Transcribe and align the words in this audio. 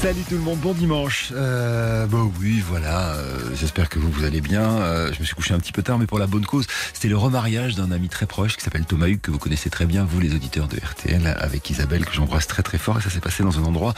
Salut 0.00 0.22
tout 0.26 0.36
le 0.36 0.40
monde, 0.40 0.58
bon 0.60 0.72
dimanche. 0.72 1.30
Euh, 1.34 2.06
bon 2.06 2.32
oui, 2.40 2.64
voilà, 2.66 3.10
euh, 3.16 3.38
j'espère 3.54 3.90
que 3.90 3.98
vous, 3.98 4.10
vous 4.10 4.24
allez 4.24 4.40
bien. 4.40 4.62
Euh, 4.62 5.12
je 5.12 5.20
me 5.20 5.26
suis 5.26 5.34
couché 5.34 5.52
un 5.52 5.58
petit 5.58 5.72
peu 5.72 5.82
tard, 5.82 5.98
mais 5.98 6.06
pour 6.06 6.18
la 6.18 6.26
bonne 6.26 6.46
cause. 6.46 6.66
C'était 6.94 7.08
le 7.08 7.18
remariage 7.18 7.74
d'un 7.74 7.92
ami 7.92 8.08
très 8.08 8.24
proche 8.24 8.56
qui 8.56 8.64
s'appelle 8.64 8.86
Thomas 8.86 9.08
Hugues, 9.08 9.20
que 9.20 9.30
vous 9.30 9.38
connaissez 9.38 9.68
très 9.68 9.84
bien, 9.84 10.04
vous 10.04 10.18
les 10.18 10.34
auditeurs 10.34 10.68
de 10.68 10.78
RTL, 10.78 11.26
avec 11.38 11.68
Isabelle, 11.68 12.06
que 12.06 12.14
j'embrasse 12.14 12.46
très 12.46 12.62
très 12.62 12.78
fort. 12.78 12.96
Et 12.96 13.02
ça 13.02 13.10
s'est 13.10 13.20
passé 13.20 13.42
dans 13.42 13.58
un 13.58 13.62
endroit 13.62 13.92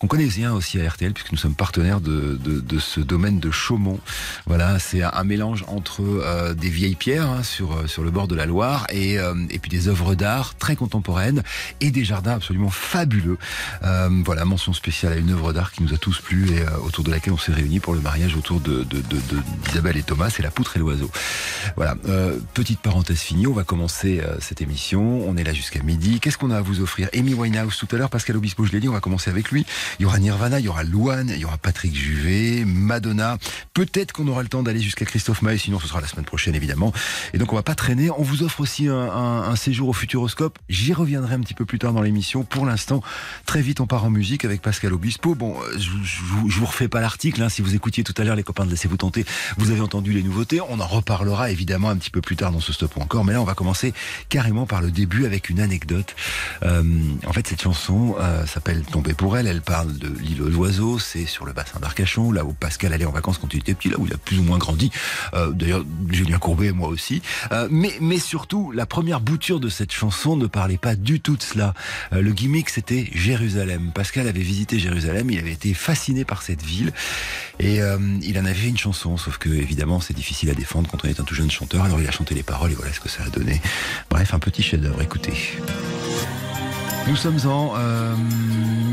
qu'on 0.00 0.08
connaît 0.08 0.26
bien 0.26 0.52
aussi 0.52 0.80
à 0.80 0.88
RTL, 0.88 1.12
puisque 1.12 1.30
nous 1.30 1.38
sommes 1.38 1.54
partenaires 1.54 2.00
de, 2.00 2.36
de, 2.42 2.58
de 2.58 2.78
ce 2.80 2.98
domaine 2.98 3.38
de 3.38 3.52
Chaumont. 3.52 4.00
Voilà, 4.46 4.80
c'est 4.80 5.04
un, 5.04 5.22
mélange 5.22 5.64
entre 5.68 6.02
euh, 6.02 6.54
des 6.54 6.68
vieilles 6.68 6.96
pierres 6.96 7.28
hein, 7.28 7.44
sur, 7.44 7.88
sur 7.88 8.02
le 8.02 8.10
bord 8.10 8.26
de 8.26 8.34
la 8.34 8.46
Loire 8.46 8.88
et, 8.90 9.20
euh, 9.20 9.34
et 9.50 9.60
puis 9.60 9.70
des 9.70 9.86
œuvres 9.86 10.16
d'art 10.16 10.56
très 10.56 10.74
contemporaines 10.74 11.44
et 11.80 11.92
des 11.92 12.02
jardins 12.02 12.32
absolument 12.32 12.70
fabuleux. 12.70 13.38
Euh, 13.82 14.08
voilà, 14.24 14.44
mention 14.44 14.72
spéciale 14.72 15.12
à 15.12 15.16
une 15.16 15.30
œuvre 15.30 15.52
d'art 15.52 15.72
qui 15.72 15.82
nous 15.82 15.92
a 15.92 15.98
tous 15.98 16.20
plu 16.20 16.50
et 16.50 16.60
euh, 16.60 16.78
autour 16.84 17.04
de 17.04 17.10
laquelle 17.10 17.32
on 17.32 17.38
s'est 17.38 17.52
réunis 17.52 17.80
pour 17.80 17.94
le 17.94 18.00
mariage 18.00 18.36
autour 18.36 18.60
de, 18.60 18.84
d'Isabelle 19.64 19.96
et 19.96 20.02
Thomas, 20.02 20.30
c'est 20.30 20.42
la 20.42 20.50
poutre 20.50 20.76
et 20.76 20.78
l'oiseau. 20.78 21.10
Voilà, 21.76 21.96
euh, 22.08 22.38
petite 22.54 22.80
parenthèse 22.80 23.20
finie, 23.20 23.46
on 23.46 23.52
va 23.52 23.64
commencer 23.64 24.20
euh, 24.20 24.36
cette 24.40 24.60
émission, 24.62 25.28
on 25.28 25.36
est 25.36 25.44
là 25.44 25.52
jusqu'à 25.52 25.82
midi. 25.82 26.20
Qu'est-ce 26.20 26.38
qu'on 26.38 26.50
a 26.50 26.58
à 26.58 26.60
vous 26.60 26.80
offrir? 26.80 27.08
Amy 27.14 27.34
Winehouse 27.34 27.76
tout 27.76 27.88
à 27.92 27.98
l'heure, 27.98 28.10
Pascal 28.10 28.36
Obispo, 28.36 28.64
je 28.64 28.72
l'ai 28.72 28.80
dit, 28.80 28.88
on 28.88 28.92
va 28.92 29.00
commencer 29.00 29.30
avec 29.30 29.50
lui. 29.50 29.66
Il 29.98 30.02
y 30.02 30.06
aura 30.06 30.18
Nirvana, 30.18 30.60
il 30.60 30.66
y 30.66 30.68
aura 30.68 30.84
Louane, 30.84 31.30
il 31.30 31.38
y 31.38 31.44
aura 31.44 31.58
Patrick 31.58 31.94
Juvet, 31.94 32.64
Madonna. 32.64 33.38
Peut-être 33.72 34.12
qu'on 34.12 34.28
aura 34.28 34.42
le 34.42 34.48
temps 34.48 34.62
d'aller 34.62 34.80
jusqu'à 34.80 35.04
Christophe 35.04 35.42
Maé, 35.42 35.58
sinon 35.58 35.80
ce 35.80 35.88
sera 35.88 36.00
la 36.00 36.06
semaine 36.06 36.24
prochaine 36.24 36.54
évidemment. 36.54 36.92
Et 37.32 37.38
donc 37.38 37.52
on 37.52 37.56
va 37.56 37.62
pas 37.62 37.74
traîner. 37.74 38.10
On 38.10 38.22
vous 38.22 38.42
offre 38.42 38.60
aussi 38.60 38.88
un, 38.88 38.94
un, 38.94 39.42
un 39.42 39.56
séjour 39.56 39.88
au 39.88 39.92
Futuroscope. 39.92 40.58
J'y 40.68 40.92
reviendrai 40.92 41.34
un 41.34 41.40
petit 41.40 41.54
peu 41.54 41.64
plus 41.64 41.78
tard 41.78 41.92
dans 41.92 42.02
l'émission. 42.02 42.44
Pour 42.44 42.66
l'instant, 42.66 43.02
vite 43.60 43.80
on 43.80 43.86
part 43.86 44.04
en 44.04 44.10
musique 44.10 44.44
avec 44.44 44.62
Pascal 44.62 44.92
Obispo. 44.92 45.34
Bon, 45.34 45.56
euh, 45.60 45.78
je, 45.78 45.90
je, 46.02 46.22
vous- 46.58 46.64
refais 46.66 46.88
pas 46.88 47.00
l'article. 47.00 47.42
Hein. 47.42 47.48
Si 47.48 47.62
vous 47.62 47.74
écoutiez 47.74 48.04
tout 48.04 48.14
à 48.16 48.24
l'heure 48.24 48.36
les 48.36 48.42
copains 48.42 48.64
de 48.64 48.70
Laissez-vous 48.70 48.96
tenter, 48.96 49.24
vous 49.58 49.70
avez 49.70 49.80
entendu 49.80 50.12
les 50.12 50.22
nouveautés. 50.22 50.60
On 50.60 50.80
en 50.80 50.86
reparlera 50.86 51.50
évidemment 51.50 51.90
un 51.90 51.96
petit 51.96 52.10
peu 52.10 52.20
plus 52.20 52.34
tard 52.36 52.50
dans 52.52 52.60
ce 52.60 52.72
stop 52.72 52.96
encore. 52.98 53.24
Mais 53.24 53.32
là, 53.34 53.40
on 53.40 53.44
va 53.44 53.54
commencer 53.54 53.92
carrément 54.28 54.66
par 54.66 54.80
le 54.82 54.90
début 54.90 55.26
avec 55.26 55.48
une 55.50 55.60
anecdote. 55.60 56.16
Euh, 56.64 56.82
en 57.26 57.32
fait, 57.32 57.46
cette 57.46 57.62
chanson 57.62 58.16
euh, 58.18 58.46
s'appelle 58.46 58.82
Tomber 58.82 59.14
pour 59.14 59.36
elle. 59.36 59.46
Elle 59.46 59.60
parle 59.62 59.96
de 59.98 60.08
l'île 60.08 60.42
aux 60.42 60.50
oiseaux. 60.56 60.98
C'est 60.98 61.26
sur 61.26 61.44
le 61.44 61.52
bassin 61.52 61.78
d'Arcachon, 61.80 62.32
là 62.32 62.44
où 62.44 62.52
Pascal 62.52 62.92
allait 62.92 63.04
en 63.04 63.12
vacances 63.12 63.38
quand 63.38 63.52
il 63.54 63.60
était 63.60 63.74
petit, 63.74 63.90
là 63.90 63.96
où 63.98 64.06
il 64.06 64.12
a 64.14 64.18
plus 64.18 64.38
ou 64.38 64.42
moins 64.42 64.58
grandi. 64.58 64.90
D'ailleurs, 65.52 65.84
Julien 66.10 66.38
Courbet 66.38 66.66
et 66.68 66.72
moi 66.72 66.88
aussi. 66.88 67.22
Mais, 67.70 67.92
mais 68.00 68.18
surtout, 68.18 68.72
la 68.72 68.86
première 68.86 69.20
bouture 69.20 69.60
de 69.60 69.68
cette 69.68 69.92
chanson 69.92 70.36
ne 70.36 70.46
parlait 70.46 70.78
pas 70.78 70.96
du 70.96 71.20
tout 71.20 71.36
de 71.36 71.42
cela. 71.42 71.74
Le 72.12 72.32
gimmick, 72.32 72.70
c'était 72.70 73.08
Jérusalem. 73.12 73.43
Pascal 73.94 74.28
avait 74.28 74.40
visité 74.40 74.78
Jérusalem, 74.78 75.30
il 75.30 75.38
avait 75.38 75.52
été 75.52 75.74
fasciné 75.74 76.24
par 76.24 76.42
cette 76.42 76.62
ville 76.62 76.92
et 77.58 77.80
euh, 77.80 77.98
il 78.22 78.38
en 78.38 78.44
avait 78.44 78.68
une 78.68 78.78
chanson. 78.78 79.16
Sauf 79.16 79.38
que, 79.38 79.48
évidemment, 79.48 80.00
c'est 80.00 80.14
difficile 80.14 80.50
à 80.50 80.54
défendre 80.54 80.90
quand 80.90 81.04
on 81.04 81.08
est 81.08 81.20
un 81.20 81.24
tout 81.24 81.34
jeune 81.34 81.50
chanteur. 81.50 81.84
Alors 81.84 82.00
il 82.00 82.06
a 82.06 82.10
chanté 82.10 82.34
les 82.34 82.42
paroles 82.42 82.72
et 82.72 82.74
voilà 82.74 82.92
ce 82.92 83.00
que 83.00 83.08
ça 83.08 83.22
a 83.24 83.28
donné. 83.28 83.60
Bref, 84.10 84.34
un 84.34 84.38
petit 84.38 84.62
chef-d'œuvre. 84.62 85.02
Écoutez. 85.02 85.32
Nous 87.06 87.16
sommes 87.16 87.38
en 87.46 87.74
euh, 87.76 88.14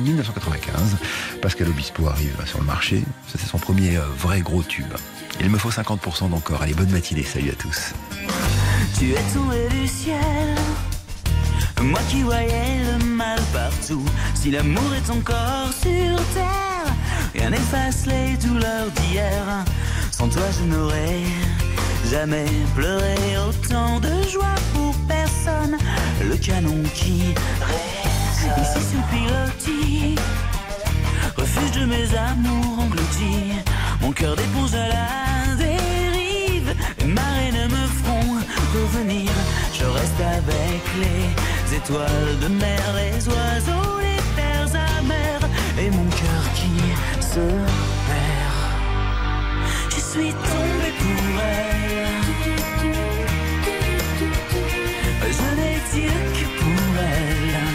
1995. 0.04 0.98
Pascal 1.42 1.70
Obispo 1.70 2.08
arrive 2.08 2.36
sur 2.46 2.60
le 2.60 2.66
marché. 2.66 3.04
Ça, 3.28 3.38
c'est 3.40 3.48
son 3.48 3.58
premier 3.58 3.98
euh, 3.98 4.02
vrai 4.18 4.42
gros 4.42 4.64
tube. 4.64 4.94
Il 5.40 5.50
me 5.50 5.58
faut 5.58 5.72
50% 5.72 6.30
d'encore. 6.30 6.62
Allez, 6.62 6.74
bonne 6.74 6.92
matinée. 6.92 7.24
Salut 7.24 7.52
à 7.52 7.56
tous. 7.56 7.94
Moi 11.82 12.00
qui 12.10 12.22
voyais 12.22 12.80
le 12.84 13.06
mal 13.06 13.40
partout. 13.54 14.06
Si 14.36 14.52
l'amour 14.52 14.94
est 14.96 15.10
encore 15.10 15.70
sur 15.82 16.16
terre, 16.34 16.94
rien 17.34 17.50
n'efface 17.50 18.06
les 18.06 18.38
douleurs 18.38 18.90
d'hier. 18.96 19.66
Sans 20.12 20.30
toi, 20.30 20.44
je 20.58 20.64
n'aurais 20.66 21.22
jamais 22.10 22.46
pleuré 22.76 23.16
autant 23.48 24.00
de 24.00 24.30
joie 24.30 24.56
pour 24.74 24.94
personne. 25.08 25.78
Le 26.22 26.38
canon 26.38 26.84
qui 26.94 27.34
résonne 27.62 28.62
ici 28.62 28.82
sous 28.92 29.04
pilotis, 29.12 30.16
refuge 31.36 31.72
de 31.80 31.86
mes 31.86 32.16
amours 32.16 32.80
engloutis. 32.80 33.54
Mon 34.02 34.12
cœur 34.12 34.36
d'éponge 34.36 34.74
à 34.74 34.88
la 34.88 35.56
dérive, 35.56 36.76
marées 37.08 37.41
avec 40.52 40.84
les 41.04 41.76
étoiles 41.78 42.40
de 42.42 42.48
mer, 42.48 42.84
les 42.96 43.28
oiseaux, 43.28 44.00
les 44.00 44.22
terres 44.36 44.74
amères, 44.98 45.48
et 45.80 45.90
mon 45.90 46.10
cœur 46.22 46.44
qui 46.56 46.76
se 47.22 47.46
perd. 48.08 48.60
Je 49.90 50.00
suis 50.12 50.34
tombé 50.50 50.90
pour 51.02 51.42
elle. 51.42 51.72
Je 55.40 55.48
n'ai 55.58 55.78
Dieu 55.94 56.18
que 56.36 56.46
pour 56.60 56.94
elle. 57.00 57.71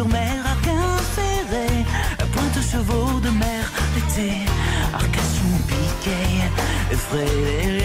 Sur 0.00 0.08
mer, 0.08 0.46
Arquin 0.46 0.96
ferré, 1.14 1.84
pointe 2.32 2.56
aux 2.56 2.70
chevaux 2.72 3.20
de 3.20 3.28
mer 3.28 3.64
l'été. 3.94 4.30
Arcachon 4.94 5.52
piqué, 5.68 6.20
effraie 6.90 7.79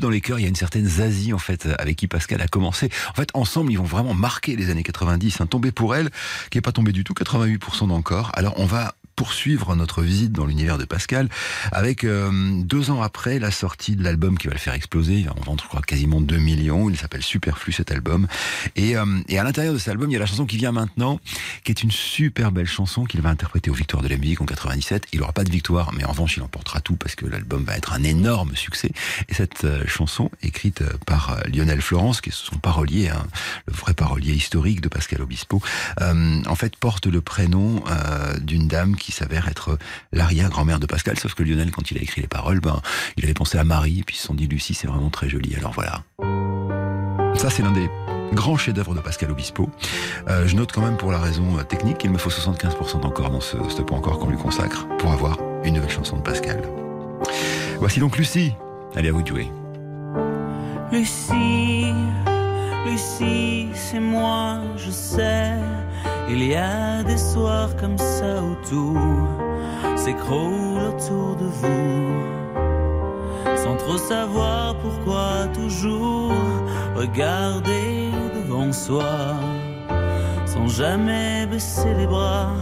dans 0.00 0.10
les 0.10 0.20
cœurs, 0.20 0.38
il 0.38 0.42
y 0.42 0.46
a 0.46 0.48
une 0.48 0.54
certaine 0.56 0.86
Zazie 0.86 1.32
en 1.32 1.38
fait 1.38 1.68
avec 1.78 1.96
qui 1.96 2.08
Pascal 2.08 2.40
a 2.40 2.48
commencé. 2.48 2.90
En 3.10 3.14
fait, 3.14 3.30
ensemble, 3.34 3.72
ils 3.72 3.78
vont 3.78 3.84
vraiment 3.84 4.14
marquer 4.14 4.56
les 4.56 4.70
années 4.70 4.82
90. 4.82 5.40
Un 5.40 5.46
tombé 5.46 5.72
pour 5.72 5.94
elle, 5.94 6.10
qui 6.50 6.58
est 6.58 6.62
pas 6.62 6.72
tombé 6.72 6.92
du 6.92 7.04
tout, 7.04 7.14
88% 7.14 7.88
d'encore. 7.88 8.30
Alors, 8.34 8.54
on 8.58 8.66
va 8.66 8.94
poursuivre 9.16 9.74
notre 9.76 10.02
visite 10.02 10.32
dans 10.32 10.46
l'univers 10.46 10.78
de 10.78 10.84
Pascal 10.84 11.28
avec 11.72 12.04
euh, 12.04 12.30
deux 12.62 12.90
ans 12.90 13.02
après 13.02 13.38
la 13.38 13.50
sortie 13.50 13.96
de 13.96 14.02
l'album 14.02 14.38
qui 14.38 14.48
va 14.48 14.52
le 14.52 14.58
faire 14.58 14.74
exploser. 14.74 15.26
En 15.28 15.40
vendre, 15.40 15.62
je 15.62 15.68
crois, 15.68 15.82
quasiment 15.82 16.20
2 16.20 16.36
millions. 16.38 16.90
Il 16.90 16.96
s'appelle 16.96 17.22
Superflu 17.22 17.72
cet 17.72 17.90
album. 17.90 18.26
Et, 18.76 18.96
euh, 18.96 19.04
et 19.28 19.38
à 19.38 19.44
l'intérieur 19.44 19.72
de 19.72 19.78
cet 19.78 19.88
album, 19.88 20.10
il 20.10 20.14
y 20.14 20.16
a 20.16 20.20
la 20.20 20.26
chanson 20.26 20.46
qui 20.46 20.56
vient 20.56 20.72
maintenant, 20.72 21.20
qui 21.62 21.72
est 21.72 21.82
une 21.82 21.90
super 21.90 22.52
belle 22.52 22.66
chanson 22.66 23.04
qu'il 23.04 23.20
va 23.20 23.30
interpréter 23.30 23.70
aux 23.70 23.74
Victoires 23.74 24.02
de 24.02 24.08
la 24.08 24.16
musique 24.16 24.40
en 24.40 24.46
97. 24.46 25.06
Il 25.12 25.20
n'aura 25.20 25.32
pas 25.32 25.44
de 25.44 25.50
victoire, 25.50 25.92
mais 25.92 26.04
en 26.04 26.10
revanche, 26.10 26.36
il 26.36 26.42
emportera 26.42 26.80
tout 26.80 26.96
parce 26.96 27.14
que 27.14 27.26
l'album 27.26 27.64
va 27.64 27.76
être 27.76 27.92
un 27.92 28.02
énorme 28.02 28.54
succès. 28.56 28.90
Et 29.28 29.34
cette 29.34 29.64
euh, 29.64 29.86
chanson, 29.86 30.30
écrite 30.42 30.82
par 31.06 31.38
Lionel 31.52 31.80
Florence, 31.80 32.20
qui 32.20 32.30
est 32.30 32.34
son 32.34 32.56
parolier, 32.56 33.08
hein, 33.08 33.26
le 33.66 33.74
vrai 33.74 33.94
parolier 33.94 34.34
historique 34.34 34.80
de 34.80 34.88
Pascal 34.88 35.22
Obispo, 35.22 35.62
en 36.00 36.54
fait 36.54 36.76
porte 36.76 37.06
le 37.06 37.20
prénom 37.20 37.82
d'une 38.40 38.68
dame 38.68 38.96
qui 38.96 39.03
s'avère 39.12 39.48
être 39.48 39.78
l'arrière-grand-mère 40.12 40.80
de 40.80 40.86
Pascal, 40.86 41.18
sauf 41.18 41.34
que 41.34 41.42
Lionel, 41.42 41.70
quand 41.70 41.90
il 41.90 41.98
a 41.98 42.02
écrit 42.02 42.20
les 42.20 42.26
paroles, 42.26 42.60
ben, 42.60 42.80
il 43.16 43.24
avait 43.24 43.34
pensé 43.34 43.58
à 43.58 43.64
Marie, 43.64 44.02
puis 44.06 44.16
ils 44.16 44.18
se 44.18 44.26
sont 44.26 44.34
dit 44.34 44.46
Lucie, 44.46 44.74
c'est 44.74 44.86
vraiment 44.86 45.10
très 45.10 45.28
joli. 45.28 45.54
Alors 45.56 45.72
voilà. 45.72 46.02
Ça, 47.36 47.50
c'est 47.50 47.62
l'un 47.62 47.72
des 47.72 47.90
grands 48.32 48.56
chefs-d'œuvre 48.56 48.94
de 48.94 49.00
Pascal 49.00 49.30
Obispo. 49.30 49.70
Euh, 50.28 50.46
je 50.46 50.56
note 50.56 50.72
quand 50.72 50.82
même 50.82 50.96
pour 50.96 51.12
la 51.12 51.18
raison 51.18 51.58
euh, 51.58 51.62
technique 51.62 51.98
qu'il 51.98 52.10
me 52.10 52.18
faut 52.18 52.30
75% 52.30 53.00
d'encore 53.00 53.30
dans 53.30 53.40
ce 53.40 53.56
stop 53.68 53.92
encore 53.92 54.18
qu'on 54.18 54.28
lui 54.28 54.38
consacre 54.38 54.86
pour 54.98 55.12
avoir 55.12 55.38
une 55.64 55.74
nouvelle 55.74 55.90
chanson 55.90 56.16
de 56.16 56.22
Pascal. 56.22 56.62
Voici 57.78 58.00
donc 58.00 58.16
Lucie. 58.16 58.52
Allez 58.94 59.08
à 59.08 59.12
vous 59.12 59.22
de 59.22 59.28
jouer. 59.28 59.50
Lucie, 60.92 61.92
Lucie, 62.84 63.68
c'est 63.74 64.00
moi, 64.00 64.58
je 64.76 64.90
sais. 64.90 65.52
Il 66.28 66.42
y 66.44 66.54
a 66.54 67.02
des 67.02 67.16
soirs 67.16 67.74
comme 67.76 67.98
ça 67.98 68.42
où 68.42 68.54
tout 68.68 68.98
s'écroule 69.96 70.78
autour 70.88 71.36
de 71.36 71.46
vous. 71.46 72.24
Sans 73.56 73.76
trop 73.76 73.96
savoir 73.96 74.76
pourquoi 74.78 75.46
toujours 75.54 76.32
regarder 76.94 78.10
devant 78.34 78.72
soi. 78.72 79.34
Sans 80.44 80.68
jamais 80.68 81.46
baisser 81.46 81.94
les 81.94 82.06
bras, 82.06 82.52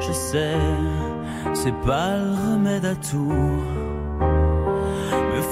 je 0.00 0.12
sais, 0.12 0.58
c'est 1.54 1.78
pas 1.84 2.18
le 2.18 2.52
remède 2.52 2.84
à 2.84 2.94
tout. 2.94 3.62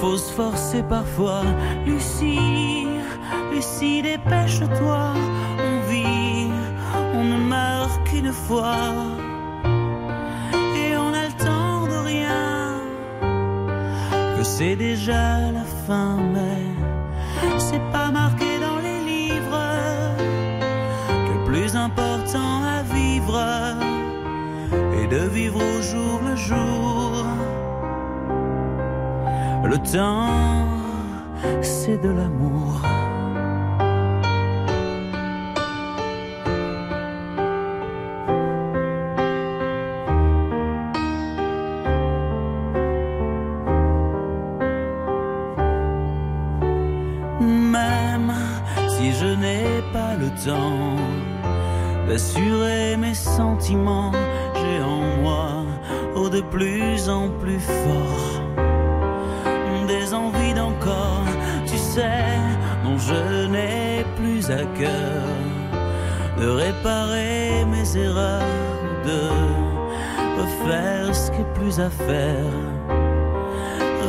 Faut 0.01 0.17
se 0.17 0.33
forcer 0.33 0.83
parfois. 0.83 1.43
Lucie, 1.85 2.87
Lucie, 3.53 4.01
dépêche-toi. 4.01 5.13
On 5.59 5.91
vit, 5.91 6.49
on 7.13 7.25
ne 7.25 7.37
meurt 7.37 8.03
qu'une 8.05 8.33
fois. 8.33 8.77
Et 10.75 10.97
on 10.97 11.13
a 11.13 11.27
le 11.27 11.37
temps 11.45 11.87
de 11.87 11.99
rien. 12.13 12.77
Que 14.39 14.43
c'est 14.43 14.77
déjà 14.77 15.53
la 15.53 15.67
fin, 15.87 16.17
mais 16.33 17.59
c'est 17.59 17.85
pas 17.93 18.11
marqué 18.11 18.59
dans 18.59 18.79
les 18.79 19.01
livres. 19.13 19.69
Que 21.27 21.33
le 21.39 21.45
plus 21.45 21.77
important 21.77 22.63
à 22.79 22.83
vivre 22.95 23.39
est 25.03 25.09
de 25.09 25.29
vivre 25.29 25.61
au 25.61 25.83
jour 25.83 26.21
le 26.27 26.37
jour. 26.37 27.27
Le 29.71 29.79
temps, 29.79 30.27
c'est 31.63 31.97
de 32.03 32.09
l'amour. 32.09 32.83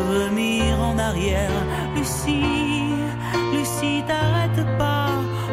Revenir 0.10 0.80
en 0.82 0.98
arrière, 0.98 1.52
Lucie, 1.96 2.96
Lucie, 3.54 4.04
t'arrête 4.06 4.66
pas, 4.78 5.10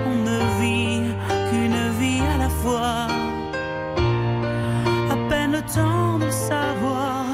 on 0.06 0.16
ne 0.30 0.38
vit 0.60 1.14
qu'une 1.50 1.80
vie 2.00 2.22
à 2.34 2.38
la 2.38 2.48
fois, 2.48 3.06
à 5.10 5.16
peine 5.28 5.52
le 5.52 5.62
temps 5.62 6.18
de 6.18 6.30
savoir 6.30 7.24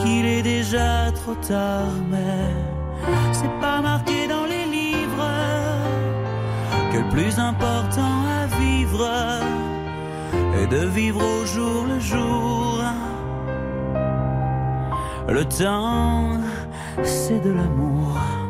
qu'il 0.00 0.26
est 0.26 0.42
déjà 0.42 1.12
trop 1.12 1.34
tard, 1.34 1.92
mais 2.10 2.50
c'est 3.32 3.60
pas 3.60 3.80
marqué 3.80 4.26
dans 4.28 4.46
les 4.46 4.64
livres 4.78 5.30
que 6.92 6.98
le 6.98 7.08
plus 7.10 7.38
important 7.38 8.16
à 8.40 8.46
vivre 8.60 9.08
est 10.60 10.66
de 10.66 10.86
vivre 10.86 11.22
au 11.22 11.33
Le 15.28 15.44
temps, 15.44 16.38
c'est 17.02 17.40
de 17.40 17.50
l'amour. 17.50 18.43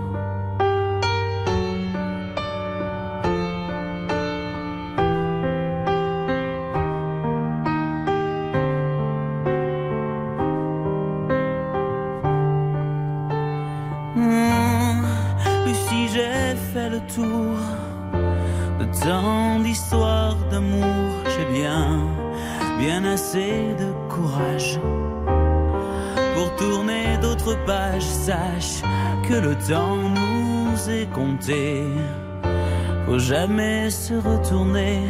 Jamais 33.35 33.91
se 33.91 34.15
retourner 34.15 35.01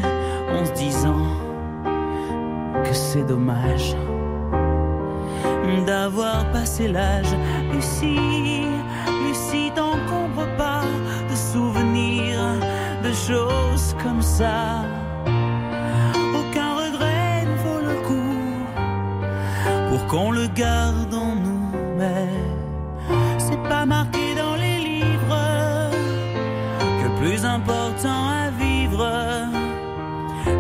en 0.57 0.65
se 0.65 0.73
disant 0.73 1.27
que 2.85 2.93
c'est 2.95 3.27
dommage 3.27 3.95
d'avoir 5.87 6.51
passé 6.51 6.89
l'âge. 6.89 7.35
Lucie, 7.71 8.67
Lucie, 9.25 9.71
t'encombre 9.75 10.47
pas 10.57 10.85
de 11.31 11.37
souvenirs, 11.53 12.49
de 13.07 13.13
choses 13.29 13.95
comme 14.03 14.23
ça. 14.23 14.61
Aucun 16.41 16.71
regret 16.83 17.45
ne 17.51 17.57
vaut 17.65 17.83
le 17.91 17.97
coup 18.09 18.41
pour 19.89 20.07
qu'on 20.07 20.31
le 20.31 20.47
garde 20.63 21.15
plus 27.25 27.45
important 27.47 28.29
à 28.29 28.51
vivre 28.51 29.03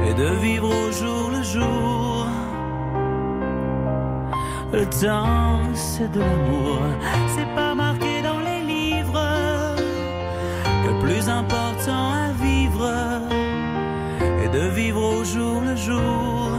est 0.09 0.14
de 0.14 0.30
vivre 0.47 0.71
au 0.83 0.90
jour 0.90 1.30
le 1.37 1.42
jour. 1.42 2.26
Le 4.73 4.85
temps, 4.87 5.61
c'est 5.75 6.11
de 6.11 6.21
l'amour. 6.21 6.78
C'est 7.35 7.50
pas 7.54 7.75
marqué 7.75 8.23
dans 8.23 8.40
les 8.49 8.61
livres 8.75 9.26
le 10.87 10.92
plus 11.04 11.28
important 11.28 12.04
à 12.25 12.33
vivre 12.47 12.88
est 14.42 14.52
de 14.59 14.66
vivre 14.78 15.02
au 15.16 15.23
jour 15.23 15.61
le 15.61 15.76
jour. 15.76 16.50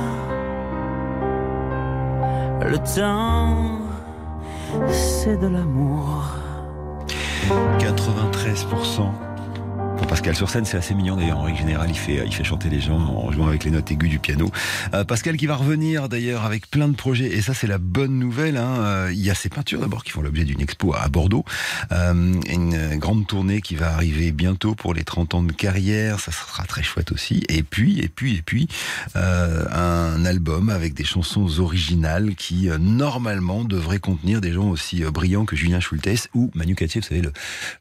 Le 2.74 2.78
temps, 2.78 3.80
c'est 4.92 5.38
de 5.38 5.48
l'amour. 5.48 6.36
93%. 7.80 9.25
Pascal 10.26 10.38
sur 10.38 10.50
scène, 10.50 10.66
c'est 10.66 10.78
assez 10.78 10.96
mignon 10.96 11.18
d'ailleurs. 11.18 11.38
En 11.38 11.44
règle 11.44 11.60
générale, 11.60 11.88
il 11.88 11.96
fait, 11.96 12.24
il 12.26 12.34
fait 12.34 12.44
chanter 12.44 12.68
les 12.68 12.82
gens 12.82 12.98
en 12.98 13.32
jouant 13.32 13.46
avec 13.46 13.64
les 13.64 13.70
notes 13.70 13.92
aiguës 13.92 14.10
du 14.10 14.18
piano. 14.18 14.50
Euh, 14.96 15.04
Pascal 15.04 15.38
qui 15.38 15.46
va 15.46 15.56
revenir 15.56 16.10
d'ailleurs 16.10 16.46
avec 16.46 16.68
plein 16.68 16.88
de 16.88 16.96
projets. 16.96 17.28
Et 17.28 17.44
ça, 17.44 17.54
c'est 17.54 17.68
la 17.68 17.78
bonne 17.78 18.18
nouvelle. 18.18 18.58
Hein. 18.58 18.76
Euh, 18.80 19.12
il 19.14 19.24
y 19.24 19.30
a 19.30 19.36
ces 19.36 19.50
peintures 19.50 19.82
d'abord 19.82 20.04
qui 20.04 20.10
font 20.10 20.24
l'objet 20.24 20.44
d'une 20.44 20.62
expo 20.62 20.96
à 20.96 21.10
Bordeaux. 21.10 21.46
Euh, 21.92 22.34
une 22.50 22.98
grande 22.98 23.28
tournée 23.28 23.62
qui 23.62 23.76
va 23.76 23.94
arriver 23.94 24.32
bientôt 24.32 24.74
pour 24.74 24.96
les 24.96 25.04
30 25.04 25.36
ans 25.36 25.44
de 25.44 25.52
carrière. 25.52 26.20
Ça 26.20 26.32
sera 26.32 26.64
très 26.64 26.82
chouette 26.82 27.12
aussi. 27.12 27.44
Et 27.48 27.62
puis, 27.62 28.00
et 28.00 28.10
puis, 28.10 28.38
et 28.38 28.42
puis, 28.42 28.68
un 29.14 30.26
album 30.26 30.70
avec 30.70 30.96
des 30.96 31.04
chansons 31.04 31.60
originales 31.60 32.34
qui, 32.34 32.68
normalement, 32.80 33.64
devrait 33.64 34.00
contenir 34.00 34.42
des 34.42 34.54
gens 34.54 34.70
aussi 34.70 35.04
brillants 35.04 35.46
que 35.46 35.56
Julien 35.56 35.80
Schultes 35.80 36.30
ou 36.34 36.50
Manu 36.56 36.74
Katché, 36.74 37.00
vous 37.00 37.06
savez, 37.06 37.22
le, 37.22 37.32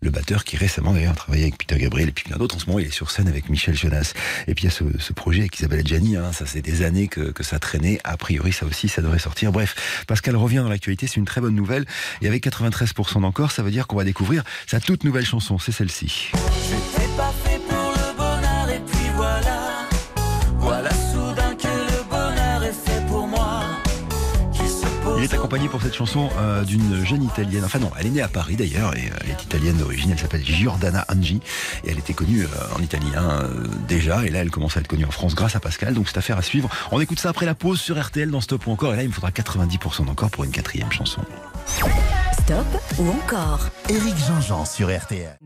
le 0.03 0.11
batteur 0.11 0.45
qui 0.45 0.59
récemment 0.59 0.93
d'ailleurs 0.93 1.13
a 1.13 1.17
travaillé 1.17 1.45
avec 1.45 1.57
Peter 1.57 1.79
Gabriel 1.79 2.11
et 2.11 2.13
puis 2.13 2.34
En 2.41 2.59
ce 2.59 2.67
moment, 2.67 2.79
il 2.79 2.87
est 2.87 2.91
sur 2.91 3.11
scène 3.11 3.29
avec 3.29 3.49
Michel 3.49 3.77
Jonas. 3.77 4.13
Et 4.47 4.55
puis 4.55 4.65
il 4.65 4.67
y 4.67 4.73
a 4.73 4.99
ce, 4.99 5.13
projet 5.13 5.41
avec 5.41 5.59
Isabelle 5.59 5.81
Adjani. 5.81 6.17
Hein, 6.17 6.33
ça, 6.33 6.47
c'est 6.47 6.63
des 6.63 6.83
années 6.83 7.09
que, 7.09 7.31
que 7.31 7.43
ça 7.43 7.59
traînait. 7.59 8.01
A 8.05 8.17
priori, 8.17 8.53
ça 8.53 8.67
aussi, 8.67 8.89
ça 8.89 9.03
devrait 9.03 9.19
sortir. 9.19 9.53
Bref, 9.53 10.05
Pascal 10.07 10.37
revient 10.37 10.57
dans 10.57 10.69
l'actualité. 10.69 11.07
C'est 11.07 11.17
une 11.17 11.25
très 11.25 11.41
bonne 11.41 11.55
nouvelle. 11.55 11.85
Et 12.23 12.29
avec 12.29 12.45
93% 12.47 13.21
d'encore, 13.21 13.51
ça 13.51 13.63
veut 13.63 13.71
dire 13.71 13.87
qu'on 13.87 13.97
va 13.97 14.05
découvrir 14.05 14.43
sa 14.67 14.81
toute 14.81 15.05
nouvelle 15.05 15.27
chanson. 15.27 15.59
C'est 15.59 15.73
celle-ci. 15.73 16.31
Il 25.25 25.31
est 25.31 25.35
accompagné 25.37 25.71
pour 25.71 25.81
cette 25.81 25.95
chanson 25.95 26.29
euh, 26.39 26.65
d'une 26.65 27.03
jeune 27.03 27.23
italienne. 27.23 27.65
Enfin 27.65 27.79
non, 27.79 27.91
elle 27.99 28.09
est 28.09 28.11
née 28.11 28.21
à 28.21 28.29
Paris 28.29 28.57
d'ailleurs 28.57 28.95
et 28.95 29.07
euh, 29.07 29.17
elle 29.23 29.31
est 29.31 29.43
italienne 29.43 29.79
d'origine. 29.79 30.11
Elle 30.11 30.19
s'appelle 30.19 30.45
Giordana 30.45 31.07
Angi 31.11 31.41
et 31.83 31.93
elle 31.93 31.99
était 31.99 32.13
connue 32.13 32.43
euh, 32.43 32.77
en 32.77 32.83
italien 32.83 33.41
euh, 33.41 33.67
déjà. 33.89 34.23
Et 34.27 34.29
là, 34.29 34.41
elle 34.41 34.51
commence 34.51 34.77
à 34.77 34.81
être 34.81 34.87
connue 34.87 35.07
en 35.07 35.11
France 35.11 35.35
grâce 35.35 35.57
à 35.57 35.61
Pascal. 35.61 35.95
Donc 35.95 36.11
c'est 36.11 36.19
affaire 36.19 36.37
à 36.37 36.43
suivre. 36.43 36.69
On 36.93 37.01
écoute 37.01 37.21
ça 37.21 37.31
après 37.31 37.47
la 37.47 37.55
pause 37.55 37.81
sur 37.81 37.99
RTL 37.99 38.31
dans 38.31 38.43
Stop 38.43 38.67
ou 38.67 38.73
encore. 38.73 38.93
Et 38.93 38.97
là, 38.97 39.03
il 39.03 39.09
me 39.09 39.15
faudra 39.15 39.31
90% 39.31 40.05
d'encore 40.05 40.31
pour 40.31 40.45
une 40.45 40.51
quatrième 40.51 40.93
chanson. 40.93 41.23
Stop 42.43 42.67
ou 42.99 43.09
encore? 43.09 43.71
Éric 43.89 44.19
Jean-Jean 44.29 44.67
sur 44.67 44.95
RTL. 44.95 45.39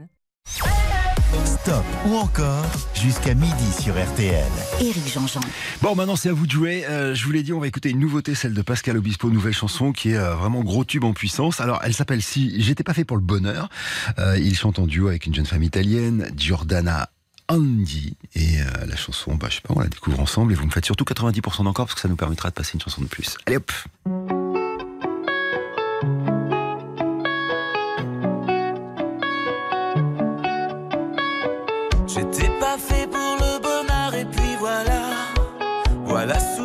Stop 1.45 1.85
ou 2.07 2.17
encore 2.17 2.65
jusqu'à 2.95 3.35
midi 3.35 3.73
sur 3.81 3.95
RTL. 3.95 4.45
Éric 4.81 5.13
Jean-Jean. 5.13 5.41
Bon, 5.83 5.95
maintenant 5.95 6.17
c'est 6.17 6.29
à 6.29 6.33
vous 6.33 6.47
de 6.47 6.51
jouer. 6.51 6.85
Euh, 6.87 7.15
je 7.15 7.25
vous 7.25 7.33
l'ai 7.33 7.43
dit, 7.43 7.53
on 7.53 7.61
va 7.61 7.67
écouter 7.67 7.91
une 7.91 8.01
nouveauté, 8.01 8.35
celle 8.35 8.55
de 8.55 8.63
Pascal 8.63 8.97
Obispo, 8.97 9.31
nouvelle 9.31 9.53
chanson 9.53 9.93
qui 9.93 10.11
est 10.11 10.17
euh, 10.17 10.35
vraiment 10.35 10.63
gros 10.63 10.85
tube 10.85 11.05
en 11.05 11.13
puissance. 11.13 11.61
Alors, 11.61 11.81
elle 11.85 11.95
s'appelle 11.95 12.23
Si 12.23 12.61
j'étais 12.63 12.85
pas 12.85 12.95
fait 12.95 13.05
pour 13.05 13.17
le 13.17 13.23
bonheur. 13.23 13.69
Euh, 14.19 14.39
il 14.39 14.57
chante 14.57 14.79
en 14.79 14.87
duo 14.87 15.09
avec 15.09 15.27
une 15.27 15.35
jeune 15.35 15.47
femme 15.47 15.63
italienne, 15.63 16.31
Giordana 16.37 17.11
Andy. 17.49 18.17
Et 18.35 18.61
euh, 18.61 18.87
la 18.87 18.97
chanson, 18.97 19.35
bah, 19.35 19.49
je 19.51 19.57
sais 19.57 19.61
pas, 19.63 19.75
on 19.75 19.81
la 19.81 19.89
découvre 19.89 20.21
ensemble 20.21 20.53
et 20.53 20.55
vous 20.55 20.67
me 20.67 20.71
faites 20.71 20.85
surtout 20.85 21.05
90% 21.05 21.65
d'encore 21.65 21.87
parce 21.87 21.95
que 21.95 22.01
ça 22.01 22.09
nous 22.09 22.17
permettra 22.17 22.51
de 22.51 22.55
passer 22.55 22.73
une 22.75 22.81
chanson 22.81 23.03
de 23.03 23.07
plus. 23.07 23.37
Allez 23.47 23.57
hop 23.57 23.73
J'étais 32.09 32.49
pas 32.59 32.79
fait 32.79 33.07
pour 33.07 33.37
le 33.39 33.61
bonheur 33.61 34.15
et 34.15 34.25
puis 34.25 34.57
voilà. 34.59 35.03
Voilà 36.07 36.41
soudain 36.41 36.58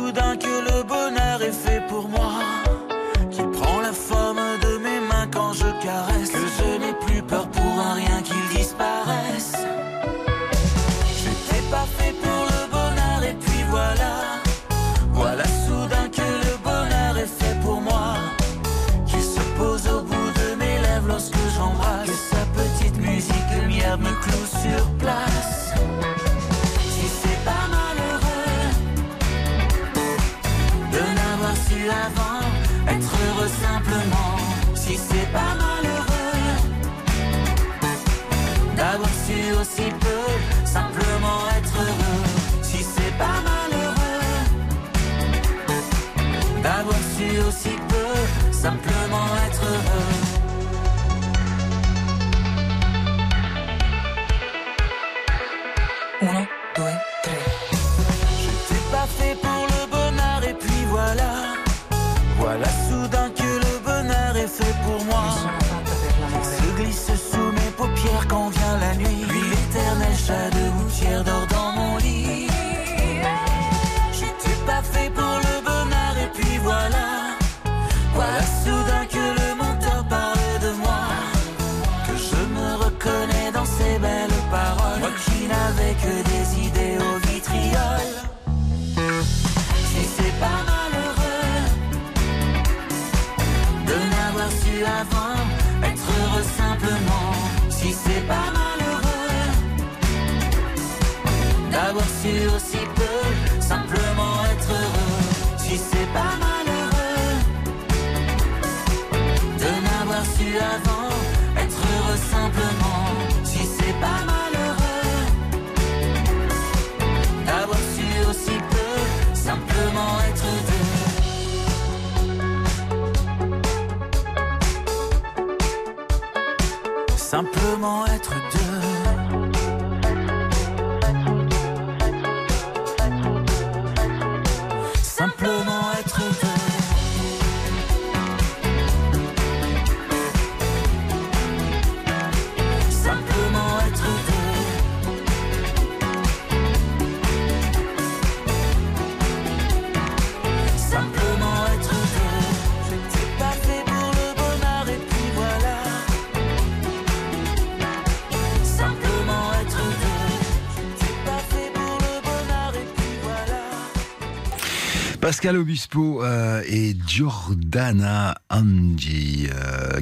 Pascal 165.24 165.56
Obispo 165.56 166.22
euh, 166.22 166.62
et 166.68 166.94
Giordana 167.06 168.36
Angie. 168.50 169.48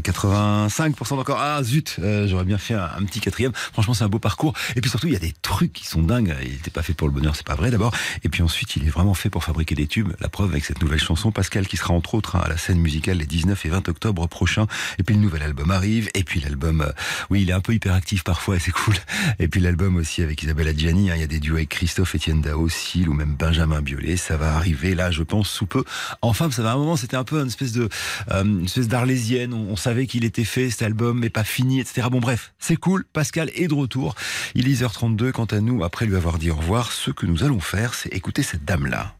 85% 0.00 1.14
encore. 1.14 1.38
Ah 1.40 1.62
zut, 1.62 1.96
euh, 2.00 2.26
j'aurais 2.26 2.44
bien 2.44 2.58
fait 2.58 2.74
un, 2.74 3.04
petit 3.04 3.20
quatrième. 3.20 3.52
Franchement, 3.54 3.94
c'est 3.94 4.02
un 4.02 4.08
beau 4.08 4.18
parcours. 4.18 4.52
Et 4.74 4.80
puis 4.80 4.90
surtout, 4.90 5.06
il 5.06 5.12
y 5.12 5.16
a 5.16 5.20
des 5.20 5.32
trucs 5.42 5.72
qui 5.72 5.86
sont 5.86 6.02
dingues. 6.02 6.34
Il 6.42 6.50
n'était 6.50 6.72
pas 6.72 6.82
fait 6.82 6.94
pour 6.94 7.06
le 7.06 7.14
bonheur, 7.14 7.36
c'est 7.36 7.46
pas 7.46 7.54
vrai 7.54 7.70
d'abord. 7.70 7.94
Et 8.24 8.28
puis 8.28 8.42
ensuite, 8.42 8.74
il 8.74 8.84
est 8.84 8.90
vraiment 8.90 9.14
fait 9.14 9.30
pour 9.30 9.44
fabriquer 9.44 9.76
des 9.76 9.86
tubes. 9.86 10.12
La 10.18 10.28
preuve 10.28 10.50
avec 10.50 10.64
cette 10.64 10.82
nouvelle 10.82 10.98
chanson, 10.98 11.30
Pascal, 11.30 11.68
qui 11.68 11.76
sera 11.76 11.94
entre 11.94 12.14
autres 12.16 12.34
hein, 12.34 12.42
à 12.44 12.48
la 12.48 12.56
scène 12.56 12.78
musicale 12.78 13.18
les 13.18 13.26
19 13.26 13.64
et 13.64 13.68
20 13.68 13.88
octobre 13.88 14.26
prochains. 14.26 14.66
Et 14.98 15.04
puis 15.04 15.14
le 15.14 15.20
nouvel 15.20 15.42
album 15.42 15.70
arrive. 15.70 16.10
Et 16.14 16.24
puis 16.24 16.40
l'album, 16.40 16.80
euh, 16.80 16.90
oui, 17.30 17.42
il 17.42 17.50
est 17.50 17.54
un 17.54 17.60
peu 17.60 17.74
hyperactif 17.74 18.24
parfois 18.24 18.56
et 18.56 18.58
c'est 18.58 18.72
cool. 18.72 18.96
Et 19.38 19.46
puis 19.46 19.60
l'album 19.60 19.94
aussi 19.94 20.22
avec 20.22 20.42
Isabelle 20.42 20.66
Adjani. 20.66 21.12
Hein, 21.12 21.14
il 21.14 21.20
y 21.20 21.24
a 21.24 21.28
des 21.28 21.38
duos 21.38 21.56
avec 21.56 21.68
Christophe 21.68 22.16
Etienne 22.16 22.40
Dao, 22.40 22.68
Sil 22.68 23.06
ou 23.08 23.14
même 23.14 23.36
Benjamin 23.38 23.82
Biolay. 23.82 24.16
Ça 24.16 24.36
va 24.36 24.56
arriver 24.56 24.96
là, 24.96 25.11
je 25.12 25.22
pense, 25.22 25.48
sous 25.48 25.66
peu. 25.66 25.84
Enfin, 26.22 26.50
ça 26.50 26.62
va 26.62 26.72
un 26.72 26.76
moment, 26.76 26.96
c'était 26.96 27.16
un 27.16 27.24
peu 27.24 27.40
une 27.40 27.46
espèce 27.46 27.72
de, 27.72 27.88
euh, 28.30 28.44
une 28.44 28.64
espèce 28.64 28.88
d'arlésienne. 28.88 29.54
On, 29.54 29.76
savait 29.76 30.06
qu'il 30.06 30.24
était 30.24 30.44
fait 30.44 30.70
cet 30.70 30.82
album, 30.82 31.18
mais 31.18 31.30
pas 31.30 31.44
fini, 31.44 31.80
etc. 31.80 32.08
Bon, 32.10 32.20
bref, 32.20 32.52
c'est 32.58 32.76
cool. 32.76 33.04
Pascal 33.12 33.50
est 33.54 33.68
de 33.68 33.74
retour. 33.74 34.14
Il 34.54 34.68
est 34.68 34.82
10h32. 34.82 35.32
Quant 35.32 35.44
à 35.46 35.60
nous, 35.60 35.82
après 35.84 36.06
lui 36.06 36.16
avoir 36.16 36.38
dit 36.38 36.50
au 36.50 36.56
revoir, 36.56 36.92
ce 36.92 37.10
que 37.10 37.26
nous 37.26 37.42
allons 37.44 37.60
faire, 37.60 37.94
c'est 37.94 38.12
écouter 38.14 38.42
cette 38.42 38.64
dame-là. 38.64 39.14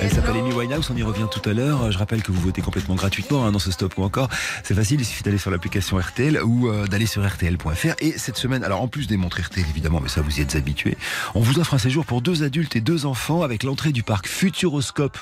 Elle 0.00 0.10
s'appelle 0.10 0.36
Amy 0.36 0.52
Winehouse, 0.52 0.90
on 0.90 0.96
y 0.96 1.04
revient 1.04 1.26
tout 1.30 1.48
à 1.48 1.52
l'heure. 1.52 1.92
Je 1.92 1.98
rappelle 1.98 2.22
que 2.22 2.32
vous 2.32 2.40
votez 2.40 2.62
complètement 2.62 2.96
gratuitement 2.96 3.46
hein, 3.46 3.52
dans 3.52 3.60
ce 3.60 3.70
stop 3.70 3.96
ou 3.96 4.02
encore. 4.02 4.28
C'est 4.64 4.74
facile, 4.74 5.00
il 5.00 5.04
suffit 5.04 5.22
d'aller 5.22 5.38
sur 5.38 5.52
l'application 5.52 5.98
RTL 5.98 6.40
ou 6.42 6.68
euh, 6.68 6.86
d'aller 6.88 7.06
sur 7.06 7.24
RTL.fr. 7.24 7.94
Et 8.00 8.18
cette 8.18 8.36
semaine, 8.36 8.64
alors 8.64 8.82
en 8.82 8.88
plus 8.88 9.06
des 9.06 9.16
montres 9.16 9.40
RTL 9.40 9.64
évidemment, 9.70 10.00
mais 10.00 10.08
ça 10.08 10.20
vous 10.20 10.38
y 10.38 10.40
êtes 10.40 10.56
habitués, 10.56 10.96
on 11.36 11.40
vous 11.40 11.60
offre 11.60 11.74
un 11.74 11.78
séjour 11.78 12.04
pour 12.04 12.22
deux 12.22 12.42
adultes 12.42 12.74
et 12.74 12.80
deux 12.80 13.06
enfants 13.06 13.42
avec 13.42 13.62
l'entrée 13.62 13.92
du 13.92 14.02
parc 14.02 14.26
Futuroscope 14.26 15.18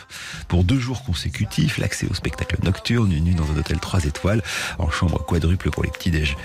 pour 0.49 0.65
deux 0.65 0.79
jours 0.79 1.05
consécutifs, 1.05 1.77
l'accès 1.77 2.07
au 2.11 2.15
spectacle 2.15 2.57
nocturne, 2.63 3.13
une 3.13 3.25
nuit 3.25 3.35
dans 3.35 3.51
un 3.53 3.59
hôtel 3.59 3.79
3 3.79 4.05
étoiles, 4.05 4.43
en 4.79 4.91
chambre 4.91 5.23
quadruple 5.25 5.71
pour 5.71 5.83
les 5.83 5.91
petits 5.91 6.11
déj. 6.11 6.37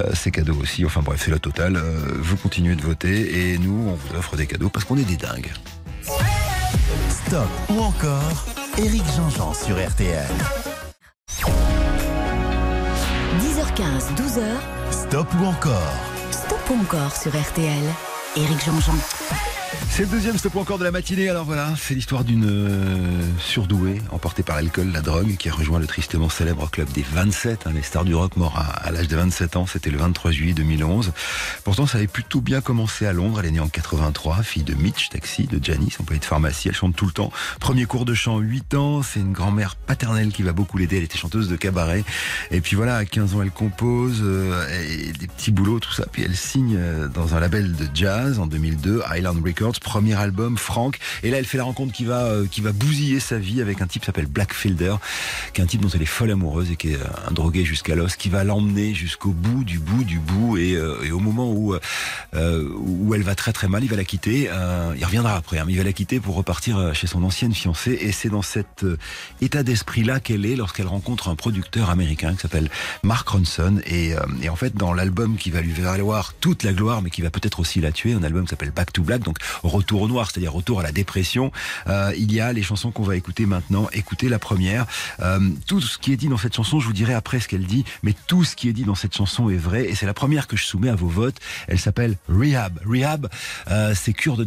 Euh, 0.00 0.10
c'est 0.14 0.30
cadeau 0.30 0.54
aussi, 0.54 0.86
enfin 0.86 1.02
bref, 1.02 1.20
c'est 1.22 1.30
la 1.30 1.38
totale. 1.38 1.76
Euh, 1.76 2.14
vous 2.18 2.36
continuez 2.38 2.76
de 2.76 2.82
voter 2.82 3.52
et 3.52 3.58
nous, 3.58 3.88
on 3.88 3.94
vous 3.94 4.16
offre 4.16 4.37
des 4.38 4.46
cadeaux 4.46 4.70
parce 4.70 4.84
qu'on 4.84 4.96
est 4.96 5.04
des 5.04 5.16
dingues. 5.16 5.52
Stop 7.10 7.48
ou 7.70 7.80
encore 7.80 8.46
Eric 8.78 9.02
Jean-Jean 9.16 9.52
sur 9.52 9.74
RTL. 9.76 10.30
10h15, 13.40 14.14
12h. 14.16 14.42
Stop 14.92 15.26
ou 15.40 15.44
encore 15.44 15.92
Stop 16.30 16.60
ou 16.70 16.80
encore 16.80 17.14
sur 17.16 17.32
RTL. 17.32 17.84
Eric 18.36 18.64
Jean-Jean. 18.64 19.57
C'est 19.90 20.04
le 20.04 20.10
deuxième 20.10 20.38
stop 20.38 20.54
encore 20.56 20.78
de 20.78 20.84
la 20.84 20.92
matinée. 20.92 21.28
Alors 21.28 21.44
voilà, 21.44 21.74
c'est 21.76 21.92
l'histoire 21.92 22.22
d'une 22.22 22.46
euh, 22.48 23.22
surdouée 23.40 24.00
emportée 24.12 24.44
par 24.44 24.54
l'alcool, 24.54 24.92
la 24.92 25.00
drogue, 25.00 25.36
qui 25.36 25.48
a 25.48 25.52
rejoint 25.52 25.80
le 25.80 25.88
tristement 25.88 26.28
célèbre 26.28 26.70
club 26.70 26.88
des 26.92 27.02
27, 27.02 27.66
hein, 27.66 27.72
les 27.74 27.82
stars 27.82 28.04
du 28.04 28.14
rock 28.14 28.36
morts 28.36 28.56
à, 28.56 28.92
l'âge 28.92 29.08
de 29.08 29.16
27 29.16 29.56
ans. 29.56 29.66
C'était 29.66 29.90
le 29.90 29.98
23 29.98 30.30
juillet 30.30 30.52
2011. 30.52 31.12
Pourtant, 31.64 31.86
ça 31.86 31.98
avait 31.98 32.06
plutôt 32.06 32.40
bien 32.40 32.60
commencé 32.60 33.06
à 33.06 33.12
Londres. 33.12 33.40
Elle 33.40 33.46
est 33.46 33.50
née 33.52 33.60
en 33.60 33.68
83, 33.68 34.42
fille 34.44 34.62
de 34.62 34.74
Mitch 34.74 35.08
Taxi, 35.08 35.48
de 35.48 35.62
Janice, 35.62 35.98
employée 35.98 36.20
de 36.20 36.24
pharmacie. 36.24 36.68
Elle 36.68 36.76
chante 36.76 36.94
tout 36.94 37.06
le 37.06 37.12
temps. 37.12 37.32
Premier 37.58 37.86
cours 37.86 38.04
de 38.04 38.14
chant, 38.14 38.38
8 38.38 38.74
ans. 38.74 39.02
C'est 39.02 39.18
une 39.18 39.32
grand-mère 39.32 39.74
paternelle 39.74 40.30
qui 40.30 40.44
va 40.44 40.52
beaucoup 40.52 40.78
l'aider. 40.78 40.98
Elle 40.98 41.04
était 41.04 41.18
chanteuse 41.18 41.48
de 41.48 41.56
cabaret. 41.56 42.04
Et 42.52 42.60
puis 42.60 42.76
voilà, 42.76 42.96
à 42.96 43.04
15 43.04 43.34
ans, 43.34 43.42
elle 43.42 43.50
compose 43.50 44.20
euh, 44.22 44.64
et 44.80 45.12
des 45.12 45.26
petits 45.26 45.50
boulots, 45.50 45.80
tout 45.80 45.92
ça. 45.92 46.04
Puis 46.12 46.22
elle 46.22 46.36
signe 46.36 46.76
euh, 46.78 47.08
dans 47.08 47.34
un 47.34 47.40
label 47.40 47.74
de 47.74 47.88
jazz 47.92 48.38
en 48.38 48.46
2002, 48.46 49.02
Island 49.16 49.44
Records 49.44 49.77
premier 49.80 50.14
album, 50.14 50.56
Frank. 50.56 50.98
Et 51.22 51.30
là, 51.30 51.38
elle 51.38 51.44
fait 51.44 51.58
la 51.58 51.64
rencontre 51.64 51.92
qui 51.92 52.04
va, 52.04 52.24
euh, 52.24 52.46
qui 52.50 52.60
va 52.60 52.72
bousiller 52.72 53.20
sa 53.20 53.38
vie 53.38 53.60
avec 53.60 53.80
un 53.80 53.86
type 53.86 54.02
qui 54.02 54.06
s'appelle 54.06 54.26
Black 54.26 54.52
Fielder, 54.52 54.96
qui 55.52 55.60
est 55.60 55.64
un 55.64 55.66
type 55.66 55.80
dont 55.80 55.88
elle 55.88 56.02
est 56.02 56.06
folle 56.06 56.30
amoureuse 56.30 56.70
et 56.70 56.76
qui 56.76 56.92
est 56.92 56.96
euh, 56.96 57.28
un 57.28 57.32
drogué 57.32 57.64
jusqu'à 57.64 57.94
l'os, 57.94 58.16
qui 58.16 58.28
va 58.28 58.44
l'emmener 58.44 58.94
jusqu'au 58.94 59.30
bout 59.30 59.64
du 59.64 59.78
bout 59.78 60.04
du 60.04 60.18
bout. 60.18 60.56
Et, 60.56 60.74
euh, 60.74 60.96
au 61.12 61.20
moment 61.20 61.50
où, 61.50 61.74
où 62.34 63.14
elle 63.14 63.22
va 63.22 63.34
très 63.34 63.52
très 63.52 63.66
mal, 63.66 63.82
il 63.82 63.90
va 63.90 63.96
la 63.96 64.04
quitter. 64.04 64.50
il 64.96 65.04
reviendra 65.04 65.34
après, 65.34 65.58
hein, 65.58 65.64
mais 65.66 65.72
il 65.72 65.78
va 65.78 65.84
la 65.84 65.92
quitter 65.92 66.20
pour 66.20 66.34
repartir 66.36 66.94
chez 66.94 67.06
son 67.06 67.24
ancienne 67.24 67.54
fiancée. 67.54 67.98
Et 68.00 68.12
c'est 68.12 68.28
dans 68.28 68.42
cet 68.42 68.84
état 69.40 69.62
d'esprit-là 69.62 70.20
qu'elle 70.20 70.46
est 70.46 70.54
lorsqu'elle 70.54 70.86
rencontre 70.86 71.28
un 71.28 71.34
producteur 71.34 71.90
américain 71.90 72.34
qui 72.34 72.40
s'appelle 72.40 72.70
Mark 73.02 73.28
Ronson. 73.28 73.80
Et, 73.86 74.14
et 74.42 74.48
en 74.48 74.56
fait, 74.56 74.76
dans 74.76 74.92
l'album 74.92 75.36
qui 75.36 75.50
va 75.50 75.60
lui 75.60 75.72
valoir 75.72 76.34
toute 76.40 76.62
la 76.62 76.72
gloire, 76.72 77.02
mais 77.02 77.10
qui 77.10 77.22
va 77.22 77.30
peut-être 77.30 77.60
aussi 77.60 77.80
la 77.80 77.92
tuer, 77.92 78.12
un 78.12 78.22
album 78.22 78.44
qui 78.44 78.50
s'appelle 78.50 78.70
Back 78.70 78.92
to 78.92 79.02
Black, 79.02 79.22
donc 79.22 79.38
retour 79.68 80.02
au 80.02 80.08
noir, 80.08 80.30
c'est-à-dire 80.30 80.52
retour 80.52 80.80
à 80.80 80.82
la 80.82 80.92
dépression. 80.92 81.52
Euh, 81.86 82.12
il 82.16 82.32
y 82.32 82.40
a 82.40 82.52
les 82.52 82.62
chansons 82.62 82.90
qu'on 82.90 83.02
va 83.02 83.16
écouter 83.16 83.46
maintenant. 83.46 83.88
Écoutez 83.92 84.28
la 84.28 84.38
première. 84.38 84.86
Euh, 85.20 85.40
tout 85.66 85.80
ce 85.80 85.98
qui 85.98 86.12
est 86.12 86.16
dit 86.16 86.28
dans 86.28 86.38
cette 86.38 86.54
chanson, 86.54 86.80
je 86.80 86.86
vous 86.86 86.92
dirai 86.92 87.14
après 87.14 87.40
ce 87.40 87.48
qu'elle 87.48 87.66
dit, 87.66 87.84
mais 88.02 88.14
tout 88.26 88.44
ce 88.44 88.56
qui 88.56 88.68
est 88.68 88.72
dit 88.72 88.84
dans 88.84 88.94
cette 88.94 89.16
chanson 89.16 89.50
est 89.50 89.56
vrai 89.56 89.88
et 89.88 89.94
c'est 89.94 90.06
la 90.06 90.14
première 90.14 90.46
que 90.46 90.56
je 90.56 90.64
soumets 90.64 90.90
à 90.90 90.94
vos 90.94 91.08
votes. 91.08 91.36
Elle 91.66 91.78
s'appelle 91.78 92.16
Rehab. 92.28 92.80
Rehab, 92.86 93.28
euh, 93.70 93.94
c'est 93.94 94.12
cure 94.12 94.36
de, 94.36 94.46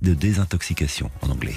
désintoxication 0.00 1.10
en 1.22 1.30
anglais. 1.30 1.54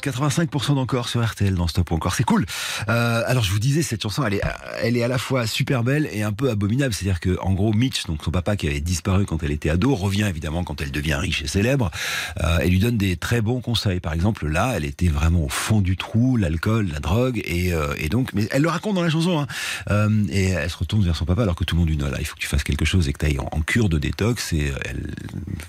85% 0.00 0.74
d'encore 0.74 1.08
sur 1.08 1.24
RTL 1.24 1.54
dans 1.54 1.66
Stop 1.66 1.90
ou 1.90 1.94
encore. 1.94 2.14
C'est 2.14 2.24
cool. 2.24 2.46
Euh, 2.88 3.22
alors 3.26 3.42
je 3.42 3.52
vous 3.52 3.58
disais, 3.58 3.82
cette 3.82 4.02
chanson, 4.02 4.24
elle 4.24 4.34
est, 4.34 4.42
elle 4.82 4.96
est 4.96 5.02
à 5.02 5.08
la 5.08 5.18
fois 5.18 5.46
super 5.46 5.84
belle 5.84 6.08
et 6.12 6.22
un 6.22 6.32
peu 6.32 6.50
abominable. 6.50 6.94
C'est-à-dire 6.94 7.20
que, 7.20 7.38
en 7.40 7.52
gros, 7.52 7.72
Mitch, 7.72 8.06
donc 8.06 8.24
son 8.24 8.30
papa 8.30 8.56
qui 8.56 8.66
avait 8.66 8.80
disparu 8.80 9.26
quand 9.26 9.42
elle 9.42 9.50
était 9.50 9.70
ado, 9.70 9.94
revient 9.94 10.26
évidemment 10.28 10.64
quand 10.64 10.80
elle 10.80 10.90
devient 10.90 11.14
riche 11.14 11.42
et 11.42 11.46
célèbre. 11.46 11.90
Euh, 12.42 12.58
et 12.58 12.68
lui 12.68 12.78
donne 12.78 12.96
des 12.96 13.16
très 13.16 13.40
bons 13.40 13.60
conseils. 13.60 14.00
Par 14.00 14.12
exemple, 14.12 14.46
là, 14.48 14.72
elle 14.76 14.84
était 14.84 15.08
vraiment 15.08 15.44
au 15.44 15.48
fond 15.48 15.80
du 15.80 15.96
trou, 15.96 16.36
l'alcool, 16.36 16.88
la 16.92 17.00
drogue, 17.00 17.40
et, 17.44 17.72
euh, 17.72 17.94
et 17.98 18.08
donc, 18.08 18.32
mais 18.32 18.48
elle 18.50 18.62
le 18.62 18.68
raconte 18.68 18.94
dans 18.94 19.02
la 19.02 19.10
chanson. 19.10 19.40
Hein. 19.40 19.46
Euh, 19.90 20.24
et 20.30 20.50
elle 20.50 20.70
se 20.70 20.76
retourne 20.76 21.04
vers 21.04 21.16
son 21.16 21.24
papa 21.24 21.42
alors 21.42 21.56
que 21.56 21.64
tout 21.64 21.74
le 21.74 21.80
monde 21.80 21.88
lui 21.88 21.96
dit 21.96 22.02
non, 22.02 22.10
là, 22.10 22.18
il 22.20 22.26
faut 22.26 22.34
que 22.34 22.40
tu 22.40 22.48
fasses 22.48 22.64
quelque 22.64 22.84
chose 22.84 23.08
et 23.08 23.12
que 23.12 23.18
tu 23.18 23.26
ailles 23.26 23.38
en, 23.38 23.60
cure 23.62 23.88
de 23.88 23.98
détox. 23.98 24.52
Et 24.52 24.72
elle, 24.84 25.14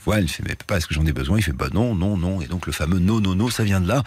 voilà, 0.06 0.22
elle 0.22 0.28
fait 0.28 0.44
mais 0.48 0.56
papa, 0.56 0.78
est-ce 0.78 0.88
que 0.88 0.94
j'en 0.94 1.06
ai 1.06 1.14
besoin? 1.14 1.38
Il 1.38 1.44
fait 1.44 1.52
bah 1.52 1.70
non, 1.74 1.96
non, 1.96 2.18
non. 2.18 2.42
Et 2.42 2.48
donc 2.48 2.66
le 2.66 2.72
fameux 2.72 3.00
non, 3.00 3.20
non, 3.20 3.36
non, 3.36 3.50
ça 3.50 3.64
vient 3.64 3.82
de 3.82 3.88
là. 3.88 4.04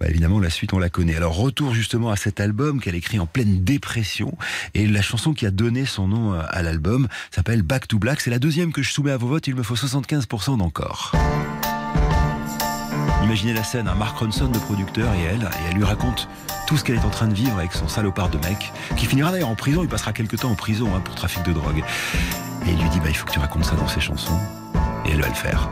Bah, 0.00 0.06
évidemment, 0.08 0.40
la 0.40 0.50
suite, 0.50 0.72
on 0.72 0.78
la 0.78 0.90
connaît. 0.90 1.16
Alors, 1.16 1.36
retour 1.36 1.74
justement 1.74 2.10
à 2.10 2.16
cet 2.16 2.40
album 2.40 2.80
qu'elle 2.80 2.94
écrit 2.94 3.18
en 3.18 3.26
pleine 3.26 3.64
dépression. 3.64 4.36
Et 4.74 4.86
la 4.86 5.02
chanson 5.02 5.32
qui 5.32 5.46
a 5.46 5.50
donné 5.50 5.86
son 5.86 6.08
nom 6.08 6.34
euh, 6.34 6.42
à 6.48 6.62
l'album 6.62 7.08
s'appelle 7.30 7.62
Back 7.62 7.88
to 7.88 7.98
Black. 7.98 8.20
C'est 8.20 8.30
la 8.30 8.38
deuxième 8.38 8.72
que 8.72 8.82
je 8.82 8.92
soumets 8.92 9.12
à 9.12 9.16
vos 9.16 9.28
votes. 9.28 9.46
Il 9.46 9.54
me 9.54 9.62
faut 9.62 9.74
75% 9.74 10.58
d'encore. 10.58 11.12
Imaginez 13.22 13.54
la 13.54 13.64
scène, 13.64 13.88
un 13.88 13.94
Mark 13.94 14.18
Ronson, 14.18 14.48
de 14.48 14.58
producteur, 14.58 15.12
et 15.14 15.22
elle, 15.22 15.42
et 15.42 15.70
elle 15.70 15.76
lui 15.76 15.84
raconte 15.84 16.28
tout 16.66 16.76
ce 16.76 16.84
qu'elle 16.84 16.96
est 16.96 17.04
en 17.04 17.10
train 17.10 17.28
de 17.28 17.34
vivre 17.34 17.56
avec 17.56 17.72
son 17.72 17.88
salopard 17.88 18.30
de 18.30 18.38
mec, 18.38 18.72
qui 18.96 19.06
finira 19.06 19.30
d'ailleurs 19.30 19.48
en 19.48 19.54
prison, 19.54 19.82
il 19.82 19.88
passera 19.88 20.12
quelques 20.12 20.40
temps 20.40 20.50
en 20.50 20.54
prison 20.54 20.94
hein, 20.94 21.00
pour 21.00 21.14
trafic 21.14 21.42
de 21.44 21.52
drogue. 21.52 21.84
Et 22.66 22.70
il 22.72 22.78
lui 22.78 22.88
dit, 22.90 22.98
bah, 22.98 23.06
il 23.08 23.16
faut 23.16 23.26
que 23.26 23.32
tu 23.32 23.38
racontes 23.38 23.64
ça 23.64 23.76
dans 23.76 23.88
ses 23.88 24.00
chansons. 24.00 24.38
Et 25.06 25.12
elle 25.12 25.20
va 25.20 25.28
le 25.28 25.34
faire. 25.34 25.70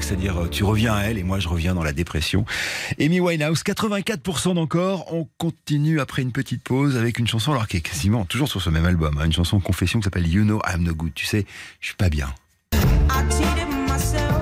C'est-à-dire 0.00 0.42
euh, 0.42 0.48
tu 0.48 0.64
reviens 0.64 0.94
à 0.94 1.02
elle 1.02 1.18
et 1.18 1.22
moi 1.22 1.38
je 1.38 1.48
reviens 1.48 1.74
dans 1.74 1.82
la 1.82 1.92
dépression. 1.92 2.44
Amy 3.00 3.20
Winehouse, 3.20 3.62
84% 3.62 4.54
d'encore. 4.54 5.12
On 5.12 5.28
continue 5.38 6.00
après 6.00 6.22
une 6.22 6.32
petite 6.32 6.62
pause 6.62 6.96
avec 6.96 7.18
une 7.18 7.26
chanson, 7.26 7.52
alors 7.52 7.68
qui 7.68 7.76
est 7.76 7.80
quasiment 7.80 8.24
toujours 8.24 8.48
sur 8.48 8.60
ce 8.60 8.70
même 8.70 8.84
album, 8.84 9.18
hein, 9.18 9.26
une 9.26 9.32
chanson 9.32 9.60
confession 9.60 10.00
qui 10.00 10.04
s'appelle 10.04 10.26
You 10.26 10.44
Know 10.44 10.60
I'm 10.68 10.82
No 10.82 10.94
Good. 10.94 11.14
Tu 11.14 11.26
sais, 11.26 11.46
je 11.80 11.86
suis 11.86 11.96
pas 11.96 12.08
bien. 12.08 12.28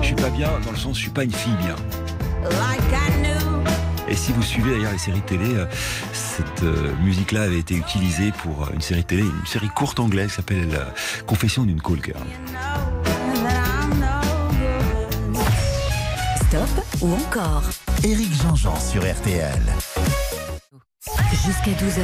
Je 0.01 0.05
suis 0.05 0.15
pas 0.15 0.29
bien 0.29 0.49
dans 0.63 0.71
le 0.71 0.77
sens, 0.77 0.97
je 0.97 1.03
suis 1.03 1.11
pas 1.11 1.23
une 1.23 1.31
fille 1.31 1.55
bien. 1.61 1.75
Et 4.07 4.15
si 4.15 4.31
vous 4.31 4.43
suivez 4.43 4.71
d'ailleurs 4.71 4.91
les 4.91 4.97
séries 4.99 5.21
télé, 5.21 5.55
euh, 5.55 5.65
cette 6.13 6.63
euh, 6.63 6.93
musique-là 7.03 7.43
avait 7.43 7.57
été 7.59 7.75
utilisée 7.75 8.31
pour 8.43 8.69
une 8.71 8.81
série 8.81 9.03
télé, 9.03 9.23
une 9.23 9.45
série 9.47 9.69
courte 9.69 9.99
anglaise 9.99 10.29
qui 10.29 10.35
s'appelle 10.35 10.79
Confession 11.25 11.63
d'une 11.63 11.81
call 11.81 12.03
girl. 12.03 13.04
Stop 16.49 16.69
ou 17.01 17.13
encore 17.13 17.63
Éric 18.03 18.33
Jean-Jean 18.41 18.79
sur 18.79 19.01
RTL. 19.01 19.61
Jusqu'à 21.31 21.71
12h, 21.71 22.03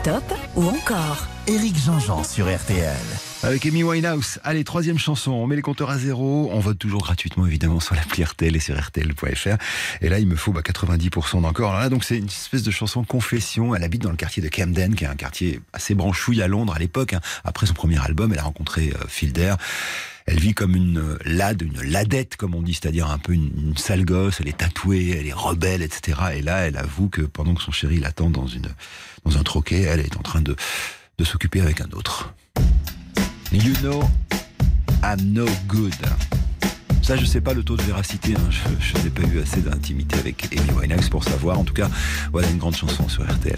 stop 0.00 0.24
ou 0.56 0.64
encore 0.68 1.26
Éric 1.46 1.76
Jean-Jean 1.78 2.24
sur 2.24 2.46
RTL. 2.54 2.96
Avec 3.42 3.64
Amy 3.66 3.82
Winehouse. 3.82 4.38
Allez, 4.44 4.64
troisième 4.64 4.98
chanson. 4.98 5.30
On 5.32 5.46
met 5.46 5.56
les 5.56 5.62
compteurs 5.62 5.90
à 5.90 5.98
zéro. 5.98 6.50
On 6.52 6.60
vote 6.60 6.78
toujours 6.78 7.02
gratuitement, 7.02 7.46
évidemment, 7.46 7.80
sur 7.80 7.94
l'appli 7.94 8.22
RTL 8.24 8.54
et 8.54 8.60
sur 8.60 8.78
RTL.fr. 8.78 9.56
Et 10.02 10.08
là, 10.08 10.18
il 10.18 10.26
me 10.26 10.36
faut 10.36 10.52
bah, 10.52 10.60
90% 10.62 11.42
d'encore. 11.42 11.72
Là, 11.74 11.88
donc, 11.88 12.04
c'est 12.04 12.18
une 12.18 12.26
espèce 12.26 12.62
de 12.62 12.70
chanson 12.70 13.04
confession. 13.04 13.74
Elle 13.74 13.84
habite 13.84 14.02
dans 14.02 14.10
le 14.10 14.16
quartier 14.16 14.42
de 14.42 14.48
Camden, 14.48 14.94
qui 14.94 15.04
est 15.04 15.08
un 15.08 15.16
quartier 15.16 15.60
assez 15.72 15.94
branchouille 15.94 16.42
à 16.42 16.48
Londres 16.48 16.74
à 16.74 16.78
l'époque. 16.78 17.14
hein. 17.14 17.20
Après 17.44 17.66
son 17.66 17.74
premier 17.74 17.98
album, 18.02 18.32
elle 18.32 18.38
a 18.40 18.44
rencontré 18.44 18.92
euh, 18.94 19.04
Phil 19.08 19.32
Dare. 19.32 19.56
Elle 20.26 20.38
vit 20.38 20.54
comme 20.54 20.76
une 20.76 20.98
euh, 20.98 21.18
lade, 21.24 21.62
une 21.62 21.82
ladette, 21.82 22.36
comme 22.36 22.54
on 22.54 22.62
dit, 22.62 22.74
c'est-à-dire 22.74 23.10
un 23.10 23.18
peu 23.18 23.32
une, 23.32 23.76
sale 23.76 24.04
gosse. 24.04 24.40
Elle 24.40 24.48
est 24.48 24.58
tatouée, 24.58 25.16
elle 25.18 25.26
est 25.26 25.32
rebelle, 25.32 25.82
etc. 25.82 26.18
Et 26.36 26.42
là, 26.42 26.66
elle 26.66 26.76
avoue 26.76 27.08
que 27.08 27.22
pendant 27.22 27.54
que 27.54 27.62
son 27.62 27.72
chéri 27.72 27.98
l'attend 27.98 28.30
dans 28.30 28.46
dans 29.24 29.38
un 29.38 29.42
troquet, 29.42 29.82
elle 29.82 30.00
est 30.00 30.16
en 30.16 30.22
train 30.22 30.40
de, 30.40 30.56
de 31.18 31.24
s'occuper 31.24 31.60
avec 31.60 31.80
un 31.80 31.90
autre. 31.92 32.34
You 33.52 33.74
know 33.82 34.02
I'm 35.02 35.32
no 35.32 35.46
good. 35.66 35.94
Ça, 37.02 37.16
je 37.16 37.24
sais 37.24 37.40
pas 37.40 37.54
le 37.54 37.64
taux 37.64 37.76
de 37.76 37.82
véracité. 37.82 38.34
hein. 38.36 38.50
Je, 38.50 38.58
je 38.98 39.02
n'ai 39.02 39.10
pas 39.10 39.22
eu 39.22 39.40
assez 39.40 39.62
d'intimité 39.62 40.18
avec 40.18 40.48
Amy 40.56 40.70
Winehouse 40.72 41.08
pour 41.08 41.24
savoir. 41.24 41.58
En 41.58 41.64
tout 41.64 41.74
cas, 41.74 41.88
voilà 42.32 42.48
une 42.50 42.58
grande 42.58 42.76
chanson 42.76 43.08
sur 43.08 43.24
RTL. 43.24 43.56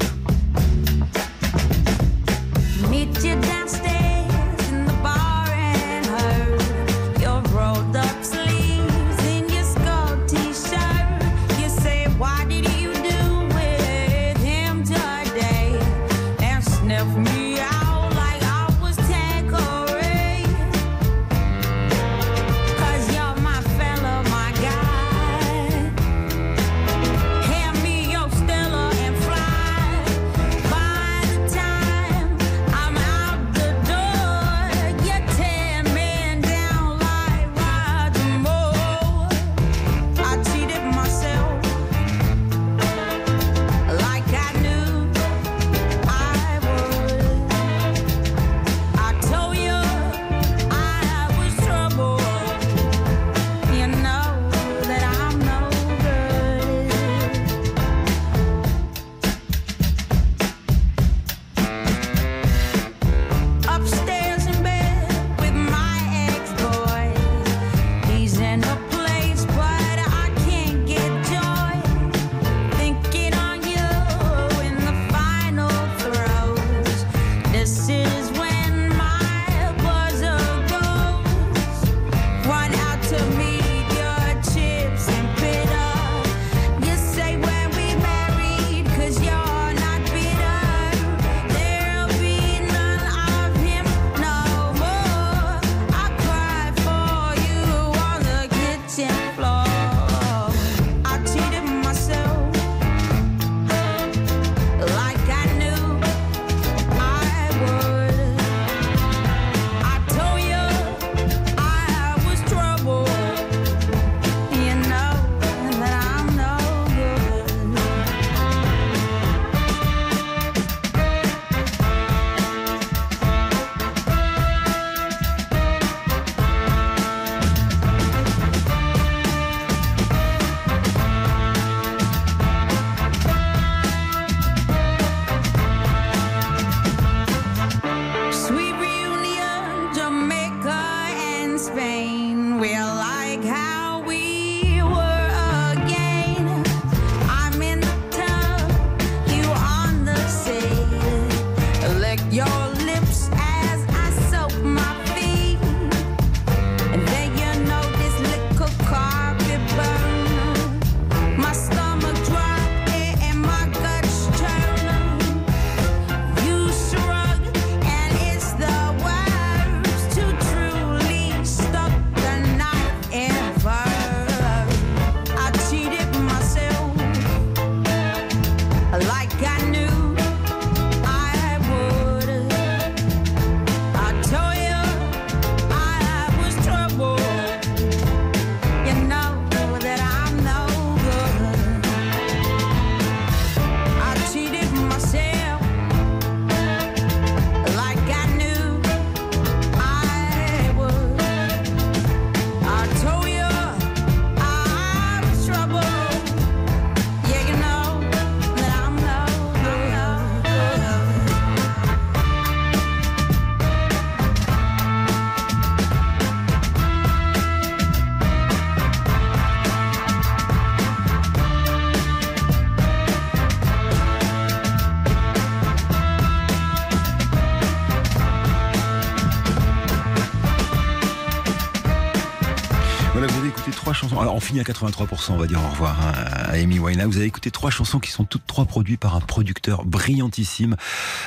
On 234.32 234.40
finit 234.40 234.60
à 234.60 234.64
83%, 234.64 235.32
on 235.32 235.36
va 235.36 235.46
dire 235.46 235.62
au 235.62 235.68
revoir 235.68 235.98
hein, 236.00 236.12
à 236.14 236.52
Amy 236.52 236.78
Winehouse. 236.78 237.12
Vous 237.12 237.18
avez 237.18 237.26
écouté 237.26 237.50
trois 237.50 237.70
chansons 237.70 238.00
qui 238.00 238.10
sont 238.10 238.24
toutes 238.24 238.46
trois 238.46 238.64
produites 238.64 239.00
par 239.00 239.16
un 239.16 239.20
producteur 239.20 239.84
brillantissime, 239.84 240.76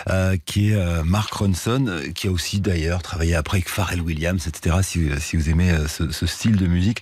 euh, 0.09 0.37
qui 0.45 0.69
est 0.69 0.75
euh, 0.75 1.03
Mark 1.03 1.33
Ronson, 1.33 1.85
euh, 1.87 2.11
qui 2.11 2.27
a 2.27 2.31
aussi 2.31 2.59
d'ailleurs 2.59 3.01
travaillé 3.01 3.35
après 3.35 3.55
avec 3.55 3.69
Pharrell 3.69 4.01
Williams, 4.01 4.47
etc. 4.47 4.77
Si, 4.81 5.07
si 5.19 5.37
vous 5.37 5.49
aimez 5.49 5.71
euh, 5.71 5.87
ce, 5.87 6.25
style 6.25 6.57
de 6.57 6.67
musique. 6.67 7.01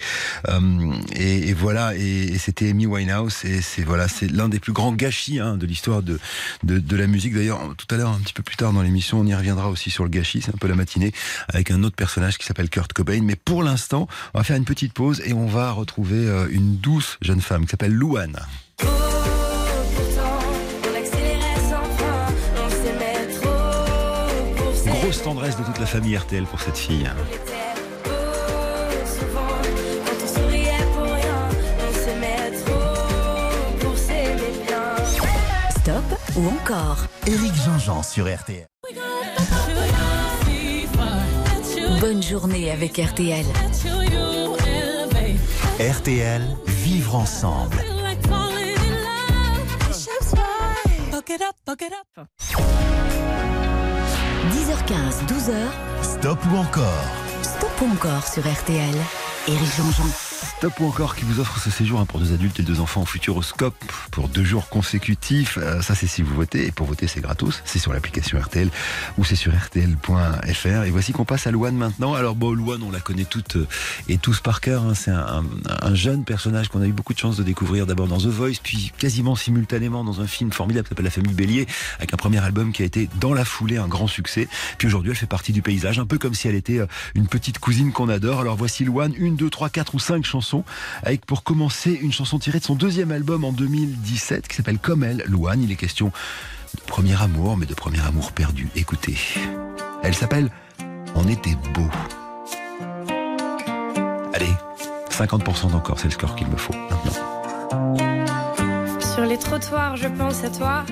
Euh, 0.49 0.93
et, 1.15 1.53
voilà, 1.53 1.95
et, 1.95 2.33
et 2.33 2.37
c'était 2.37 2.69
Amy 2.69 2.85
Winehouse, 2.85 3.45
et 3.45 3.61
c'est 3.61 3.83
voilà, 3.83 4.07
c'est 4.07 4.29
l'un 4.29 4.49
des 4.49 4.59
plus 4.59 4.73
grands 4.73 4.91
gâchis 4.91 5.39
hein, 5.39 5.57
de 5.57 5.65
l'histoire 5.65 6.03
de, 6.03 6.19
de, 6.63 6.77
de 6.79 6.95
la 6.95 7.07
musique. 7.07 7.33
D'ailleurs, 7.33 7.73
tout 7.77 7.87
à 7.93 7.97
l'heure, 7.97 8.11
un 8.11 8.19
petit 8.19 8.33
peu 8.33 8.43
plus 8.43 8.55
tard 8.55 8.71
dans 8.73 8.81
l'émission, 8.81 9.19
on 9.19 9.25
y 9.25 9.33
reviendra 9.33 9.69
aussi 9.69 9.89
sur 9.89 10.03
le 10.03 10.09
gâchis. 10.09 10.41
C'est 10.43 10.53
un 10.53 10.57
peu 10.59 10.67
la 10.67 10.75
matinée 10.75 11.11
avec 11.47 11.71
un 11.71 11.83
autre 11.83 11.95
personnage 11.95 12.37
qui 12.37 12.45
s'appelle 12.45 12.69
Kurt 12.69 12.93
Cobain. 12.93 13.21
Mais 13.23 13.35
pour 13.35 13.63
l'instant, 13.63 14.07
on 14.33 14.37
va 14.37 14.43
faire 14.43 14.57
une 14.57 14.65
petite 14.65 14.93
pause 14.93 15.21
et 15.25 15.33
on 15.33 15.47
va 15.47 15.71
retrouver 15.71 15.92
euh, 15.99 16.47
une 16.51 16.77
douce 16.77 17.17
jeune 17.21 17.41
femme 17.41 17.65
qui 17.65 17.69
s'appelle 17.71 17.93
Louane. 17.93 18.39
Oh. 18.83 18.87
Grosse 24.85 25.23
tendresse 25.23 25.57
de 25.57 25.63
toute 25.63 25.79
la 25.79 25.85
famille 25.85 26.15
RTL 26.15 26.45
pour 26.45 26.59
cette 26.61 26.77
fille. 26.77 26.99
Bien. 26.99 27.15
Stop 35.83 36.03
ou 36.37 36.47
encore? 36.47 36.97
Éric 37.27 37.53
Jean-Jean 37.65 38.03
sur 38.03 38.33
RTL. 38.33 38.65
Bonne 41.99 42.23
journée 42.23 42.71
avec 42.71 42.97
RTL. 42.97 43.45
RTL, 45.79 46.43
vivre 46.67 47.15
ensemble. 47.15 47.77
10h15, 54.51 55.25
12h. 55.25 55.53
Stop 56.03 56.37
ou 56.51 56.57
encore? 56.57 56.83
Stop 57.41 57.81
ou 57.81 57.91
encore 57.91 58.27
sur 58.27 58.43
RTL. 58.43 58.95
Éric 59.47 59.75
Jean-Jean. 59.75 60.32
Top 60.61 60.79
ou 60.79 60.85
encore 60.85 61.15
qui 61.15 61.25
vous 61.25 61.39
offre 61.39 61.59
ce 61.59 61.69
séjour 61.69 61.99
hein, 61.99 62.05
pour 62.05 62.19
deux 62.19 62.33
adultes 62.33 62.59
et 62.59 62.63
deux 62.63 62.79
enfants 62.79 63.01
au 63.01 63.05
Futuroscope 63.05 63.75
pour 64.11 64.29
deux 64.29 64.43
jours 64.45 64.69
consécutifs. 64.69 65.57
Euh, 65.61 65.81
ça, 65.81 65.93
c'est 65.93 66.07
si 66.07 66.21
vous 66.21 66.33
votez. 66.33 66.65
Et 66.67 66.71
pour 66.71 66.87
voter, 66.87 67.07
c'est 67.07 67.19
gratos. 67.21 67.61
C'est 67.65 67.79
sur 67.79 67.91
l'application 67.93 68.39
RTL 68.39 68.69
ou 69.17 69.25
c'est 69.25 69.35
sur 69.35 69.51
RTL.fr. 69.53 70.83
Et 70.85 70.89
voici 70.91 71.11
qu'on 71.11 71.25
passe 71.25 71.47
à 71.47 71.51
Louane 71.51 71.75
maintenant. 71.75 72.13
Alors, 72.13 72.35
bon, 72.35 72.53
Louane, 72.53 72.81
on 72.83 72.91
la 72.91 72.99
connaît 73.01 73.25
toutes 73.25 73.57
euh, 73.57 73.67
et 74.07 74.17
tous 74.17 74.39
par 74.39 74.61
cœur. 74.61 74.83
hein. 74.83 74.93
C'est 74.95 75.11
un, 75.11 75.19
un- 75.19 75.43
un 75.81 75.95
jeune 75.95 76.23
personnage 76.23 76.69
qu'on 76.69 76.81
a 76.81 76.85
eu 76.87 76.93
beaucoup 76.93 77.13
de 77.13 77.19
chance 77.19 77.35
de 77.37 77.43
découvrir 77.43 77.85
d'abord 77.85 78.07
dans 78.07 78.17
The 78.19 78.27
Voice, 78.27 78.59
puis 78.63 78.91
quasiment 78.97 79.35
simultanément 79.35 80.03
dans 80.03 80.21
un 80.21 80.27
film 80.27 80.51
formidable 80.51 80.85
qui 80.85 80.89
s'appelle 80.89 81.05
La 81.05 81.11
famille 81.11 81.33
Bélier, 81.33 81.67
avec 81.97 82.13
un 82.13 82.17
premier 82.17 82.39
album 82.39 82.71
qui 82.71 82.83
a 82.83 82.85
été 82.85 83.09
dans 83.19 83.33
la 83.33 83.43
foulée 83.45 83.77
un 83.77 83.87
grand 83.87 84.07
succès. 84.07 84.47
Puis 84.77 84.87
aujourd'hui, 84.87 85.11
elle 85.11 85.17
fait 85.17 85.25
partie 85.25 85.51
du 85.51 85.61
paysage, 85.61 85.99
un 85.99 86.05
peu 86.05 86.17
comme 86.17 86.33
si 86.33 86.47
elle 86.47 86.55
était 86.55 86.79
euh, 86.79 86.85
une 87.15 87.27
petite 87.27 87.59
cousine 87.59 87.91
qu'on 87.91 88.07
adore. 88.09 88.39
Alors 88.39 88.55
voici 88.55 88.85
Louane, 88.85 89.13
une, 89.17 89.35
deux, 89.35 89.49
trois, 89.49 89.69
quatre 89.69 89.93
ou 89.95 89.99
cinq 89.99 90.25
avec 91.03 91.25
pour 91.25 91.43
commencer 91.43 91.91
une 92.01 92.11
chanson 92.11 92.39
tirée 92.39 92.59
de 92.59 92.63
son 92.63 92.75
deuxième 92.75 93.11
album 93.11 93.43
en 93.43 93.51
2017 93.51 94.47
qui 94.47 94.55
s'appelle 94.55 94.79
Comme 94.79 95.03
elle. 95.03 95.23
Louane, 95.27 95.61
il 95.61 95.71
est 95.71 95.75
question 95.75 96.11
de 96.75 96.81
premier 96.81 97.21
amour, 97.21 97.57
mais 97.57 97.65
de 97.65 97.73
premier 97.73 98.01
amour 98.01 98.31
perdu. 98.31 98.69
Écoutez, 98.75 99.17
elle 100.01 100.15
s'appelle 100.15 100.49
On 101.15 101.27
était 101.27 101.55
beau. 101.73 101.87
Allez, 104.33 104.53
50% 105.11 105.71
d'encore, 105.71 105.99
c'est 105.99 106.05
le 106.05 106.11
score 106.11 106.35
qu'il 106.35 106.47
me 106.47 106.57
faut 106.57 106.73
maintenant. 106.89 107.33
Sur 108.99 109.25
les 109.25 109.37
trottoirs, 109.37 109.95
je 109.95 110.07
pense 110.07 110.43
à 110.43 110.49
toi. 110.49 110.83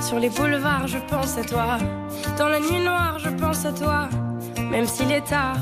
Sur 0.00 0.20
les 0.20 0.28
boulevards, 0.28 0.86
je 0.86 0.98
pense 1.10 1.36
à 1.38 1.44
toi. 1.44 1.78
Dans 2.38 2.48
la 2.48 2.60
nuit 2.60 2.84
noire, 2.84 3.18
je 3.18 3.30
pense 3.30 3.64
à 3.64 3.72
toi. 3.72 4.08
Même 4.70 4.86
s'il 4.86 5.10
est 5.10 5.26
tard. 5.26 5.56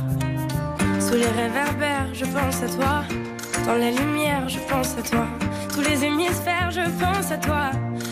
Sous 1.00 1.14
les 1.14 1.26
réverbères, 1.26 2.12
je 2.12 2.24
pense 2.24 2.62
à 2.62 2.68
toi. 2.68 3.21
Dans 3.66 3.76
la 3.76 3.90
lumière, 3.90 4.48
je 4.48 4.58
pense 4.68 4.96
à 4.98 5.02
toi. 5.02 5.26
Tous 5.72 5.82
les 5.82 6.04
hémisphères, 6.04 6.70
je 6.70 6.80
pense 7.00 7.30
à 7.30 7.36
toi. 7.36 7.70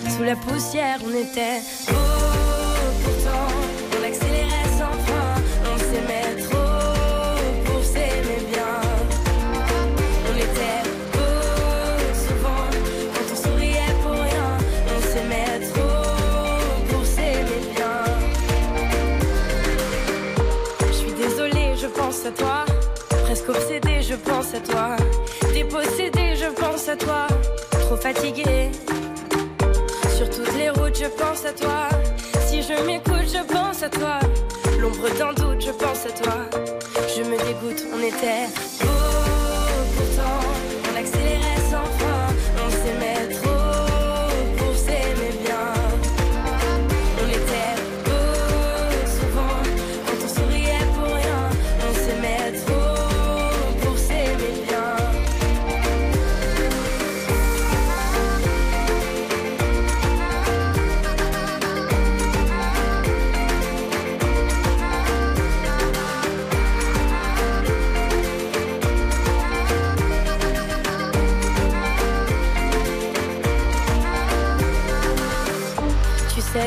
Sous 0.09 0.23
la 0.23 0.37
poussière, 0.37 0.99
on 1.05 1.11
était 1.11 1.61
beau. 1.89 1.95
Pourtant, 3.05 3.47
on 3.99 4.05
accélérait 4.05 4.71
sans 4.79 4.95
frein. 5.05 5.35
On 5.73 5.79
s'aimait 5.79 6.37
trop 6.45 7.65
pour 7.65 7.83
s'aimer 7.83 8.41
bien. 8.53 8.75
On 10.29 10.37
était 10.37 10.83
beau 11.13 11.35
souvent 12.15 12.67
quand 13.13 13.29
on 13.33 13.37
souriait 13.37 13.95
pour 14.03 14.13
rien. 14.13 14.51
On 14.87 15.01
s'aimait 15.13 15.61
trop 15.73 16.91
pour 16.91 17.05
s'aimer 17.05 17.63
bien. 17.75 17.97
Je 20.87 20.93
suis 20.93 21.13
désolée, 21.13 21.71
je 21.77 21.87
pense 21.89 22.25
à 22.25 22.31
toi. 22.31 22.65
Presque 23.25 23.49
obsédée, 23.49 24.01
je 24.03 24.15
pense 24.15 24.55
à 24.55 24.61
toi. 24.61 24.97
Dépossédée, 25.63 26.37
je 26.37 26.51
pense 26.59 26.89
à 26.89 26.97
toi. 26.97 27.27
Trop 27.71 27.97
fatiguée. 27.97 28.71
Sur 30.17 30.31
toutes 30.31 30.57
les 30.57 30.71
routes, 30.71 30.99
je 30.99 31.09
pense 31.23 31.45
à 31.45 31.53
toi. 31.53 31.87
Si 32.47 32.63
je 32.63 32.83
m'écoute, 32.87 33.29
je 33.29 33.43
pense 33.53 33.83
à 33.83 33.91
toi. 33.91 34.21
L'ombre 34.81 35.11
d'un 35.19 35.35
doute, 35.35 35.61
je 35.61 35.73
pense 35.73 36.07
à 36.07 36.13
toi. 36.13 36.49
Je 37.15 37.23
me 37.25 37.37
dégoûte, 37.37 37.85
on 37.95 38.01
était 38.03 38.47
beau 38.81 39.00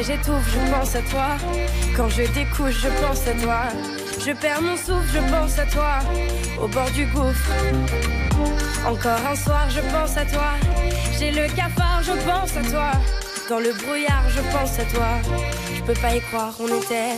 j'étouffe, 0.05 0.49
je 0.51 0.71
pense 0.71 0.95
à 0.95 1.01
toi. 1.01 1.29
Quand 1.95 2.09
je 2.09 2.23
découche, 2.33 2.81
je 2.81 2.89
pense 3.01 3.27
à 3.27 3.33
toi. 3.33 3.61
Je 4.25 4.31
perds 4.31 4.61
mon 4.61 4.77
souffle, 4.77 5.09
je 5.13 5.19
pense 5.31 5.59
à 5.59 5.65
toi. 5.65 5.99
Au 6.61 6.67
bord 6.67 6.89
du 6.91 7.05
gouffre. 7.07 7.51
Encore 8.85 9.25
un 9.29 9.35
soir, 9.35 9.69
je 9.69 9.81
pense 9.93 10.17
à 10.17 10.25
toi. 10.25 10.51
J'ai 11.17 11.31
le 11.31 11.47
cafard, 11.55 12.01
je 12.03 12.13
pense 12.27 12.57
à 12.57 12.63
toi. 12.69 12.91
Dans 13.49 13.59
le 13.59 13.73
brouillard, 13.73 14.23
je 14.29 14.41
pense 14.51 14.79
à 14.79 14.85
toi. 14.85 15.11
Je 15.75 15.81
peux 15.83 15.99
pas 15.99 16.15
y 16.15 16.21
croire, 16.21 16.53
on 16.59 16.67
était 16.67 17.17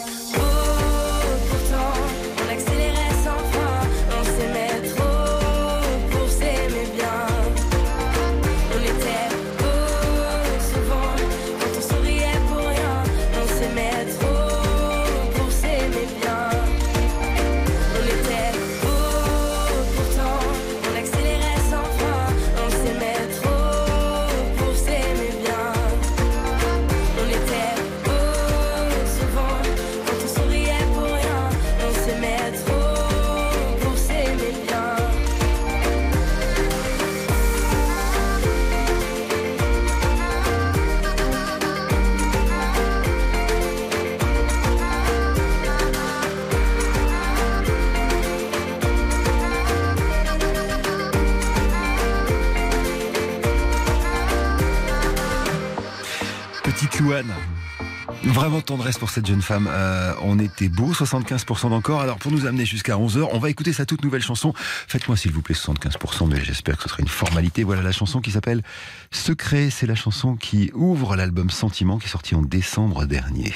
Vraiment 58.45 58.61
tendresse 58.61 58.99
pour 58.99 59.09
cette 59.09 59.25
jeune 59.25 59.41
femme. 59.41 59.67
Euh, 59.67 60.13
on 60.21 60.37
était 60.37 60.69
beau, 60.69 60.93
75% 60.93 61.71
d'encore. 61.71 62.01
Alors 62.01 62.17
pour 62.17 62.31
nous 62.31 62.45
amener 62.45 62.63
jusqu'à 62.63 62.93
11h, 62.95 63.27
on 63.31 63.39
va 63.39 63.49
écouter 63.49 63.73
sa 63.73 63.87
toute 63.87 64.03
nouvelle 64.03 64.21
chanson. 64.21 64.53
Faites-moi 64.55 65.17
s'il 65.17 65.31
vous 65.31 65.41
plaît 65.41 65.55
75%, 65.55 66.27
mais 66.29 66.39
j'espère 66.43 66.77
que 66.77 66.83
ce 66.83 66.89
sera 66.89 67.01
une 67.01 67.07
formalité. 67.07 67.63
Voilà 67.63 67.81
la 67.81 67.91
chanson 67.91 68.21
qui 68.21 68.29
s'appelle 68.29 68.61
Secret. 69.09 69.71
C'est 69.71 69.87
la 69.87 69.95
chanson 69.95 70.35
qui 70.35 70.69
ouvre 70.75 71.15
l'album 71.15 71.49
Sentiment 71.49 71.97
qui 71.97 72.05
est 72.05 72.11
sorti 72.11 72.35
en 72.35 72.43
décembre 72.43 73.05
dernier. 73.05 73.51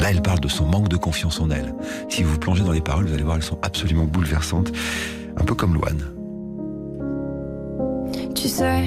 Là, 0.00 0.10
elle 0.10 0.22
parle 0.22 0.40
de 0.40 0.48
son 0.48 0.66
manque 0.66 0.88
de 0.88 0.96
confiance 0.96 1.38
en 1.38 1.50
elle. 1.50 1.72
Si 2.08 2.24
vous 2.24 2.36
plongez 2.36 2.64
dans 2.64 2.72
les 2.72 2.80
paroles, 2.80 3.06
vous 3.06 3.14
allez 3.14 3.22
voir, 3.22 3.36
elles 3.36 3.44
sont 3.44 3.60
absolument 3.62 4.06
bouleversantes. 4.06 4.72
Un 5.36 5.44
peu 5.44 5.54
comme 5.54 5.74
Loane. 5.74 6.02
Tu 8.34 8.48
sais, 8.48 8.86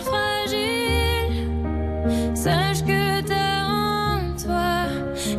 sache 2.35 2.83
que 2.83 3.21
t'as 3.21 3.65
en 3.65 4.35
toi 4.35 4.87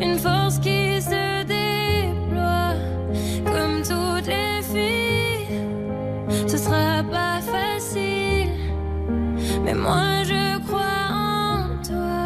une 0.01 0.17
force 0.17 0.59
qui 0.59 1.01
se 1.01 1.43
déploie. 1.43 2.75
Comme 3.45 3.81
toutes 3.81 4.27
les 4.27 4.61
filles, 4.61 5.59
ce 6.47 6.57
sera 6.57 7.03
pas 7.03 7.39
facile, 7.41 8.49
mais 9.63 9.73
moi 9.73 10.23
je 10.23 10.59
crois 10.67 11.03
en 11.11 11.67
toi. 11.85 12.23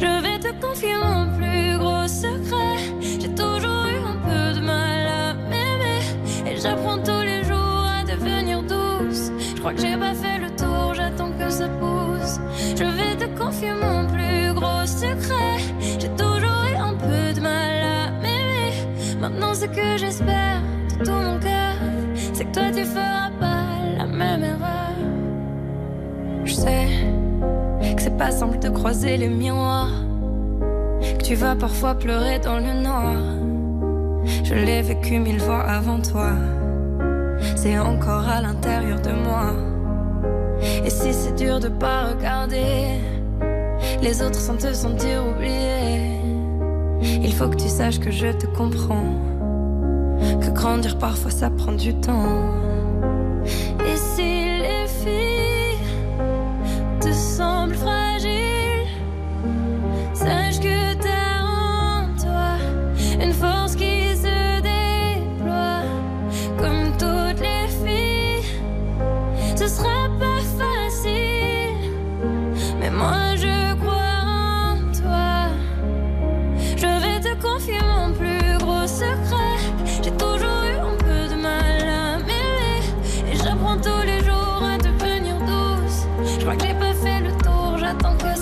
Je 0.00 0.22
vais 0.22 0.38
te 0.38 0.52
confier 0.64 0.96
mon 0.96 1.26
plus 1.36 1.78
gros 1.78 2.08
secret. 2.08 2.78
J'ai 3.20 3.34
toujours 3.34 3.84
eu 3.86 3.98
un 4.12 4.18
peu 4.28 4.60
de 4.60 4.64
mal 4.64 5.06
à 5.06 5.34
m'aimer. 5.50 6.00
Et 6.46 6.56
j'apprends 6.60 6.98
tous 6.98 7.22
les 7.22 7.44
jours 7.44 7.84
à 7.98 8.04
devenir 8.04 8.62
douce. 8.62 9.30
Je 9.54 9.60
crois 9.60 9.74
que 9.74 9.80
j'ai 9.80 9.96
pas 9.96 10.14
fait 10.14 10.38
le 10.38 10.50
tour, 10.56 10.94
j'attends 10.94 11.32
que 11.38 11.48
ça 11.50 11.68
pousse. 11.68 11.95
Confier 13.46 13.74
mon 13.80 14.04
plus 14.08 14.52
gros 14.54 14.84
secret. 14.84 15.58
J'ai 16.00 16.08
toujours 16.08 16.64
eu 16.68 16.74
un 16.74 16.94
peu 16.94 17.32
de 17.32 17.40
mal 17.40 17.84
à 17.84 18.10
m'aimer. 18.20 18.72
Maintenant, 19.20 19.54
ce 19.54 19.66
que 19.66 19.96
j'espère 19.96 20.62
de 20.98 21.04
tout 21.04 21.12
mon 21.12 21.38
cœur, 21.38 21.76
c'est 22.32 22.44
que 22.46 22.52
toi 22.52 22.64
tu 22.74 22.84
feras 22.84 23.30
pas 23.38 23.66
la 23.98 24.06
même 24.06 24.42
erreur. 24.42 24.96
Je 26.44 26.54
sais 26.54 26.88
que 27.94 28.02
c'est 28.02 28.16
pas 28.16 28.32
simple 28.32 28.58
de 28.58 28.68
croiser 28.68 29.16
les 29.16 29.28
miroirs, 29.28 29.94
que 31.00 31.22
tu 31.22 31.36
vas 31.36 31.54
parfois 31.54 31.94
pleurer 31.94 32.40
dans 32.40 32.58
le 32.58 32.72
noir. 32.82 33.14
Je 34.42 34.54
l'ai 34.54 34.82
vécu 34.82 35.20
mille 35.20 35.40
fois 35.40 35.60
avant 35.60 36.00
toi, 36.00 36.32
c'est 37.54 37.78
encore 37.78 38.28
à 38.28 38.40
l'intérieur 38.40 39.00
de 39.00 39.12
moi. 39.12 39.52
Et 40.84 40.90
si 40.90 41.12
c'est 41.12 41.36
dur 41.36 41.60
de 41.60 41.68
pas 41.68 42.06
regarder 42.06 42.98
les 44.02 44.22
autres 44.22 44.40
sans 44.40 44.56
te 44.56 44.72
sentir 44.72 45.26
oublié, 45.26 46.20
il 47.22 47.32
faut 47.32 47.48
que 47.48 47.56
tu 47.56 47.68
saches 47.68 47.98
que 47.98 48.10
je 48.10 48.28
te 48.28 48.46
comprends, 48.46 49.14
que 50.40 50.50
grandir 50.50 50.98
parfois 50.98 51.30
ça 51.30 51.50
prend 51.50 51.72
du 51.72 51.94
temps. 51.94 52.52
Et 53.44 53.96
si 53.96 54.58
les 54.58 54.86
filles 54.88 55.78
te 57.00 57.12
semblent 57.12 57.74
fragiles, 57.74 58.05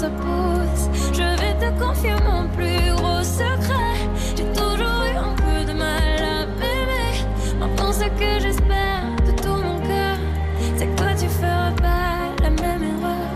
ça 0.05 0.11
pousse. 0.11 1.13
Je 1.13 1.23
vais 1.41 1.55
te 1.63 1.81
confier 1.83 2.15
mon 2.25 2.47
plus 2.49 2.93
gros 2.97 3.23
secret. 3.23 3.97
J'ai 4.37 4.45
toujours 4.53 5.03
eu 5.11 5.17
un 5.17 5.35
peu 5.35 5.65
de 5.65 5.73
mal 5.73 6.23
à 6.23 6.47
m'aimer. 6.47 7.17
Maintenant, 7.59 7.93
ce 7.93 8.05
que 8.21 8.41
j'espère 8.41 9.03
de 9.27 9.33
tout 9.43 9.57
mon 9.67 9.81
cœur, 9.81 10.17
c'est 10.77 10.87
que 10.87 10.97
toi 10.97 11.15
tu 11.19 11.29
feras 11.29 11.73
pas 11.73 12.43
la 12.43 12.51
même 12.51 12.83
erreur. 12.83 13.35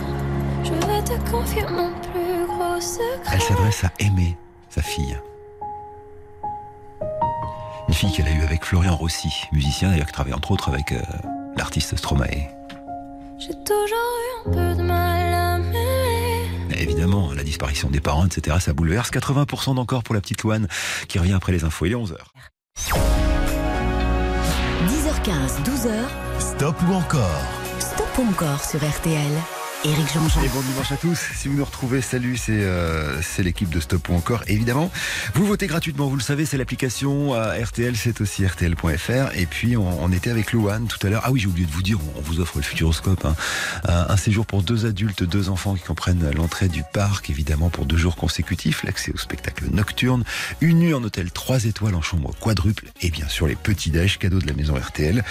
Je 0.63 0.73
vais 0.73 1.03
te 1.03 1.31
confier 1.31 1.65
mon 1.71 1.91
plus 2.13 2.47
gros 2.47 2.81
secret. 2.81 3.33
Elle 3.33 3.41
s'adresse 3.41 3.85
à 3.85 3.91
Aimé, 4.01 4.37
sa 4.69 4.83
fille. 4.83 5.19
Une 7.89 7.95
fille 7.95 8.13
qu'elle 8.13 8.29
a 8.29 8.33
eue 8.33 8.45
avec 8.45 8.65
Florian 8.65 8.95
Rossi, 8.95 9.45
musicien 9.53 9.89
d'ailleurs 9.89 10.07
qui 10.07 10.13
travaille 10.13 10.35
entre 10.35 10.51
autres 10.51 10.69
avec 10.69 10.93
euh, 10.93 11.01
l'artiste 11.57 11.97
Stromae. 11.97 12.51
J'ai 13.39 13.55
toujours 13.65 14.18
évidemment, 16.79 17.33
la 17.35 17.45
disparition 17.45 17.91
des 17.91 18.01
parents, 18.01 18.27
etc., 18.27 18.57
ça 18.61 18.73
bouleverse. 18.73 19.11
80% 19.11 19.75
d'encore 19.75 20.03
pour 20.03 20.15
la 20.15 20.21
petite 20.21 20.43
Loane 20.43 20.69
qui 21.09 21.19
revient 21.19 21.33
après 21.33 21.53
les 21.53 21.65
infos. 21.65 21.87
Il 21.87 21.93
est 21.93 21.97
11h. 21.97 22.17
10h15, 24.87 25.63
12h, 25.65 25.93
Stop 26.41 26.77
ou 26.89 26.93
encore? 26.93 27.43
Stop 27.81 28.19
ou 28.19 28.23
encore 28.31 28.65
sur 28.65 28.81
RTL. 28.81 29.58
Éric 29.85 30.13
Jean-Jean. 30.13 30.43
Et 30.43 30.49
bon 30.49 30.61
dimanche 30.61 30.91
à 30.91 30.97
tous. 30.97 31.19
Si 31.37 31.47
vous 31.47 31.55
nous 31.55 31.65
retrouvez, 31.65 32.01
salut, 32.01 32.37
c'est 32.37 32.51
euh, 32.51 33.21
l'équipe 33.39 33.71
de 33.71 33.79
Stop 33.79 34.09
ou 34.09 34.15
encore. 34.15 34.43
Évidemment, 34.49 34.91
vous 35.35 35.47
votez 35.47 35.69
gratuitement, 35.69 36.09
vous 36.09 36.17
le 36.17 36.23
savez, 36.23 36.47
c'est 36.47 36.57
l'application 36.57 37.33
euh, 37.35 37.63
RTL, 37.63 37.97
c'est 37.97 38.21
aussi 38.21 38.45
RTL.fr. 38.45 39.37
Et 39.37 39.47
puis, 39.47 39.77
on, 39.77 40.03
on 40.03 40.11
était 40.11 40.31
avec 40.31 40.53
Louane 40.53 40.89
tout 40.89 40.99
à 41.07 41.11
l'heure. 41.11 41.23
Ah 41.25 41.31
oui, 41.31 41.39
j'ai 41.39 41.47
oublié 41.47 41.65
de 41.65 41.71
vous 41.71 41.83
dire, 41.83 41.97
on, 42.17 42.21
vous 42.23 42.41
offre 42.41 42.57
le 42.57 42.65
Futuroscope. 42.65 43.25
hein. 43.25 43.37
Euh, 43.89 44.05
un 44.09 44.17
séjour 44.17 44.47
pour 44.47 44.65
deux 44.65 44.85
adultes, 44.85 45.23
deux 45.23 45.49
enfants 45.49 45.77
qui 45.77 45.85
comprennent 45.85 46.29
l'entrée 46.35 46.67
du 46.67 46.83
parc, 46.93 47.31
évidemment, 47.31 47.71
pour 47.71 47.87
deux 47.87 47.97
jours 47.97 48.17
consécutifs, 48.17 48.83
l'accès 48.83 49.13
au 49.15 49.19
spectacle 49.19 49.67
nocturne, 49.71 50.25
une 50.61 50.81
nuit 50.81 50.95
en 50.95 51.05
hôtel 51.05 51.31
3 51.31 51.67
étoiles 51.67 51.95
en 51.95 52.03
chambre 52.03 52.35
quadruple, 52.41 52.87
et 53.01 53.11
bien 53.11 53.29
sûr 53.29 53.47
les 53.47 53.55
petits 53.55 53.91
déj 53.91 54.19
cadeaux 54.19 54.41
de 54.41 54.47
la 54.49 54.55
maison 54.55 54.75
RTL. 54.75 55.23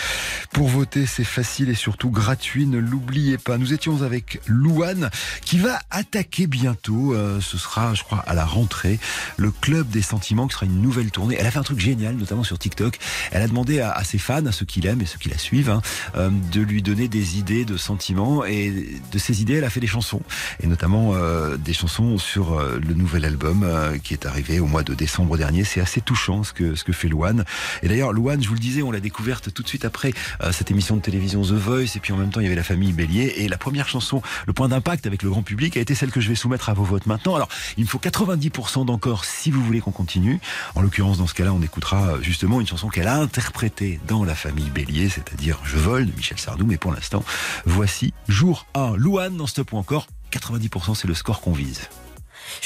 Pour 0.54 0.70
voter, 0.70 1.06
c'est 1.06 1.26
facile 1.26 1.68
et 1.68 1.76
surtout 1.76 2.12
gratuit, 2.12 2.66
ne 2.66 2.78
l'oubliez 2.78 3.38
pas. 3.38 3.58
Nous 3.58 3.74
étions 3.74 4.04
avec 4.04 4.37
Louane 4.46 5.10
qui 5.44 5.58
va 5.58 5.80
attaquer 5.90 6.48
bientôt, 6.48 7.14
euh, 7.14 7.40
ce 7.42 7.58
sera 7.58 7.94
je 7.94 8.04
crois 8.04 8.20
à 8.20 8.34
la 8.34 8.46
rentrée, 8.46 9.00
le 9.38 9.52
Club 9.52 9.90
des 9.90 10.02
Sentiments 10.02 10.48
qui 10.48 10.54
sera 10.54 10.66
une 10.66 10.82
nouvelle 10.82 11.12
tournée. 11.12 11.36
Elle 11.40 11.48
a 11.48 11.52
fait 11.52 11.60
un 11.60 11.64
truc 11.64 11.80
génial, 11.80 12.16
notamment 12.16 12.44
sur 12.44 12.60
TikTok. 12.60 12.98
Elle 13.32 13.42
a 13.42 13.48
demandé 13.48 13.80
à, 13.80 13.92
à 13.92 14.04
ses 14.04 14.18
fans, 14.18 14.46
à 14.46 14.52
ceux 14.52 14.66
qui 14.66 14.82
l'aiment 14.82 15.02
et 15.02 15.06
ceux 15.06 15.20
qui 15.20 15.30
la 15.30 15.38
suivent, 15.38 15.70
hein, 15.70 15.82
euh, 16.16 16.30
de 16.52 16.62
lui 16.62 16.82
donner 16.82 17.08
des 17.08 17.38
idées 17.38 17.66
de 17.66 17.78
sentiments 17.78 18.46
et 18.46 19.00
de 19.12 19.18
ces 19.18 19.42
idées, 19.42 19.56
elle 19.56 19.64
a 19.64 19.70
fait 19.70 19.80
des 19.80 19.88
chansons 19.88 20.22
et 20.62 20.68
notamment 20.68 21.12
euh, 21.14 21.58
des 21.58 21.74
chansons 21.74 22.18
sur 22.18 22.54
euh, 22.54 22.80
le 22.86 22.94
nouvel 22.94 23.26
album 23.26 23.64
euh, 23.64 23.98
qui 23.98 24.14
est 24.14 24.26
arrivé 24.26 24.60
au 24.60 24.66
mois 24.66 24.84
de 24.84 24.94
décembre 24.94 25.38
dernier. 25.38 25.64
C'est 25.64 25.82
assez 25.82 26.02
touchant 26.02 26.44
ce 26.44 26.54
que 26.54 26.76
ce 26.76 26.84
que 26.84 26.94
fait 26.94 27.08
Louane. 27.08 27.46
Et 27.84 27.88
d'ailleurs, 27.88 28.14
Louane, 28.14 28.42
je 28.42 28.48
vous 28.48 28.54
le 28.54 28.60
disais, 28.60 28.82
on 28.82 28.92
l'a 28.92 29.00
découverte 29.00 29.54
tout 29.54 29.64
de 29.64 29.68
suite 29.68 29.86
après 29.86 30.14
euh, 30.42 30.52
cette 30.52 30.72
émission 30.72 30.96
de 30.96 31.02
télévision 31.02 31.42
The 31.42 31.52
Voice 31.52 31.96
et 31.96 32.00
puis 32.00 32.14
en 32.14 32.18
même 32.18 32.30
temps 32.30 32.40
il 32.40 32.44
y 32.44 32.48
avait 32.48 32.56
la 32.56 32.64
famille 32.64 32.94
Bélier 32.94 33.34
et 33.38 33.48
la 33.48 33.58
première 33.58 33.88
chanson, 33.88 34.22
le 34.46 34.54
point 34.54 34.68
d'impact 34.68 35.06
avec 35.06 35.24
le 35.24 35.30
grand 35.30 35.44
public 35.44 35.78
a 35.78 35.80
été 35.80 35.96
celle 35.96 36.12
que 36.12 36.22
je 36.22 36.30
vais 36.30 36.36
soumettre 36.36 36.70
à 36.70 36.74
vos 36.74 36.84
votes 36.84 37.06
maintenant. 37.06 37.36
Alors, 37.36 37.50
il 37.78 37.84
me 37.84 37.90
faut 37.90 38.00
90% 38.00 38.86
d'encore 38.86 39.26
si 39.26 39.52
vous 39.52 39.64
voulez 39.64 39.82
qu'on 39.82 39.92
continue. 39.92 40.40
En 40.76 40.82
l'occurrence, 40.82 41.18
dans 41.18 41.28
ce 41.28 41.34
cas-là, 41.34 41.54
on 41.54 41.62
écoutera 41.62 42.10
euh, 42.10 42.22
justement 42.22 42.62
une 42.62 42.68
chanson 42.68 42.90
qu'elle 42.90 43.08
a 43.08 43.18
interprétée 43.18 44.00
dans 44.08 44.24
la 44.24 44.36
famille 44.36 44.70
Bélier, 44.70 45.10
c'est-à-dire 45.10 45.60
Je 45.64 45.78
vole 45.78 46.06
de 46.06 46.12
Michel 46.16 46.40
Sardou. 46.40 46.66
Mais 46.66 46.78
pour 46.78 46.92
l'instant, 46.92 47.24
voici 47.66 48.14
jour 48.28 48.66
1. 48.74 48.96
Louane 48.98 49.38
dans 49.38 49.48
ce 49.48 49.62
point 49.62 49.80
encore. 49.80 50.08
90% 50.32 50.96
c'est 50.96 51.08
le 51.08 51.14
score 51.14 51.42
qu'on 51.42 51.54
vise. 51.54 51.88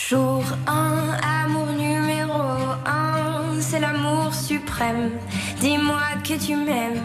Jour 0.10 0.44
1, 0.68 1.18
amour 1.46 1.68
numéro 1.68 2.42
1, 2.86 3.60
c'est 3.62 3.80
l'amour 3.80 4.34
suprême. 4.34 5.12
Dis-moi 5.60 6.02
que 6.24 6.34
tu 6.44 6.56
m'aimes. 6.56 7.02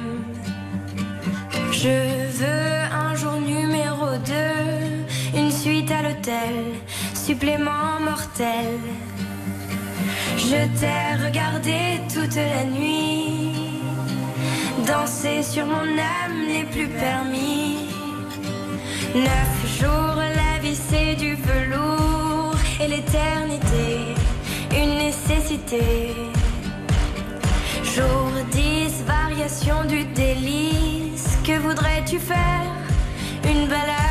Je 1.73 1.89
veux 2.39 2.86
supplément 7.27 7.99
mortel. 8.09 8.79
Je 10.37 10.61
t'ai 10.79 11.25
regardé 11.27 11.79
toute 12.15 12.37
la 12.37 12.65
nuit, 12.79 13.81
danser 14.87 15.43
sur 15.43 15.67
mon 15.67 15.89
âme 16.21 16.39
n'est 16.47 16.71
plus 16.75 16.87
permis. 16.87 17.79
Neuf 19.13 19.55
jours, 19.81 20.21
la 20.41 20.55
vie 20.63 20.79
c'est 20.89 21.17
du 21.17 21.35
velours 21.35 22.61
et 22.81 22.87
l'éternité, 22.95 23.89
une 24.81 24.95
nécessité. 25.07 26.15
Jour 27.95 28.31
10, 28.53 29.05
variation 29.05 29.79
du 29.89 30.05
délice, 30.23 31.39
que 31.45 31.59
voudrais-tu 31.59 32.21
faire? 32.21 32.71
Une 33.53 33.67
balade 33.67 34.06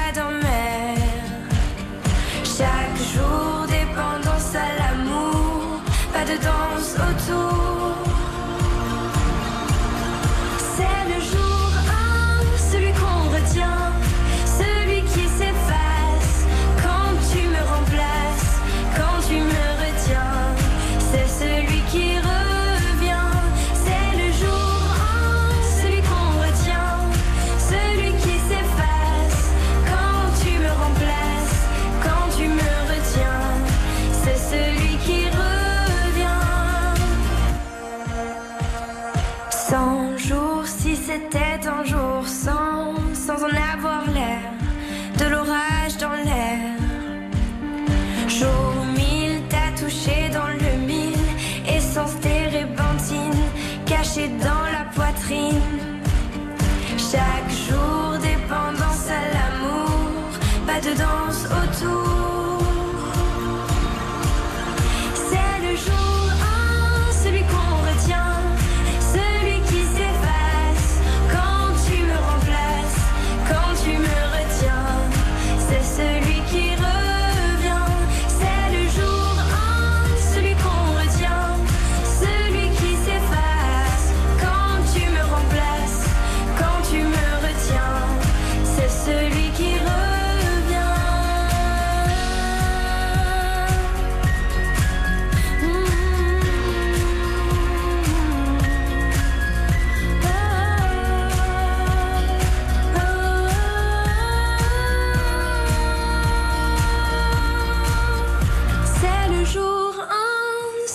Jour, 3.15 3.65
dépendance 3.67 4.55
à 4.55 4.67
l'amour, 4.77 5.79
pas 6.11 6.25
de 6.25 6.37
danse 6.43 6.95
autour. 6.95 7.74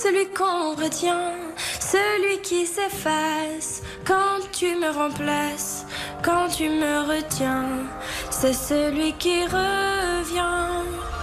Celui 0.03 0.27
qu'on 0.29 0.75
retient, 0.75 1.35
celui 1.79 2.41
qui 2.41 2.67
s'efface 2.67 3.83
quand 4.07 4.39
tu 4.51 4.75
me 4.77 4.91
remplaces, 4.91 5.85
quand 6.23 6.49
tu 6.49 6.71
me 6.71 7.07
retiens. 7.07 7.69
C'est 8.31 8.55
celui 8.55 9.13
qui 9.15 9.45
revient. 9.45 11.20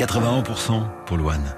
81% 0.00 0.82
pour 1.04 1.18
Loane. 1.18 1.54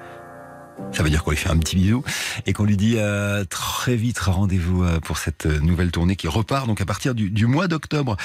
Ça 0.92 1.02
veut 1.02 1.10
dire 1.10 1.24
qu'on 1.24 1.30
lui 1.30 1.38
fait 1.38 1.50
un 1.50 1.56
petit 1.56 1.76
bisou 1.76 2.04
et 2.46 2.52
qu'on 2.52 2.64
lui 2.64 2.76
dit 2.76 2.96
euh, 2.98 3.44
très 3.44 3.96
vite 3.96 4.18
rendez-vous 4.18 4.84
euh, 4.84 5.00
pour 5.00 5.18
cette 5.18 5.46
nouvelle 5.46 5.90
tournée 5.90 6.16
qui 6.16 6.28
repart 6.28 6.66
donc 6.66 6.80
à 6.80 6.84
partir 6.84 7.14
du, 7.14 7.30
du 7.30 7.46
mois 7.46 7.68
d'octobre. 7.68 8.16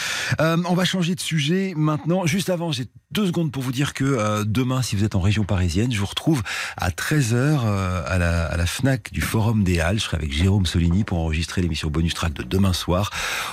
Euh, 0.42 0.58
on 0.68 0.74
va 0.74 0.86
changer 0.86 1.16
de 1.16 1.20
sujet 1.20 1.74
maintenant. 1.76 2.26
Juste 2.26 2.50
avant, 2.50 2.72
j'ai 2.72 2.86
deux 3.12 3.26
secondes 3.26 3.52
pour 3.52 3.64
vous 3.64 3.72
dire 3.72 3.94
que 3.94 4.04
euh, 4.04 4.44
demain, 4.46 4.82
si 4.82 4.96
vous 4.96 5.04
êtes 5.04 5.16
en 5.16 5.22
région 5.22 5.44
parisienne, 5.44 5.92
je 5.92 6.00
vous 6.00 6.06
retrouve 6.06 6.44
à 6.76 6.90
13h 6.90 7.60
à, 8.06 8.18
la, 8.18 8.46
à 8.46 8.58
la 8.58 8.66
FNAC 8.66 9.12
du 9.14 9.22
Forum 9.22 9.64
des 9.64 9.80
Halles. 9.80 10.00
Je 10.00 10.04
serai 10.04 10.18
avec 10.18 10.34
Jérôme 10.34 10.66
Soligny 10.66 11.04
pour 11.04 11.20
enregistrer 11.20 11.62
l'émission 11.62 11.90
Bonus 11.90 12.14
Track 12.16 12.34
de 12.34 12.44
demain 12.44 12.74
soir. 12.74 13.12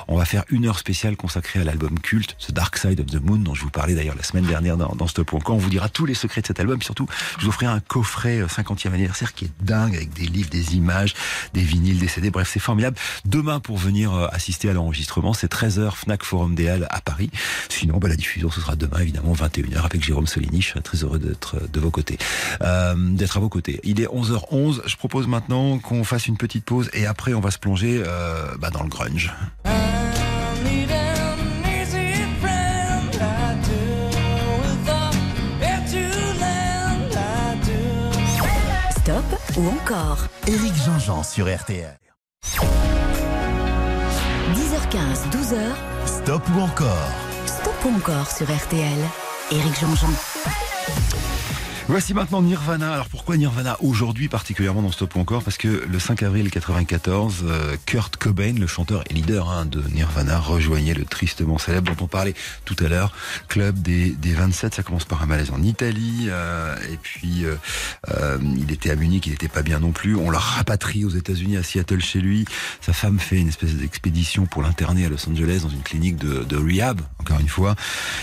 On 0.09 0.17
va 0.17 0.25
faire 0.25 0.45
une 0.51 0.67
heure 0.67 0.79
spéciale 0.79 1.17
consacrée 1.17 1.61
à 1.61 1.65
l'album 1.65 1.99
culte 2.01 2.37
The 2.39 2.53
Dark 2.53 2.77
Side 2.77 3.01
of 3.01 3.07
the 3.07 3.23
Moon 3.23 3.39
dont 3.39 3.55
je 3.55 3.63
vous 3.63 3.71
parlais 3.71 3.95
d'ailleurs 3.95 4.17
la 4.17 4.23
semaine 4.23 4.45
dernière 4.45 4.77
dans, 4.77 4.95
dans 4.97 5.07
Stop.com. 5.07 5.55
On 5.55 5.59
vous 5.59 5.71
dira 5.71 5.89
tous 5.89 6.07
les 6.07 6.15
secrets 6.15 6.41
de 6.41 6.47
cet 6.47 6.61
album. 6.61 6.83
Surtout, 6.83 7.07
je 7.39 7.45
vous 7.45 7.49
offrirai 7.49 7.73
un 7.73 7.81
coffret 7.81 8.41
euh, 8.41 8.47
50e 8.47 8.93
qui 9.35 9.47
est 9.47 9.53
dingue 9.63 9.95
avec 9.95 10.13
des 10.13 10.27
livres, 10.27 10.51
des 10.51 10.77
images, 10.77 11.15
des 11.53 11.63
vinyles, 11.63 11.99
des 11.99 12.09
CD. 12.09 12.31
Bref, 12.31 12.51
c'est 12.53 12.61
formidable. 12.61 12.97
Demain, 13.25 13.61
pour 13.61 13.79
venir 13.79 14.13
euh, 14.13 14.27
assister 14.33 14.71
à 14.71 14.73
l'enregistrement, 14.73 15.33
c'est 15.33 15.51
13h 15.51 15.95
Fnac 15.95 16.23
Forum 16.23 16.55
des 16.55 16.69
Halles 16.69 16.87
à 16.91 17.01
Paris. 17.01 17.31
Sinon, 17.69 17.99
bah, 17.99 18.09
la 18.09 18.17
diffusion, 18.17 18.51
ce 18.51 18.61
sera 18.61 18.77
demain, 18.77 19.01
évidemment, 19.01 19.33
21h 19.33 19.85
avec 19.85 20.03
Jérôme 20.03 20.27
Soligny. 20.27 20.63
Je 20.63 20.71
serai 20.71 20.83
très 20.83 20.99
heureux 20.99 21.19
d'être 21.19 21.57
de 21.71 21.81
vos 21.81 21.91
côtés, 21.91 22.19
euh, 22.63 22.95
d'être 22.97 23.37
à 23.37 23.41
vos 23.41 23.49
côtés. 23.49 23.81
Il 23.85 24.01
est 24.01 24.07
11h11. 24.07 24.83
Je 24.87 24.97
propose 24.97 25.27
maintenant 25.27 25.79
qu'on 25.79 26.05
fasse 26.05 26.27
une 26.27 26.37
petite 26.37 26.65
pause 26.65 26.91
et 26.93 27.07
après, 27.07 27.35
on 27.35 27.41
va 27.41 27.51
se 27.51 27.59
plonger 27.59 28.03
euh, 28.05 28.57
bah, 28.59 28.71
dans 28.71 28.83
le 28.83 28.89
grunge. 28.89 29.33
Ou 39.57 39.69
encore 39.69 40.27
Éric 40.47 40.75
Jean-Jean 40.75 41.23
sur 41.23 41.47
RTL. 41.47 41.99
10h15, 44.55 45.31
12h, 45.31 45.59
Stop 46.07 46.43
ou 46.55 46.61
encore 46.61 47.11
Stop 47.47 47.75
ou 47.85 47.97
encore 47.97 48.31
sur 48.31 48.47
RTL. 48.47 48.99
Éric 49.53 49.79
Jean-Jean. 49.81 50.11
Voici 51.87 52.15
maintenant 52.15 52.41
Nirvana. 52.41 52.95
Alors 52.95 53.11
pourquoi 53.11 53.37
Nirvana 53.37 53.77
aujourd'hui 53.81 54.29
particulièrement 54.29 54.81
dans 54.81 54.91
Stop 54.91 55.17
ou 55.17 55.21
encore 55.21 55.43
Parce 55.43 55.59
que 55.59 55.85
le 55.87 55.99
5 55.99 56.23
avril 56.23 56.51
94, 56.51 57.45
euh, 57.47 57.77
Kurt 57.85 58.17
Cobain, 58.17 58.55
le 58.55 58.67
chanteur 58.67 59.05
et 59.11 59.13
leader 59.13 59.51
hein, 59.51 59.67
de 59.67 59.83
Nirvana, 59.93 60.39
rejoignait 60.39 60.95
le 60.95 61.05
tristement 61.05 61.59
célèbre 61.59 61.95
dont 61.95 62.05
on 62.05 62.09
parlait 62.09 62.33
tout 62.65 62.75
à 62.83 62.89
l'heure, 62.89 63.15
club 63.49 63.79
des, 63.83 64.11
des 64.13 64.33
27. 64.33 64.75
Ça 64.75 64.83
commence 64.83 65.05
par 65.05 65.23
un 65.23 65.27
malaise 65.27 65.51
en 65.51 65.63
Italie 65.63 66.29
euh, 66.29 66.75
et 66.91 66.97
puis 66.97 67.45
euh, 67.45 68.39
il 68.57 68.73
était 68.73 68.91
à 68.91 68.97
Munich, 68.97 69.27
il 69.27 69.33
n'était 69.33 69.49
pas 69.49 69.63
bien 69.63 69.79
non 69.79 69.93
plus. 69.93 70.17
On 70.17 70.31
l'a 70.31 70.39
rapatrie 70.39 71.05
aux 71.05 71.11
États-Unis, 71.11 71.59
à 71.59 71.63
Seattle 71.63 72.01
chez 72.01 72.21
lui. 72.21 72.47
Sa 72.81 72.95
femme 72.95 73.19
fait 73.19 73.37
une 73.37 73.49
espèce 73.49 73.75
d'expédition 73.75 74.47
pour 74.47 74.63
l'interner 74.63 75.05
à 75.05 75.11
Los 75.11 75.29
Angeles 75.29 75.61
dans 75.63 75.69
une 75.69 75.83
clinique 75.83 76.17
de, 76.17 76.45
de 76.45 76.57
rehab. 76.57 77.03
Encore 77.25 77.41
une 77.41 77.49
fois, 77.49 77.75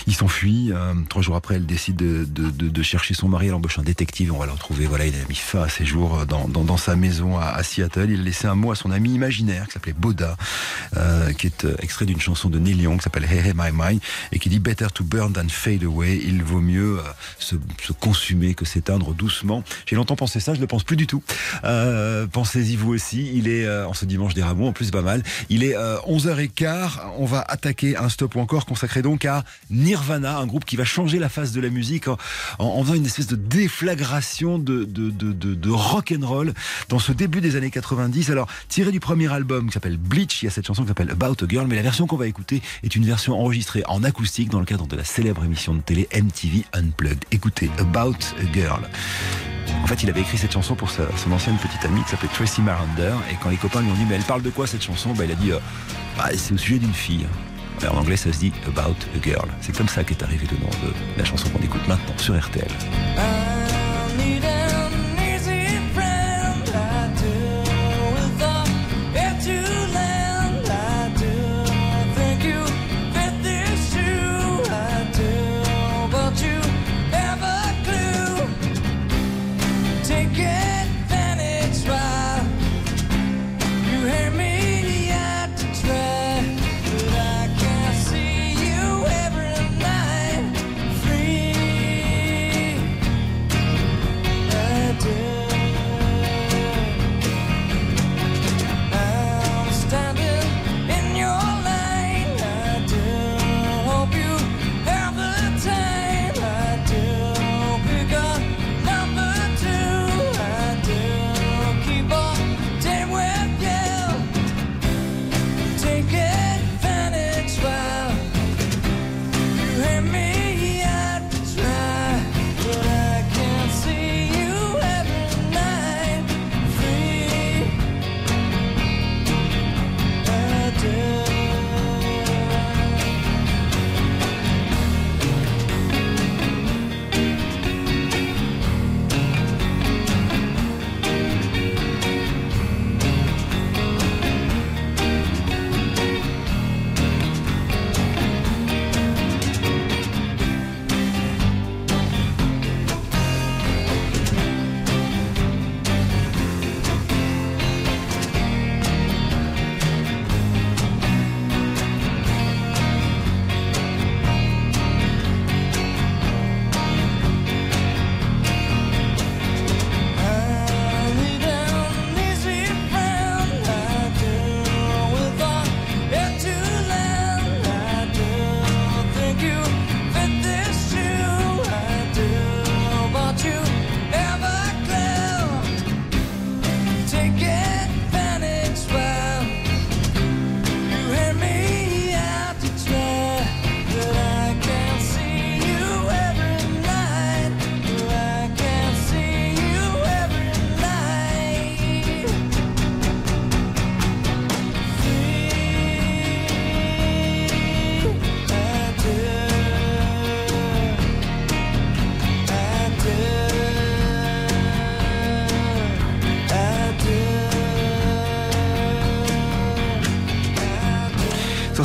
il 0.06 0.14
s'enfuit. 0.14 0.70
Euh, 0.72 0.94
trois 1.08 1.22
jours 1.22 1.34
après, 1.34 1.56
elle 1.56 1.66
décide 1.66 1.96
de, 1.96 2.24
de, 2.24 2.50
de, 2.50 2.68
de 2.68 2.82
chercher 2.82 3.14
son 3.14 3.28
mari 3.28 3.48
il 3.48 3.54
embauche 3.54 3.78
un 3.80 3.82
détective, 3.82 4.32
on 4.32 4.38
va 4.38 4.46
le 4.46 4.52
retrouver. 4.52 4.86
Voilà, 4.86 5.06
il 5.06 5.14
a 5.14 5.28
mis 5.28 5.34
fin 5.34 5.62
à 5.62 5.68
ses 5.68 5.84
jours 5.84 6.20
euh, 6.20 6.24
dans, 6.24 6.46
dans, 6.46 6.62
dans 6.62 6.76
sa 6.76 6.94
maison 6.94 7.36
à, 7.36 7.46
à 7.46 7.62
Seattle. 7.64 8.10
Il 8.10 8.20
a 8.20 8.22
laissé 8.22 8.46
un 8.46 8.54
mot 8.54 8.70
à 8.70 8.76
son 8.76 8.90
ami 8.92 9.12
imaginaire 9.12 9.66
qui 9.66 9.72
s'appelait 9.72 9.92
Boda, 9.92 10.36
euh, 10.96 11.32
qui 11.32 11.48
est 11.48 11.64
euh, 11.64 11.74
extrait 11.80 12.06
d'une 12.06 12.20
chanson 12.20 12.48
de 12.48 12.58
Neil 12.60 12.76
Young 12.80 12.98
qui 12.98 13.02
s'appelle 13.02 13.24
Hey 13.24 13.38
Hey 13.38 13.52
My 13.56 13.70
My 13.72 13.98
et 14.30 14.38
qui 14.38 14.48
dit 14.48 14.60
Better 14.60 14.86
to 14.94 15.02
burn 15.02 15.32
than 15.32 15.48
fade 15.48 15.82
away. 15.82 16.20
Il 16.24 16.44
vaut 16.44 16.60
mieux 16.60 17.00
euh, 17.00 17.02
se, 17.40 17.56
se 17.82 17.92
consumer 17.92 18.54
que 18.54 18.64
s'éteindre 18.64 19.12
doucement. 19.14 19.64
J'ai 19.86 19.96
longtemps 19.96 20.16
pensé 20.16 20.38
ça, 20.38 20.52
je 20.52 20.58
ne 20.58 20.62
le 20.62 20.68
pense 20.68 20.84
plus 20.84 20.96
du 20.96 21.06
tout. 21.08 21.22
Euh, 21.64 22.26
Pensez-y 22.30 22.76
vous 22.76 22.92
aussi. 22.94 23.30
Il 23.34 23.48
est 23.48 23.68
en 23.68 23.94
ce 23.94 24.04
dimanche 24.04 24.34
des 24.34 24.42
rameaux, 24.42 24.68
en 24.68 24.72
plus 24.72 24.90
pas 24.90 25.02
mal. 25.02 25.22
Il 25.48 25.64
est 25.64 25.76
euh, 25.76 25.96
11h15. 26.06 26.90
On 27.18 27.24
va 27.26 27.40
attaquer 27.48 27.96
un 27.96 28.08
stop 28.08 28.36
ou 28.36 28.40
encore 28.40 28.66
consacré 28.66 28.91
donc 29.00 29.24
à 29.24 29.44
Nirvana, 29.70 30.36
un 30.36 30.46
groupe 30.46 30.66
qui 30.66 30.76
va 30.76 30.84
changer 30.84 31.18
la 31.18 31.30
face 31.30 31.52
de 31.52 31.60
la 31.60 31.70
musique 31.70 32.08
en, 32.08 32.18
en, 32.58 32.82
faisant 32.82 32.94
une 32.94 33.06
espèce 33.06 33.28
de 33.28 33.36
déflagration 33.36 34.58
de, 34.58 34.84
de, 34.84 35.10
de, 35.10 35.32
de, 35.32 35.70
rock 35.70 36.12
and 36.14 36.26
roll 36.26 36.52
dans 36.90 36.98
ce 36.98 37.12
début 37.12 37.40
des 37.40 37.56
années 37.56 37.70
90. 37.70 38.30
Alors, 38.30 38.48
tiré 38.68 38.92
du 38.92 39.00
premier 39.00 39.32
album 39.32 39.68
qui 39.68 39.72
s'appelle 39.72 39.96
Bleach, 39.96 40.42
il 40.42 40.46
y 40.46 40.48
a 40.48 40.50
cette 40.50 40.66
chanson 40.66 40.82
qui 40.82 40.88
s'appelle 40.88 41.10
About 41.10 41.42
a 41.42 41.48
Girl, 41.48 41.66
mais 41.66 41.76
la 41.76 41.82
version 41.82 42.06
qu'on 42.06 42.16
va 42.16 42.26
écouter 42.26 42.60
est 42.82 42.94
une 42.94 43.06
version 43.06 43.38
enregistrée 43.40 43.82
en 43.86 44.04
acoustique 44.04 44.50
dans 44.50 44.60
le 44.60 44.66
cadre 44.66 44.86
de 44.86 44.96
la 44.96 45.04
célèbre 45.04 45.44
émission 45.44 45.74
de 45.74 45.80
télé 45.80 46.08
MTV 46.14 46.64
Unplugged. 46.74 47.24
Écoutez, 47.30 47.70
About 47.78 48.16
a 48.38 48.52
Girl. 48.52 48.82
En 49.82 49.86
fait, 49.86 50.02
il 50.02 50.10
avait 50.10 50.20
écrit 50.20 50.38
cette 50.38 50.52
chanson 50.52 50.74
pour 50.74 50.90
son 50.90 51.32
ancienne 51.32 51.56
petite 51.56 51.84
amie 51.84 52.02
qui 52.04 52.10
s'appelait 52.10 52.28
Tracy 52.28 52.60
Marander. 52.60 53.14
Et 53.30 53.36
quand 53.42 53.50
les 53.50 53.56
copains 53.56 53.80
lui 53.80 53.90
ont 53.90 53.94
dit, 53.94 54.04
mais 54.08 54.14
elle 54.14 54.22
parle 54.22 54.42
de 54.42 54.50
quoi 54.50 54.66
cette 54.66 54.82
chanson? 54.82 55.12
Il 55.14 55.30
a 55.30 55.34
dit, 55.34 55.52
euh, 55.52 55.58
bah, 56.16 56.28
c'est 56.36 56.54
au 56.54 56.58
sujet 56.58 56.78
d'une 56.78 56.94
fille. 56.94 57.26
En 57.90 57.96
anglais, 57.96 58.16
ça 58.16 58.32
se 58.32 58.38
dit 58.38 58.52
About 58.66 58.96
a 59.16 59.22
Girl. 59.22 59.48
C'est 59.60 59.76
comme 59.76 59.88
ça 59.88 60.04
qu'est 60.04 60.22
arrivé 60.22 60.46
le 60.50 60.58
nom 60.58 60.70
de 60.82 61.18
la 61.18 61.24
chanson 61.24 61.48
qu'on 61.50 61.62
écoute 61.62 61.86
maintenant 61.88 62.16
sur 62.18 62.38
RTL. 62.38 62.68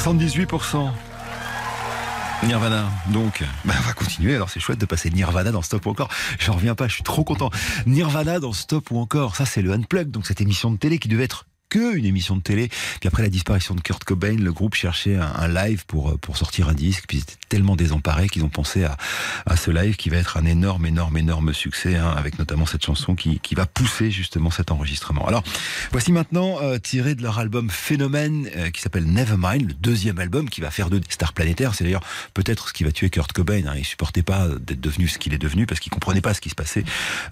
78%. 0.08 0.90
Nirvana, 2.44 2.86
donc, 3.12 3.44
bah, 3.66 3.74
on 3.78 3.82
va 3.82 3.92
continuer. 3.92 4.36
Alors 4.36 4.50
c'est 4.50 4.62
chouette 4.62 4.80
de 4.80 4.86
passer 4.86 5.10
Nirvana 5.10 5.52
dans 5.52 5.62
Stop 5.62 5.86
ou 5.86 5.90
encore. 5.90 6.08
J'en 6.40 6.54
reviens 6.54 6.76
pas, 6.76 6.88
je 6.88 6.94
suis 6.94 7.04
trop 7.04 7.26
content. 7.26 7.50
Nirvana 7.86 8.40
dans 8.40 8.54
Stop 8.54 8.90
ou 8.92 9.00
encore, 9.00 9.36
ça 9.36 9.46
c'est 9.46 9.62
le 9.62 9.74
Unplugged, 9.74 10.12
donc 10.12 10.26
cette 10.26 10.40
émission 10.40 10.72
de 10.72 10.78
télé 10.78 10.98
qui 10.98 11.10
devait 11.10 11.26
être 11.26 11.47
que 11.70 11.96
une 11.96 12.06
émission 12.06 12.36
de 12.36 12.42
télé. 12.42 12.70
Puis 13.00 13.08
après 13.08 13.24
la 13.24 13.30
disparition 13.30 13.76
de 13.76 13.82
Kurt 13.82 14.04
Cobain, 14.04 14.36
le 14.36 14.52
groupe 14.52 14.76
cherchait 14.76 15.16
un, 15.16 15.48
live 15.48 15.86
pour 15.86 16.10
euh, 16.10 16.18
pour 16.18 16.38
sortir 16.38 16.70
un 16.70 16.74
disque. 16.74 17.06
Puis 17.08 17.18
ils 17.18 17.22
étaient 17.22 17.36
tellement 17.50 17.76
désemparés 17.76 18.30
qu'ils 18.30 18.44
ont 18.44 18.50
pensé 18.50 18.84
à 18.84 18.98
à 19.46 19.56
ce 19.56 19.72
live 19.72 19.96
qui 19.96 20.10
va 20.10 20.18
être 20.18 20.38
un 20.38 20.46
énorme, 20.46 20.86
énorme, 20.86 21.18
énorme 21.18 21.54
succès, 21.54 21.96
hein, 21.96 22.14
avec 22.18 22.40
notamment 22.40 22.66
cette 22.66 22.86
chanson 22.86 23.16
qui 23.16 23.40
qui 23.40 23.56
va 23.56 23.66
pousser 23.66 24.12
justement 24.12 24.52
cet 24.52 24.72
enregistrement. 24.72 25.28
Alors 25.28 25.44
voici 25.92 26.12
maintenant 26.12 26.62
euh, 26.62 26.78
tiré 26.78 27.16
de 27.16 27.24
leur 27.24 27.40
album 27.40 27.70
Phénomène 27.70 28.50
euh, 28.56 28.70
qui 28.70 28.82
s'appelle 28.82 29.06
Nevermind, 29.06 29.68
le 29.68 29.74
deuxième 29.74 30.20
album 30.20 30.50
qui 30.50 30.62
va 30.62 30.72
faire 30.72 30.90
de 30.90 31.02
Star 31.10 31.34
Planétaire. 31.34 31.74
C'est 31.76 31.84
d'ailleurs 31.84 32.04
peut-être 32.34 32.70
ce 32.70 32.74
qui 32.74 32.84
va 32.84 32.92
tuer 32.92 33.10
Kurt 33.10 33.32
Cobain. 33.32 33.68
Hein. 33.68 33.74
Il 33.78 33.86
supportait 33.86 34.24
pas 34.24 34.48
d'être 34.48 34.82
devenu 34.82 35.08
ce 35.08 35.18
qu'il 35.18 35.34
est 35.34 35.38
devenu 35.38 35.66
parce 35.66 35.80
qu'il 35.80 35.92
comprenait 35.92 36.22
pas 36.22 36.34
ce 36.34 36.42
qui 36.42 36.50
se 36.50 36.56
passait. 36.56 36.84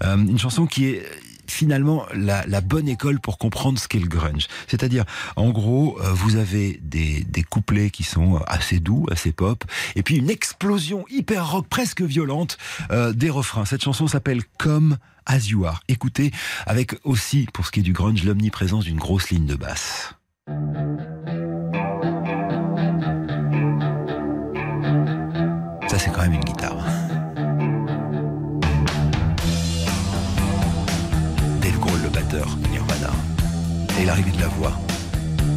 Euh, 0.04 0.16
une 0.16 0.38
chanson 0.38 0.66
qui 0.66 0.86
est 0.86 1.08
finalement 1.50 2.06
la, 2.14 2.60
bonne 2.60 2.88
école 2.88 3.20
pour 3.20 3.38
comprendre 3.38 3.78
ce 3.78 3.88
qu'est 3.88 3.98
le 3.98 4.08
grunge. 4.08 4.46
C'est-à-dire, 4.66 5.04
en 5.36 5.50
gros, 5.50 5.98
euh, 6.00 6.12
vous 6.12 6.36
avez 6.36 6.80
des, 6.82 7.24
des 7.24 7.42
couplets 7.42 7.90
qui 7.90 8.02
sont 8.02 8.36
assez 8.46 8.80
doux, 8.80 9.06
assez 9.10 9.32
pop, 9.32 9.64
et 9.94 10.02
puis 10.02 10.16
une 10.16 10.30
explosion 10.30 11.04
hyper 11.08 11.50
rock, 11.50 11.66
presque 11.68 12.02
violente, 12.02 12.58
euh, 12.90 13.12
des 13.12 13.30
refrains. 13.30 13.64
Cette 13.64 13.82
chanson 13.82 14.06
s'appelle 14.06 14.42
Comme 14.58 14.96
As 15.26 15.48
You 15.48 15.64
Are. 15.64 15.80
Écoutez, 15.88 16.30
avec 16.66 16.96
aussi, 17.04 17.46
pour 17.52 17.66
ce 17.66 17.72
qui 17.72 17.80
est 17.80 17.82
du 17.82 17.92
grunge, 17.92 18.24
l'omniprésence 18.24 18.84
d'une 18.84 18.98
grosse 18.98 19.30
ligne 19.30 19.46
de 19.46 19.56
basse. 19.56 20.14
Ça, 25.88 25.98
c'est 25.98 26.12
quand 26.12 26.22
même 26.22 26.34
une 26.34 26.44
guitare. 26.44 26.95
Batteur, 32.36 32.56
Nirvana. 32.70 33.12
Et 34.00 34.04
l'arrivée 34.04 34.32
de 34.32 34.40
la 34.40 34.48
voix 34.48 34.72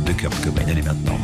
de 0.05 0.13
Kurt 0.13 0.33
Cobain, 0.43 0.63
elle 0.67 0.79
est 0.79 0.81
maintenant. 0.81 1.19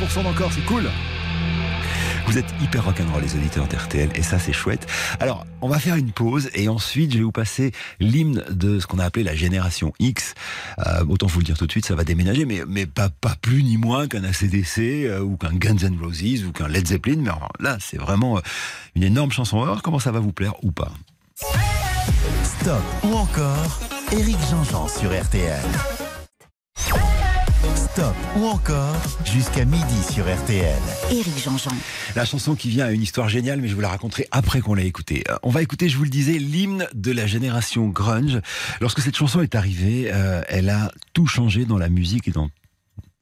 81% 0.00 0.22
d'encore, 0.24 0.52
c'est 0.52 0.64
cool. 0.64 0.90
Vous 2.26 2.38
êtes 2.38 2.54
hyper 2.62 2.84
rock'n'roll 2.84 3.22
les 3.22 3.34
auditeurs 3.34 3.66
d'RTL 3.66 4.08
et 4.14 4.22
ça 4.22 4.38
c'est 4.38 4.52
chouette. 4.52 4.86
Alors 5.20 5.46
on 5.60 5.68
va 5.68 5.78
faire 5.78 5.96
une 5.96 6.10
pause 6.10 6.48
et 6.54 6.68
ensuite 6.68 7.12
je 7.12 7.18
vais 7.18 7.24
vous 7.24 7.32
passer 7.32 7.72
l'hymne 8.00 8.42
de 8.50 8.78
ce 8.78 8.86
qu'on 8.86 8.98
a 8.98 9.04
appelé 9.04 9.24
la 9.24 9.34
génération 9.34 9.92
X. 9.98 10.34
Euh, 10.78 11.04
autant 11.08 11.26
vous 11.26 11.40
le 11.40 11.44
dire 11.44 11.58
tout 11.58 11.66
de 11.66 11.70
suite, 11.70 11.86
ça 11.86 11.94
va 11.94 12.02
déménager, 12.02 12.46
mais, 12.46 12.62
mais 12.66 12.86
pas, 12.86 13.10
pas 13.10 13.34
plus 13.40 13.62
ni 13.62 13.76
moins 13.76 14.08
qu'un 14.08 14.24
ACDC 14.24 14.78
euh, 14.78 15.20
ou 15.20 15.36
qu'un 15.36 15.52
Guns 15.52 15.76
N' 15.76 15.98
Roses 16.00 16.44
ou 16.44 16.52
qu'un 16.52 16.66
Led 16.66 16.86
Zeppelin. 16.86 17.18
Mais 17.18 17.28
alors, 17.28 17.52
là 17.60 17.76
c'est 17.78 17.98
vraiment 17.98 18.38
euh, 18.38 18.40
une 18.94 19.02
énorme 19.02 19.30
chanson. 19.30 19.58
On 19.58 19.60
va 19.60 19.66
voir 19.66 19.82
comment 19.82 19.98
ça 19.98 20.10
va 20.10 20.20
vous 20.20 20.32
plaire 20.32 20.54
ou 20.64 20.72
pas. 20.72 20.92
Stop 22.42 22.82
ou 23.04 23.14
encore 23.14 23.80
Eric 24.12 24.38
Jean-Jean 24.50 24.88
sur 24.88 25.10
RTL. 25.10 25.93
Stop 27.94 28.16
ou 28.36 28.46
encore 28.46 28.96
jusqu'à 29.24 29.64
midi 29.64 30.02
sur 30.12 30.24
RTL. 30.24 30.82
Éric 31.12 31.38
Jean-Jean. 31.38 31.70
La 32.16 32.24
chanson 32.24 32.56
qui 32.56 32.68
vient 32.68 32.86
a 32.86 32.90
une 32.90 33.02
histoire 33.02 33.28
géniale, 33.28 33.60
mais 33.60 33.68
je 33.68 33.76
vous 33.76 33.80
la 33.82 33.88
raconterai 33.88 34.26
après 34.32 34.60
qu'on 34.60 34.74
l'ait 34.74 34.88
écoutée. 34.88 35.22
Euh, 35.30 35.36
On 35.44 35.50
va 35.50 35.62
écouter, 35.62 35.88
je 35.88 35.96
vous 35.96 36.02
le 36.02 36.10
disais, 36.10 36.32
l'hymne 36.32 36.88
de 36.92 37.12
la 37.12 37.28
génération 37.28 37.86
grunge. 37.86 38.40
Lorsque 38.80 39.00
cette 39.00 39.14
chanson 39.14 39.42
est 39.42 39.54
arrivée, 39.54 40.10
euh, 40.12 40.42
elle 40.48 40.70
a 40.70 40.90
tout 41.12 41.28
changé 41.28 41.66
dans 41.66 41.78
la 41.78 41.88
musique 41.88 42.26
et 42.26 42.32
dans 42.32 42.50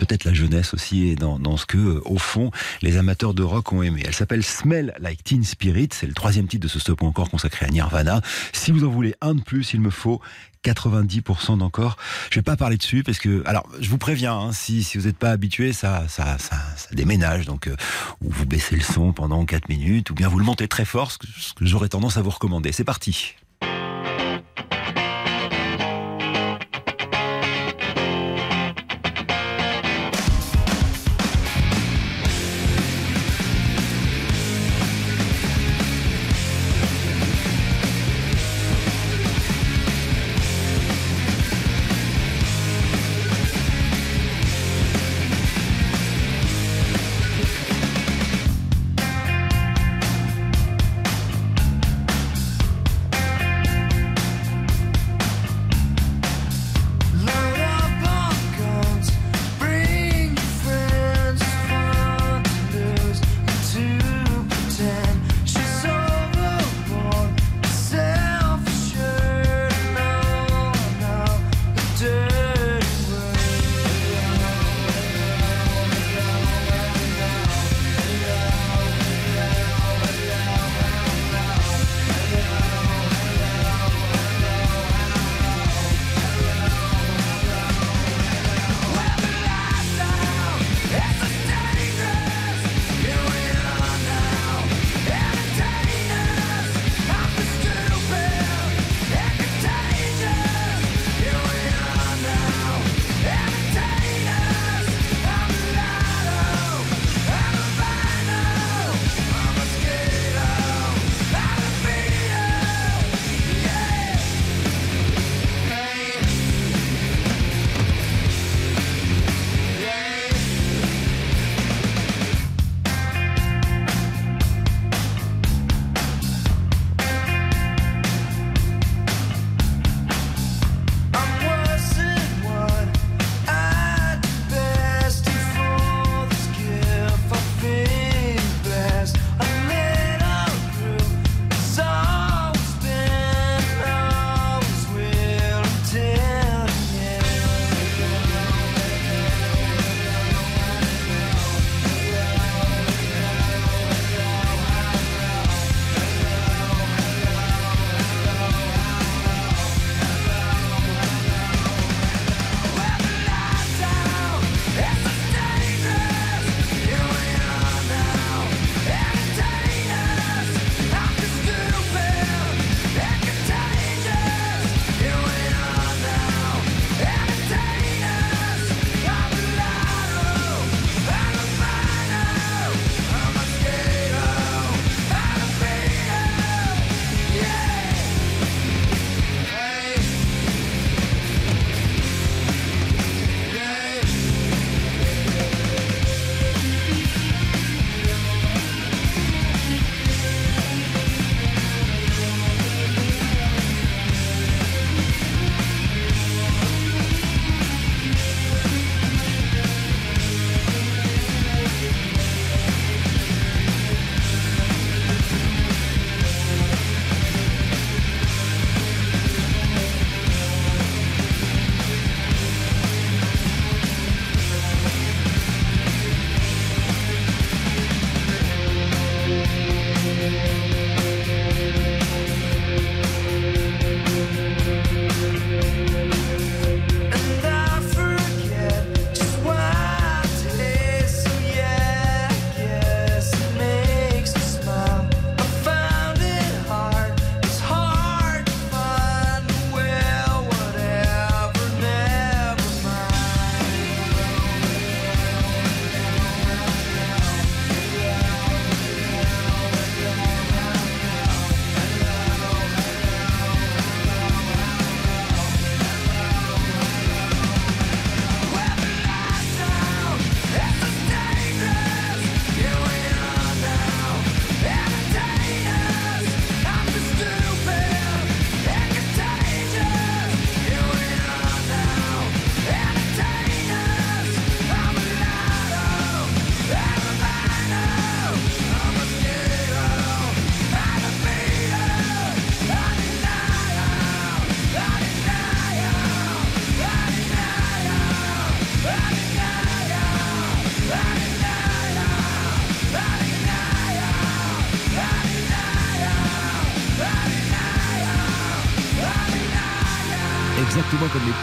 peut-être 0.05 0.25
la 0.25 0.35
jeunesse 0.35 0.75
aussi 0.75 1.09
et 1.09 1.17
dans, 1.17 1.57
ce 1.57 1.65
que, 1.65 1.79
euh, 1.79 2.03
au 2.05 2.19
fond, 2.19 2.51
les 2.83 2.97
amateurs 2.97 3.35
de 3.35 3.43
rock 3.43 3.73
ont 3.73 3.83
aimé. 3.83 4.03
Elle 4.05 4.15
s'appelle 4.15 4.43
Smell 4.43 4.95
Like 4.99 5.23
Teen 5.23 5.45
Spirit. 5.45 5.91
C'est 5.93 6.07
le 6.07 6.13
troisième 6.13 6.49
titre 6.49 6.65
de 6.65 6.69
ce 6.69 6.81
stop 6.81 7.03
encore 7.03 7.31
consacré 7.31 7.67
à 7.67 7.69
Nirvana. 7.69 8.21
Si 8.53 8.73
vous 8.73 8.85
en 8.85 8.91
voulez 8.91 9.15
un 9.21 9.35
de 9.35 9.43
plus, 9.43 9.75
il 9.75 9.81
me 9.81 9.91
faut 9.91 10.21
90% 10.65 11.59
d'encore. 11.59 11.97
Je 12.31 12.39
vais 12.39 12.43
pas 12.43 12.57
parler 12.57 12.77
dessus 12.77 13.05
parce 13.05 13.19
que, 13.19 13.43
alors, 13.47 13.69
je 13.81 13.89
vous 13.89 13.99
préviens, 13.99 14.35
hein, 14.35 14.53
si, 14.53 14.83
si 14.83 14.99
vous 14.99 15.07
n'êtes 15.07 15.19
pas 15.19 15.31
habitué, 15.31 15.73
ça, 15.73 16.05
ça, 16.09 16.37
ça, 16.39 16.57
ça 16.77 16.89
déménage. 16.93 17.47
Donc, 17.47 17.69
euh, 17.69 17.77
ou 18.23 18.31
vous 18.31 18.47
baissez 18.47 18.75
le 18.75 18.83
son 18.83 19.13
pendant 19.13 19.45
4 19.45 19.69
minutes, 19.69 20.11
ou 20.11 20.15
bien 20.15 20.29
vous 20.29 20.39
le 20.39 20.45
montez 20.45 20.67
très 20.67 20.85
fort, 20.85 21.13
ce 21.13 21.19
que 21.55 21.65
j'aurais 21.65 21.89
tendance 21.89 22.17
à 22.17 22.23
vous 22.23 22.31
recommander. 22.31 22.73
C'est 22.73 22.85
parti. 22.85 23.35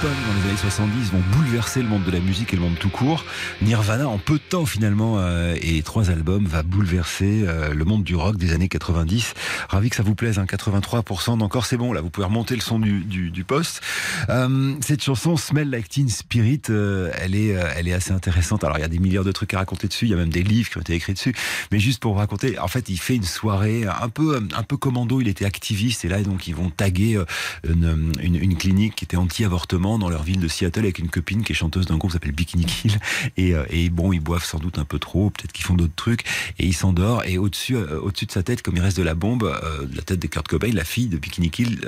Dans 0.02 0.34
les 0.34 0.50
années 0.50 0.58
70 0.58 1.12
vont 1.12 1.24
le 1.60 1.88
monde 1.88 2.04
de 2.06 2.12
la 2.12 2.20
musique 2.20 2.54
et 2.54 2.56
le 2.56 2.62
monde 2.62 2.78
tout 2.80 2.90
court. 2.90 3.26
Nirvana, 3.62 4.08
en 4.08 4.18
peu 4.18 4.36
de 4.36 4.44
temps 4.44 4.66
finalement, 4.66 5.16
euh, 5.18 5.56
et 5.62 5.84
trois 5.84 6.10
albums, 6.10 6.46
va 6.46 6.64
bouleverser 6.64 7.44
euh, 7.46 7.74
le 7.74 7.86
monde 7.86 8.04
du 8.04 8.16
rock 8.16 8.38
des 8.38 8.54
années 8.54 8.70
90. 8.70 9.34
Ravi 9.68 9.90
que 9.90 9.96
ça 9.98 10.04
vous 10.04 10.16
plaise, 10.16 10.40
hein, 10.40 10.46
83% 10.46 11.38
d'encore, 11.38 11.66
c'est 11.66 11.76
bon, 11.76 11.92
là 11.92 12.00
vous 12.02 12.10
pouvez 12.10 12.26
remonter 12.26 12.56
le 12.56 12.62
son 12.62 12.80
du, 12.80 13.02
du, 13.02 13.44
poste. 13.44 13.82
Euh, 14.30 14.74
cette 14.80 15.04
chanson, 15.04 15.36
Smell 15.36 15.70
Like 15.70 15.90
Teen 15.90 16.08
Spirit, 16.08 16.62
elle, 16.70 17.36
est, 17.36 17.50
elle 17.50 17.88
est 17.88 17.94
assez 17.94 18.12
intéressante. 18.12 18.64
Alors 18.64 18.78
il 18.78 18.82
y 18.82 18.86
a 18.86 18.88
des 18.90 19.00
milliards 19.00 19.26
de 19.26 19.32
trucs 19.32 19.54
à 19.54 19.58
raconter 19.58 19.88
dessus, 19.88 20.06
il 20.06 20.12
y 20.12 20.14
a 20.14 20.18
même 20.18 20.30
des 20.30 20.44
livres 20.44 20.70
qui 20.70 20.78
ont 20.78 20.82
été 20.82 20.94
écrits 20.94 21.14
dessus, 21.14 21.36
mais 21.72 21.80
juste 21.80 22.02
pour 22.02 22.14
vous 22.14 22.20
raconter, 22.20 22.58
en 22.58 22.68
fait 22.68 22.88
il 22.90 22.98
fait 22.98 23.16
une 23.16 23.24
soirée 23.24 23.86
un 23.86 24.10
peu, 24.10 24.40
commando, 24.80 25.20
il 25.20 25.28
était 25.28 25.46
activiste, 25.46 26.06
et 26.06 26.08
là 26.08 26.22
donc 26.24 26.48
ils 26.48 26.56
vont 26.56 26.70
taguer 26.70 27.22
une, 27.68 28.14
une, 28.22 28.36
une 28.36 28.58
clinique 28.58 28.96
qui 28.96 29.04
était 29.04 29.18
anti-avortement 29.18 30.00
dans 30.00 30.10
leur 30.10 30.24
ville 30.24 30.40
de 30.40 30.48
Seattle 30.48 30.80
avec 30.82 31.00
une 31.00 31.10
copine 31.10 31.44
chanteuse 31.54 31.86
d'un 31.86 31.98
groupe 31.98 32.12
qui 32.12 32.14
s'appelle 32.14 32.32
Bikini 32.32 32.66
Kill. 32.66 33.00
Et, 33.38 33.54
euh, 33.54 33.66
et 33.70 33.90
bon, 33.90 34.12
ils 34.12 34.20
boivent 34.20 34.44
sans 34.44 34.60
doute 34.60 34.80
un 34.80 34.86
peu 34.86 35.00
trop, 35.00 35.30
peut-être 35.30 35.52
qu'ils 35.52 35.66
font 35.66 35.76
d'autres 35.76 35.96
trucs, 35.96 36.24
et 36.58 36.66
il 36.66 36.74
s'endort. 36.74 37.24
Et 37.26 37.38
au-dessus, 37.38 37.76
euh, 37.76 38.00
au-dessus 38.00 38.26
de 38.26 38.32
sa 38.32 38.44
tête, 38.44 38.62
comme 38.62 38.76
il 38.76 38.82
reste 38.82 38.98
de 38.98 39.04
la 39.04 39.16
bombe, 39.16 39.44
euh, 39.44 39.88
la 39.94 40.02
tête 40.02 40.20
de 40.20 40.28
Kurt 40.28 40.48
Cobain, 40.48 40.72
la 40.74 40.84
fille 40.84 41.08
de 41.08 41.18
Bikini 41.18 41.50
Kill 41.50 41.80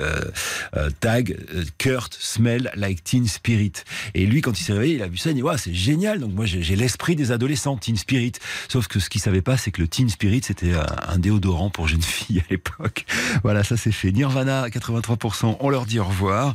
tag 1.00 1.36
Kurt 1.78 2.16
smell 2.18 2.70
like 2.74 3.04
Teen 3.04 3.26
Spirit. 3.26 3.72
Et 4.14 4.26
lui, 4.26 4.40
quand 4.40 4.58
il 4.58 4.62
s'est 4.62 4.72
réveillé, 4.72 4.96
il 4.96 5.02
a 5.02 5.08
vu 5.08 5.16
ça, 5.16 5.30
il 5.30 5.36
dit 5.36 5.42
ouais, 5.42 5.58
c'est 5.58 5.74
génial. 5.74 6.20
Donc 6.20 6.32
moi, 6.32 6.46
j'ai 6.46 6.76
l'esprit 6.76 7.16
des 7.16 7.32
adolescents, 7.32 7.76
Teen 7.76 7.96
Spirit. 7.96 8.32
Sauf 8.68 8.88
que 8.88 9.00
ce 9.00 9.10
qu'il 9.10 9.20
savait 9.20 9.42
pas, 9.42 9.56
c'est 9.56 9.70
que 9.70 9.80
le 9.80 9.88
Teen 9.88 10.08
Spirit, 10.08 10.42
c'était 10.44 10.72
un, 11.08 11.18
déodorant 11.18 11.70
pour 11.70 11.88
jeunes 11.88 12.02
filles 12.02 12.40
à 12.40 12.50
l'époque. 12.50 13.04
Voilà, 13.42 13.64
ça 13.64 13.76
c'est 13.76 13.92
fait. 13.92 14.12
Nirvana, 14.12 14.68
83%. 14.68 15.56
On 15.60 15.68
leur 15.68 15.86
dit 15.86 15.98
au 15.98 16.04
revoir. 16.04 16.54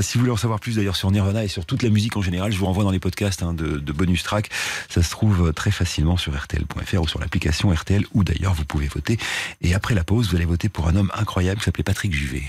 Si 0.00 0.14
vous 0.14 0.20
voulez 0.20 0.32
en 0.32 0.36
savoir 0.36 0.60
plus 0.60 0.76
d'ailleurs 0.76 0.96
sur 0.96 1.10
Nirvana 1.10 1.44
et 1.44 1.48
sur 1.48 1.66
toute 1.66 1.82
la 1.82 1.90
musique 1.90 2.16
en 2.16 2.22
général, 2.22 2.39
je 2.48 2.58
vous 2.58 2.66
renvoie 2.66 2.84
dans 2.84 2.90
les 2.90 3.00
podcasts 3.00 3.42
hein, 3.42 3.52
de, 3.52 3.78
de 3.78 3.92
bonus 3.92 4.22
track. 4.22 4.50
Ça 4.88 5.02
se 5.02 5.10
trouve 5.10 5.48
euh, 5.48 5.52
très 5.52 5.70
facilement 5.70 6.16
sur 6.16 6.34
RTL.fr 6.34 7.02
ou 7.02 7.08
sur 7.08 7.20
l'application 7.20 7.70
RTL, 7.70 8.06
où 8.14 8.24
d'ailleurs 8.24 8.54
vous 8.54 8.64
pouvez 8.64 8.86
voter. 8.86 9.18
Et 9.60 9.74
après 9.74 9.94
la 9.94 10.04
pause, 10.04 10.30
vous 10.30 10.36
allez 10.36 10.44
voter 10.44 10.68
pour 10.68 10.88
un 10.88 10.96
homme 10.96 11.10
incroyable 11.14 11.58
qui 11.58 11.64
s'appelait 11.64 11.84
Patrick 11.84 12.14
Juvet. 12.14 12.44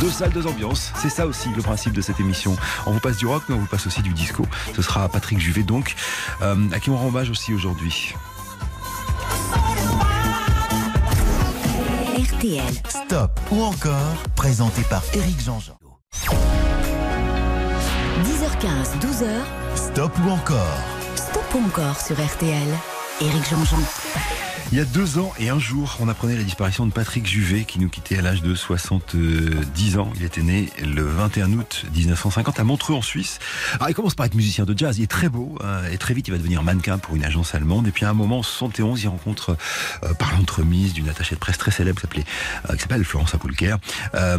Deux 0.00 0.10
salles, 0.10 0.32
deux 0.32 0.46
ambiances. 0.46 0.92
C'est 0.96 1.08
ça 1.08 1.26
aussi 1.26 1.48
le 1.56 1.62
principe 1.62 1.92
de 1.92 2.02
cette 2.02 2.20
émission. 2.20 2.56
On 2.84 2.92
vous 2.92 3.00
passe 3.00 3.16
du 3.16 3.26
rock, 3.26 3.44
mais 3.48 3.54
on 3.54 3.60
vous 3.60 3.66
passe 3.66 3.86
aussi 3.86 4.02
du 4.02 4.12
disco. 4.12 4.46
Ce 4.74 4.82
sera 4.82 5.08
Patrick 5.08 5.38
Juvet 5.38 5.62
donc, 5.62 5.94
euh, 6.42 6.56
à 6.72 6.80
qui 6.80 6.90
on 6.90 6.96
rend 6.96 7.06
hommage 7.06 7.30
aussi 7.30 7.54
aujourd'hui? 7.54 8.14
RTL. 12.18 12.62
Stop 12.88 13.40
ou 13.50 13.62
encore, 13.62 14.16
présenté 14.34 14.82
par 14.90 15.02
Eric 15.14 15.40
Jean-Jean. 15.40 15.78
10h15, 18.64 18.98
12h. 18.98 19.44
Stop 19.76 20.12
ou 20.24 20.30
encore, 20.30 20.78
Stop 21.16 21.54
ou 21.54 21.66
encore 21.66 22.00
sur 22.00 22.16
RTL. 22.16 22.93
Éric 23.20 23.48
Jean-Jean. 23.48 23.78
Il 24.72 24.78
y 24.78 24.80
a 24.80 24.84
deux 24.84 25.18
ans 25.18 25.32
et 25.38 25.50
un 25.50 25.58
jour, 25.60 25.96
on 26.00 26.08
apprenait 26.08 26.36
la 26.36 26.42
disparition 26.42 26.84
de 26.84 26.90
Patrick 26.90 27.26
Juvet, 27.28 27.64
qui 27.64 27.78
nous 27.78 27.88
quittait 27.88 28.18
à 28.18 28.22
l'âge 28.22 28.42
de 28.42 28.56
70 28.56 29.98
ans. 29.98 30.10
Il 30.16 30.24
était 30.24 30.42
né 30.42 30.68
le 30.82 31.04
21 31.04 31.52
août 31.52 31.84
1950 31.94 32.58
à 32.58 32.64
Montreux 32.64 32.94
en 32.94 33.02
Suisse. 33.02 33.38
Alors 33.74 33.88
il 33.90 33.94
commence 33.94 34.16
par 34.16 34.26
être 34.26 34.34
musicien 34.34 34.64
de 34.64 34.76
jazz, 34.76 34.98
il 34.98 35.04
est 35.04 35.06
très 35.06 35.28
beau, 35.28 35.56
euh, 35.62 35.88
et 35.92 35.96
très 35.96 36.12
vite 36.12 36.26
il 36.26 36.32
va 36.32 36.38
devenir 36.38 36.64
mannequin 36.64 36.98
pour 36.98 37.14
une 37.14 37.24
agence 37.24 37.54
allemande. 37.54 37.86
Et 37.86 37.92
puis 37.92 38.04
à 38.04 38.10
un 38.10 38.14
moment, 38.14 38.38
en 38.38 38.42
71, 38.42 39.00
il 39.04 39.08
rencontre, 39.08 39.56
euh, 40.02 40.12
par 40.14 40.32
l'entremise 40.32 40.92
d'une 40.92 41.08
attachée 41.08 41.36
de 41.36 41.40
presse 41.40 41.58
très 41.58 41.70
célèbre 41.70 42.00
qui 42.00 42.24
euh, 42.68 42.76
s'appelle 42.76 43.04
Florence 43.04 43.32
Apoulker, 43.34 43.76
euh, 44.14 44.38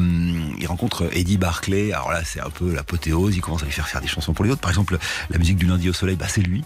il 0.59 0.67
rencontre 0.67 1.07
Eddie 1.13 1.38
Barclay. 1.38 1.93
Alors 1.93 2.11
là, 2.11 2.26
c'est 2.26 2.41
un 2.41 2.49
peu 2.49 2.73
l'apothéose. 2.73 3.38
Il 3.38 3.41
commence 3.41 3.61
à 3.61 3.65
lui 3.65 3.71
faire 3.71 3.88
faire 3.88 4.01
des 4.01 4.07
chansons 4.07 4.34
pour 4.34 4.43
les 4.43 4.51
autres. 4.51 4.61
Par 4.61 4.71
exemple, 4.71 4.97
la 5.30 5.38
musique 5.38 5.55
du 5.57 5.65
lundi 5.65 5.89
au 5.89 5.93
soleil, 5.93 6.17
bah, 6.17 6.28
c'est 6.28 6.41
lui. 6.41 6.63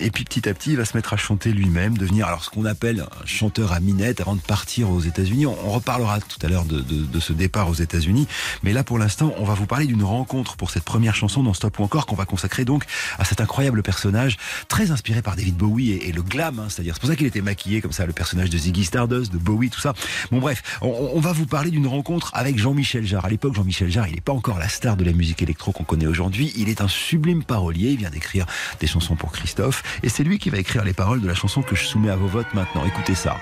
Et 0.00 0.10
puis 0.10 0.24
petit 0.24 0.48
à 0.48 0.54
petit, 0.54 0.70
il 0.70 0.76
va 0.76 0.86
se 0.86 0.96
mettre 0.96 1.12
à 1.12 1.16
chanter 1.18 1.33
lui-même, 1.44 1.96
devenir 1.98 2.26
alors 2.26 2.44
ce 2.44 2.50
qu'on 2.50 2.64
appelle 2.64 3.00
un 3.00 3.26
chanteur 3.26 3.72
à 3.72 3.80
minette 3.80 4.20
avant 4.20 4.34
de 4.34 4.40
partir 4.40 4.90
aux 4.90 5.00
États-Unis. 5.00 5.46
On, 5.46 5.54
reparlera 5.74 6.20
tout 6.20 6.38
à 6.46 6.48
l'heure 6.48 6.64
de, 6.64 7.20
ce 7.20 7.32
départ 7.32 7.68
aux 7.68 7.74
États-Unis. 7.74 8.28
Mais 8.62 8.72
là, 8.72 8.84
pour 8.84 8.98
l'instant, 8.98 9.34
on 9.38 9.44
va 9.44 9.54
vous 9.54 9.66
parler 9.66 9.86
d'une 9.86 10.04
rencontre 10.04 10.56
pour 10.56 10.70
cette 10.70 10.84
première 10.84 11.14
chanson 11.14 11.42
dans 11.42 11.52
Stop 11.52 11.78
ou 11.78 11.82
encore 11.82 12.06
qu'on 12.06 12.14
va 12.14 12.26
consacrer 12.26 12.64
donc 12.64 12.84
à 13.18 13.24
cet 13.24 13.40
incroyable 13.40 13.82
personnage 13.82 14.36
très 14.68 14.90
inspiré 14.90 15.20
par 15.20 15.36
David 15.36 15.56
Bowie 15.56 15.90
et, 15.90 16.08
et 16.08 16.12
le 16.12 16.22
glam, 16.22 16.60
hein, 16.60 16.66
c'est-à-dire 16.68 16.94
c'est 16.94 17.00
pour 17.00 17.08
ça 17.08 17.16
qu'il 17.16 17.26
était 17.26 17.40
maquillé 17.40 17.80
comme 17.80 17.92
ça, 17.92 18.06
le 18.06 18.12
personnage 18.12 18.50
de 18.50 18.58
Ziggy 18.58 18.84
Stardust, 18.84 19.32
de 19.32 19.38
Bowie, 19.38 19.70
tout 19.70 19.80
ça. 19.80 19.94
Bon 20.30 20.38
bref, 20.38 20.62
on, 20.80 21.10
on 21.14 21.20
va 21.20 21.32
vous 21.32 21.46
parler 21.46 21.70
d'une 21.70 21.86
rencontre 21.86 22.30
avec 22.34 22.58
Jean-Michel 22.58 23.04
Jarre. 23.04 23.24
À 23.24 23.30
l'époque, 23.30 23.54
Jean-Michel 23.54 23.90
Jarre, 23.90 24.08
il 24.08 24.14
n'est 24.14 24.20
pas 24.20 24.32
encore 24.32 24.58
la 24.58 24.68
star 24.68 24.96
de 24.96 25.04
la 25.04 25.12
musique 25.12 25.42
électro 25.42 25.72
qu'on 25.72 25.84
connaît 25.84 26.06
aujourd'hui. 26.06 26.52
Il 26.56 26.68
est 26.68 26.80
un 26.80 26.88
sublime 26.88 27.42
parolier. 27.42 27.90
Il 27.90 27.98
vient 27.98 28.10
d'écrire 28.10 28.46
des 28.80 28.86
chansons 28.86 29.16
pour 29.16 29.32
Christophe, 29.32 29.82
et 30.02 30.08
c'est 30.08 30.24
lui 30.24 30.38
qui 30.38 30.50
va 30.50 30.58
écrire 30.58 30.84
les 30.84 30.92
paroles 30.92 31.20
de 31.24 31.28
la 31.28 31.34
chanson 31.34 31.62
que 31.62 31.74
je 31.74 31.84
soumets 31.84 32.10
à 32.10 32.16
vos 32.16 32.26
votes 32.26 32.52
maintenant. 32.54 32.84
Écoutez 32.84 33.14
ça. 33.14 33.36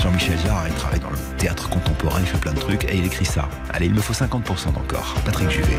Jean-Michel 0.00 0.38
Jarre, 0.38 0.68
il 0.68 0.74
travaille 0.74 1.00
dans 1.00 1.10
le 1.10 1.18
théâtre 1.36 1.68
contemporain, 1.68 2.20
il 2.20 2.26
fait 2.26 2.38
plein 2.38 2.52
de 2.52 2.60
trucs, 2.60 2.84
et 2.84 2.96
il 2.96 3.04
écrit 3.04 3.24
ça. 3.24 3.48
Allez, 3.72 3.86
il 3.86 3.94
me 3.94 4.00
faut 4.00 4.14
50% 4.14 4.72
d'encore. 4.72 5.14
Patrick 5.24 5.50
Juvet. 5.50 5.78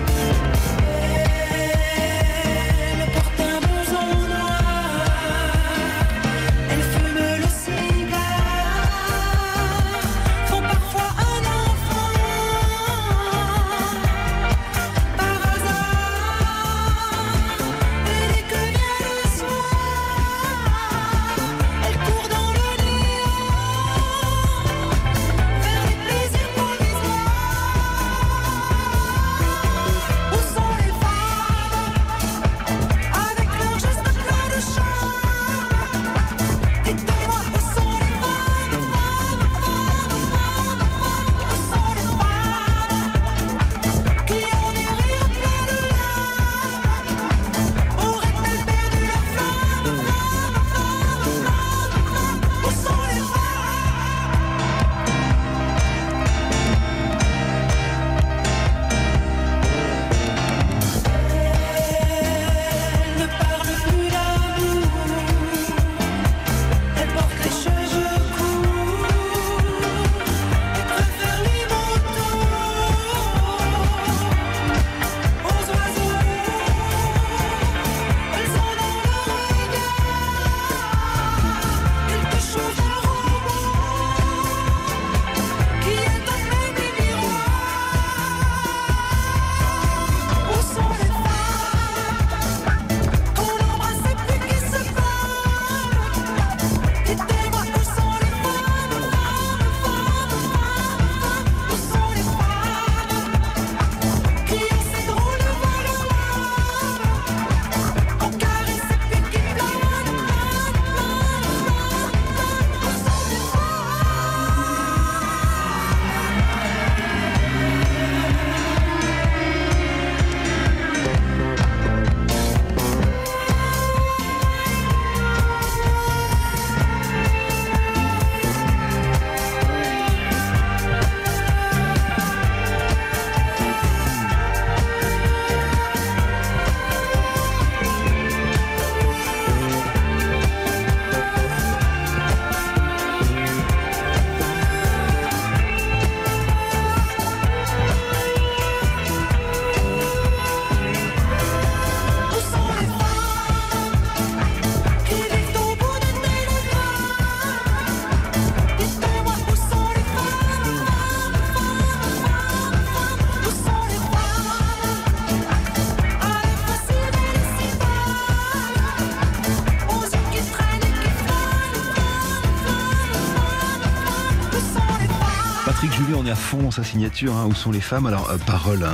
Sa 176.73 176.83
signature. 176.83 177.35
hein. 177.35 177.45
Où 177.49 177.55
sont 177.55 177.71
les 177.71 177.81
femmes? 177.81 178.05
Alors, 178.05 178.29
euh, 178.29 178.37
parole, 178.37 178.83
hein, 178.83 178.93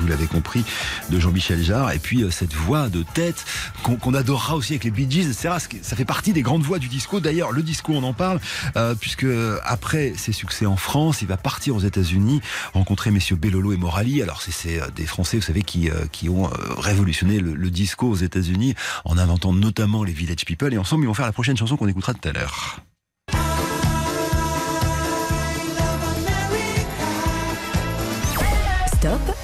vous 0.00 0.06
l'avez 0.06 0.26
compris, 0.26 0.64
de 1.10 1.18
Jean-Michel 1.18 1.62
Jarre. 1.62 1.92
Et 1.92 1.98
puis, 1.98 2.22
euh, 2.22 2.30
cette 2.30 2.52
voix 2.54 2.88
de 2.88 3.02
tête 3.14 3.44
qu'on 3.82 3.96
qu'on 3.96 4.14
adorera 4.14 4.56
aussi 4.56 4.72
avec 4.74 4.84
les 4.84 4.90
Bee 4.90 5.06
Gees, 5.10 5.26
etc. 5.30 5.54
Ça 5.82 5.96
fait 5.96 6.04
partie 6.04 6.32
des 6.32 6.42
grandes 6.42 6.62
voix 6.62 6.78
du 6.78 6.88
disco. 6.88 7.20
D'ailleurs, 7.20 7.52
le 7.52 7.62
disco, 7.62 7.92
on 7.94 8.02
en 8.02 8.12
parle, 8.12 8.40
euh, 8.76 8.94
puisque 8.94 9.26
après 9.64 10.12
ses 10.16 10.32
succès 10.32 10.66
en 10.66 10.76
France, 10.76 11.22
il 11.22 11.28
va 11.28 11.36
partir 11.36 11.76
aux 11.76 11.80
États-Unis, 11.80 12.40
rencontrer 12.74 13.10
messieurs 13.10 13.36
Bellolo 13.36 13.72
et 13.72 13.76
Morali. 13.76 14.22
Alors, 14.22 14.42
c'est- 14.42 14.50
c'est 14.52 14.80
euh, 14.82 14.86
des 14.94 15.06
Français, 15.06 15.36
vous 15.38 15.42
savez, 15.44 15.62
qui, 15.62 15.88
euh, 15.90 16.06
qui 16.12 16.28
ont 16.28 16.46
euh, 16.46 16.50
révolutionné 16.78 17.38
le, 17.40 17.54
le 17.54 17.70
disco 17.70 18.08
aux 18.08 18.16
États-Unis 18.16 18.74
en 19.04 19.16
inventant 19.18 19.52
notamment 19.52 20.02
les 20.04 20.12
Village 20.12 20.44
People. 20.44 20.72
Et 20.74 20.78
ensemble, 20.78 21.04
ils 21.04 21.06
vont 21.06 21.14
faire 21.14 21.26
la 21.26 21.32
prochaine 21.32 21.56
chanson 21.56 21.76
qu'on 21.76 21.88
écoutera 21.88 22.14
tout 22.14 22.28
à 22.28 22.32
l'heure. 22.32 22.80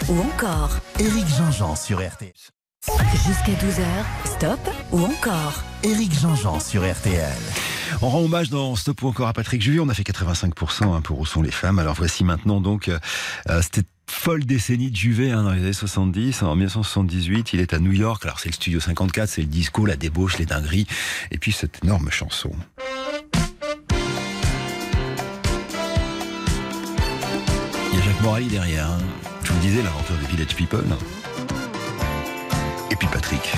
Ou 0.09 0.21
encore 0.21 0.79
Éric 1.01 1.27
Jean-Jean 1.27 1.75
sur 1.75 1.99
RTL. 1.99 2.33
Jusqu'à 3.13 3.53
12h, 3.53 3.87
stop 4.25 4.61
ou 4.93 5.01
encore 5.01 5.65
Éric 5.83 6.13
Jean-Jean 6.13 6.61
sur 6.61 6.89
RTL. 6.89 7.33
On 8.03 8.09
rend 8.09 8.21
hommage 8.21 8.51
dans 8.51 8.77
Stop 8.77 9.03
ou 9.03 9.09
encore 9.09 9.27
à 9.27 9.33
Patrick 9.33 9.63
Juvet. 9.63 9.81
On 9.81 9.89
a 9.89 9.95
fait 9.95 10.05
85% 10.05 10.95
hein, 10.95 11.01
pour 11.01 11.19
Où 11.19 11.27
sont 11.27 11.43
les 11.43 11.51
femmes. 11.51 11.79
Alors 11.79 11.95
voici 11.95 12.25
maintenant 12.25 12.61
donc 12.61 12.89
euh, 12.89 12.99
euh, 13.49 13.61
cette 13.63 13.87
folle 14.09 14.45
décennie 14.45 14.91
de 14.91 14.97
Juvet 14.97 15.31
hein, 15.31 15.43
dans 15.43 15.53
les 15.53 15.63
années 15.63 15.73
70. 15.73 16.43
En 16.43 16.55
1978, 16.55 17.53
il 17.55 17.61
est 17.61 17.73
à 17.73 17.79
New 17.79 17.93
York. 17.93 18.25
Alors 18.25 18.39
c'est 18.39 18.49
le 18.49 18.55
studio 18.55 18.79
54, 18.79 19.29
c'est 19.29 19.41
le 19.43 19.49
disco, 19.49 19.87
la 19.87 19.97
débauche, 19.97 20.39
les 20.39 20.47
dingueries. 20.47 20.87
Et 21.33 21.39
puis 21.39 21.53
cette 21.53 21.83
énorme 21.85 22.11
chanson. 22.11 22.53
Morali 28.23 28.47
derrière. 28.47 28.87
hein. 28.87 28.99
Je 29.45 29.53
vous 29.53 29.59
disais, 29.61 29.83
l'inventeur 29.83 30.17
des 30.19 30.27
Village 30.27 30.55
People. 30.57 30.85
Et 32.91 32.97
puis 32.97 33.09
Patrick. 33.09 33.53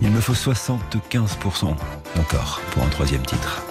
Il 0.00 0.10
me 0.10 0.20
faut 0.20 0.34
75% 0.34 1.74
encore 2.18 2.60
pour 2.72 2.82
un 2.82 2.88
troisième 2.88 3.22
titre. 3.22 3.62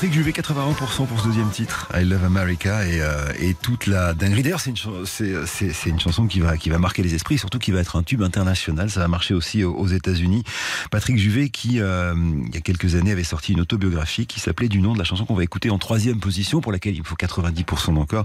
Patrick 0.00 0.14
Juvet, 0.14 0.30
81% 0.30 1.06
pour 1.06 1.20
ce 1.20 1.26
deuxième 1.26 1.50
titre, 1.50 1.86
I 1.94 2.04
Love 2.04 2.24
America, 2.24 2.86
et, 2.86 3.02
euh, 3.02 3.34
et 3.38 3.52
toute 3.52 3.86
la 3.86 4.14
dinguerie. 4.14 4.42
D'ailleurs, 4.42 4.60
c'est 4.60 4.70
une, 4.70 6.00
chanson 6.00 6.26
qui 6.26 6.40
va, 6.40 6.56
qui 6.56 6.70
va 6.70 6.78
marquer 6.78 7.02
les 7.02 7.14
esprits, 7.14 7.36
surtout 7.36 7.58
qui 7.58 7.70
va 7.70 7.80
être 7.80 7.96
un 7.96 8.02
tube 8.02 8.22
international. 8.22 8.88
Ça 8.88 9.00
va 9.00 9.08
marcher 9.08 9.34
aussi 9.34 9.62
aux, 9.62 9.86
États-Unis. 9.86 10.42
Patrick 10.90 11.18
Juvet 11.18 11.50
qui, 11.50 11.80
euh, 11.80 12.14
il 12.46 12.54
y 12.54 12.56
a 12.56 12.62
quelques 12.62 12.94
années, 12.94 13.12
avait 13.12 13.24
sorti 13.24 13.52
une 13.52 13.60
autobiographie 13.60 14.26
qui 14.26 14.40
s'appelait 14.40 14.70
du 14.70 14.80
nom 14.80 14.94
de 14.94 14.98
la 14.98 15.04
chanson 15.04 15.26
qu'on 15.26 15.34
va 15.34 15.44
écouter 15.44 15.68
en 15.68 15.76
troisième 15.76 16.18
position, 16.18 16.62
pour 16.62 16.72
laquelle 16.72 16.96
il 16.96 17.04
faut 17.04 17.16
90% 17.16 17.92
d'encore. 17.92 18.24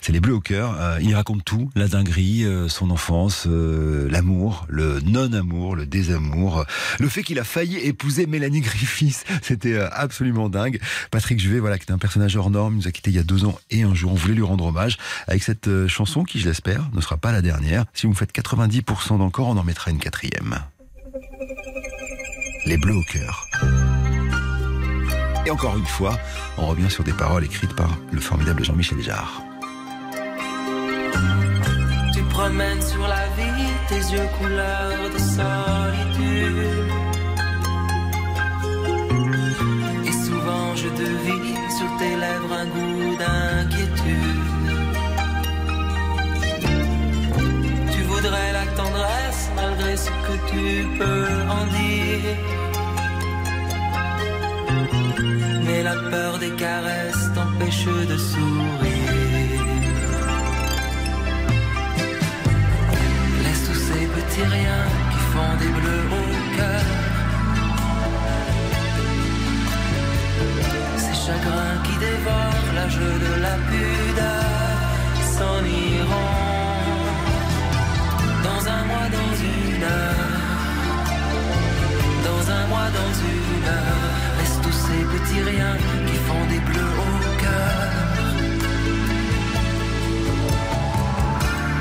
C'est 0.00 0.10
Les 0.10 0.18
Bleus 0.18 0.34
au 0.34 0.40
cœur. 0.40 0.74
Euh, 0.80 0.98
il 1.00 1.14
raconte 1.14 1.44
tout, 1.44 1.70
la 1.76 1.86
dinguerie, 1.86 2.44
euh, 2.44 2.68
son 2.68 2.90
enfance, 2.90 3.44
euh, 3.46 4.10
l'amour, 4.10 4.66
le 4.68 4.98
non-amour, 5.02 5.76
le 5.76 5.86
désamour, 5.86 6.64
le 6.98 7.08
fait 7.08 7.22
qu'il 7.22 7.38
a 7.38 7.44
failli 7.44 7.76
épouser 7.76 8.26
Mélanie 8.26 8.60
Griffiths. 8.60 9.24
C'était 9.42 9.74
euh, 9.74 9.88
absolument 9.92 10.48
dingue. 10.48 10.80
Patrick 11.12 11.38
Juvet, 11.38 11.58
voilà, 11.58 11.78
qui 11.78 11.84
est 11.86 11.92
un 11.92 11.98
personnage 11.98 12.36
hors 12.36 12.48
norme, 12.48 12.74
nous 12.74 12.88
a 12.88 12.90
quitté 12.90 13.10
il 13.10 13.16
y 13.16 13.20
a 13.20 13.22
deux 13.22 13.44
ans 13.44 13.58
et 13.70 13.82
un 13.82 13.94
jour. 13.94 14.12
On 14.12 14.14
voulait 14.14 14.32
lui 14.32 14.42
rendre 14.42 14.64
hommage 14.64 14.96
avec 15.28 15.42
cette 15.42 15.68
euh, 15.68 15.86
chanson 15.86 16.24
qui, 16.24 16.40
je 16.40 16.48
l'espère, 16.48 16.88
ne 16.94 17.02
sera 17.02 17.18
pas 17.18 17.32
la 17.32 17.42
dernière. 17.42 17.84
Si 17.92 18.06
vous 18.06 18.14
me 18.14 18.16
faites 18.16 18.34
90% 18.34 19.18
d'encore, 19.18 19.48
on 19.48 19.58
en 19.58 19.62
mettra 19.62 19.90
une 19.90 19.98
quatrième. 19.98 20.58
Les 22.64 22.78
Bleus 22.78 22.96
au 22.96 23.02
cœur. 23.02 23.46
Et 25.44 25.50
encore 25.50 25.76
une 25.76 25.84
fois, 25.84 26.18
on 26.56 26.66
revient 26.66 26.90
sur 26.90 27.04
des 27.04 27.12
paroles 27.12 27.44
écrites 27.44 27.76
par 27.76 27.94
le 28.10 28.20
formidable 28.20 28.64
Jean-Michel 28.64 29.02
Jarre. 29.02 29.42
Je 40.82 40.88
devine 40.88 41.70
sur 41.78 41.90
tes 41.98 42.14
lèvres 42.24 42.52
un 42.62 42.66
goût 42.74 43.16
d'inquiétude. 43.20 44.70
Tu 47.92 48.00
voudrais 48.10 48.52
la 48.52 48.66
tendresse 48.80 49.42
malgré 49.54 49.96
ce 49.96 50.10
que 50.26 50.36
tu 50.50 50.64
peux 50.98 51.34
en 51.58 51.64
dire. 51.78 52.36
Mais 55.66 55.82
la 55.84 55.96
peur 56.10 56.38
des 56.38 56.52
caresses 56.64 57.26
t'empêche 57.34 57.86
de 58.12 58.16
sourire. 58.30 59.66
Laisse 63.44 63.62
tous 63.68 63.80
ces 63.88 64.04
petits 64.16 64.48
riens 64.54 64.88
qui 65.12 65.20
font 65.32 65.54
des 65.62 65.72
bleus 65.78 66.06
au 66.20 66.56
cœur. 66.56 67.11
Ces 70.96 71.14
chagrins 71.26 71.76
qui 71.84 71.94
dévorent 71.98 72.70
l'âge 72.74 72.98
de 73.24 73.32
la 73.46 73.56
pudeur 73.68 74.82
s'en 75.36 75.60
iront. 75.64 76.52
Dans 78.46 78.62
un 78.76 78.82
mois, 78.90 79.08
dans 79.18 79.34
une 79.54 79.82
heure. 79.82 80.32
Dans 82.28 82.44
un 82.58 82.64
mois, 82.66 82.88
dans 83.00 83.14
une 83.34 83.66
heure. 83.76 84.10
Laisse 84.38 84.58
tous 84.64 84.78
ces 84.86 85.02
petits 85.12 85.42
riens 85.50 85.78
qui 86.06 86.16
font 86.26 86.44
des 86.52 86.60
bleus 86.68 86.94
au 87.06 87.12
cœur. 87.42 87.82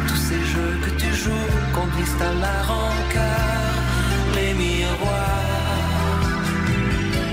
Tous 0.08 0.22
ces 0.30 0.42
jeux 0.54 0.76
que 0.86 0.92
tu 1.02 1.14
joues 1.14 1.50
conduisent 1.74 2.22
à 2.30 2.34
la 2.46 2.58
rancœur. 2.72 3.72
Les 4.36 4.54
miroirs 4.54 5.52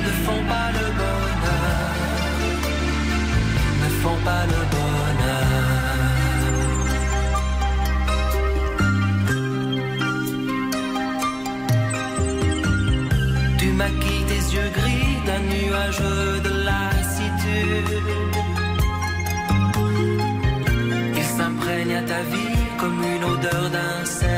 ne 0.04 0.10
font 0.24 0.44
pas 0.52 0.67
Tu 13.58 13.72
maquilles 13.72 14.24
tes 14.28 14.44
yeux 14.54 14.70
gris 14.78 15.16
d'un 15.26 15.42
nuage 15.52 16.00
de 16.44 16.52
lassitude. 16.68 17.92
Il 21.16 21.24
s'imprègne 21.24 21.94
à 21.96 22.02
ta 22.02 22.22
vie 22.22 22.58
comme 22.78 23.02
une 23.02 23.24
odeur 23.24 23.70
d'incertitude. 23.70 24.37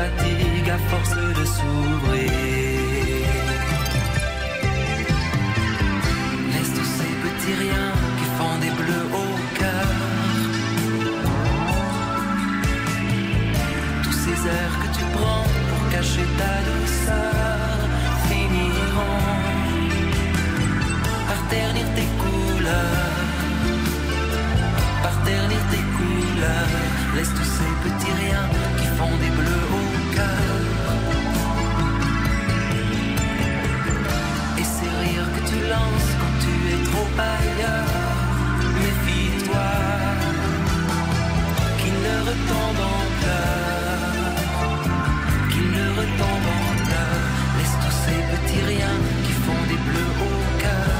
Fatiguent 0.00 0.70
à 0.70 0.78
force 0.90 1.16
de 1.38 1.44
s'ouvrir. 1.54 2.30
Laisse 6.52 6.72
tous 6.78 6.90
ces 6.98 7.12
petits 7.24 7.56
riens 7.62 7.94
qui 8.18 8.26
font 8.36 8.56
des 8.64 8.72
bleus 8.80 9.06
au 9.24 9.28
cœur. 9.60 9.90
Tous 14.04 14.18
ces 14.24 14.38
airs 14.58 14.76
que 14.82 14.88
tu 14.96 15.04
prends 15.16 15.46
pour 15.68 15.82
cacher 15.94 16.26
ta 16.40 16.54
douceur 16.68 17.76
finiront 18.28 19.22
par 21.28 21.40
ternir 21.54 21.86
tes 21.96 22.10
couleurs. 22.22 23.26
Par 25.04 25.16
ternir 25.28 25.62
tes 25.72 25.84
couleurs. 25.98 26.74
Laisse 27.16 27.32
tous 27.38 27.50
ces 27.58 27.72
petits 27.84 28.14
riens 28.22 28.59
ailleurs, 37.28 38.18
méfie-toi 38.82 39.70
qu'ils 41.78 42.00
ne 42.08 42.16
retombent 42.28 42.86
en 42.98 43.04
pleurs, 43.20 44.34
qu'ils 45.50 45.70
ne 45.78 45.86
retombent 46.00 46.52
en 46.60 46.70
pleurs. 46.86 47.26
Laisse 47.56 47.76
tous 47.82 47.96
ces 48.04 48.20
petits 48.32 48.64
riens 48.70 49.00
qui 49.24 49.34
font 49.44 49.62
des 49.70 49.80
bleus 49.86 50.12
au 50.28 50.34
cœur. 50.62 50.94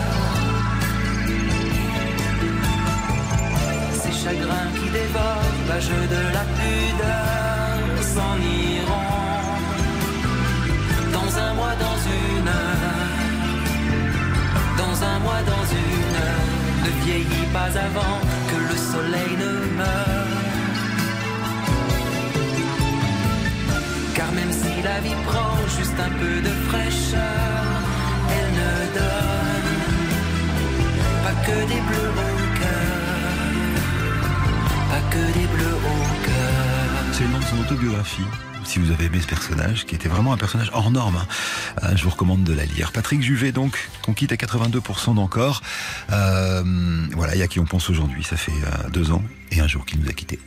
Ces 4.03 4.15
chagrins 4.23 4.71
qui 4.79 4.89
dévorent 4.99 5.55
l'âge 5.69 5.95
de 6.15 6.23
la 6.37 6.45
pudeur 6.57 7.79
s'en 8.15 8.35
iront 8.75 9.21
dans 11.17 11.31
un 11.47 11.51
mois, 11.55 11.75
dans 11.87 11.99
une 12.19 12.49
heure 12.49 13.11
dans 14.81 15.05
un 15.05 15.19
mois, 15.21 15.43
dans 15.43 15.65
une 15.73 15.79
heure. 15.79 15.90
Ne 17.11 17.17
vieillis 17.17 17.47
pas 17.53 17.77
avant 17.77 18.19
que 18.49 18.57
le 18.71 18.77
soleil 18.93 19.33
ne 19.45 19.53
meure. 19.79 20.43
Car 24.15 24.31
même 24.33 24.53
si 24.53 24.83
la 24.83 25.01
vie 25.01 25.19
prend 25.27 25.57
juste 25.77 25.99
un 25.99 26.13
peu 26.21 26.41
de 26.49 26.53
fraîcheur, 26.69 27.67
elle 28.37 28.53
ne 28.63 28.75
donne 28.99 29.73
pas 31.25 31.37
que 31.47 31.59
des 31.73 31.83
bleus 31.89 32.13
au 32.27 32.37
cœur. 32.61 33.01
Pas 34.91 35.05
que 35.13 35.25
des 35.39 35.49
son 37.51 37.59
autobiographie. 37.61 38.23
Si 38.65 38.79
vous 38.79 38.93
avez 38.93 39.07
aimé 39.07 39.19
ce 39.21 39.27
personnage, 39.27 39.85
qui 39.85 39.95
était 39.97 40.09
vraiment 40.09 40.33
un 40.33 40.37
personnage 40.37 40.71
hors 40.73 40.91
norme, 40.91 41.17
hein. 41.17 41.27
Euh, 41.83 41.97
je 41.97 42.05
vous 42.05 42.11
recommande 42.11 42.45
de 42.45 42.53
la 42.53 42.65
lire. 42.65 42.93
Patrick 42.93 43.23
Juvet, 43.23 43.51
donc, 43.51 43.91
qu'on 44.03 44.15
quitte 44.15 44.31
à 44.33 44.37
82% 44.37 45.15
d'encore. 45.15 45.63
Euh, 46.13 46.63
voilà, 47.13 47.35
il 47.35 47.39
y 47.39 47.43
a 47.43 47.49
qui 47.49 47.59
on 47.59 47.65
pense 47.65 47.91
aujourd'hui. 47.91 48.23
Ça 48.23 48.37
fait 48.37 48.53
euh, 48.53 48.91
deux 48.91 49.11
ans 49.11 49.23
et 49.51 49.61
un 49.61 49.67
jour 49.67 49.85
qu'il 49.85 49.99
nous 50.01 50.09
a 50.09 50.13
quittés. 50.13 50.39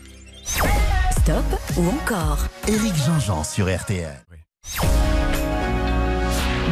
Stop 0.46 1.46
ou 1.76 1.90
encore? 1.90 2.40
Éric 2.68 2.96
Jean-Jean 3.06 3.44
sur 3.44 3.66
RTL. 3.74 4.24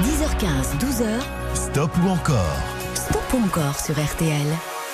10h15, 0.03 0.77
12h, 0.79 1.07
Stop 1.55 1.91
ou 2.03 2.09
encore? 2.09 2.57
Stop 2.93 3.33
ou 3.33 3.45
encore 3.45 3.77
sur 3.79 3.95
RTL. 3.95 4.47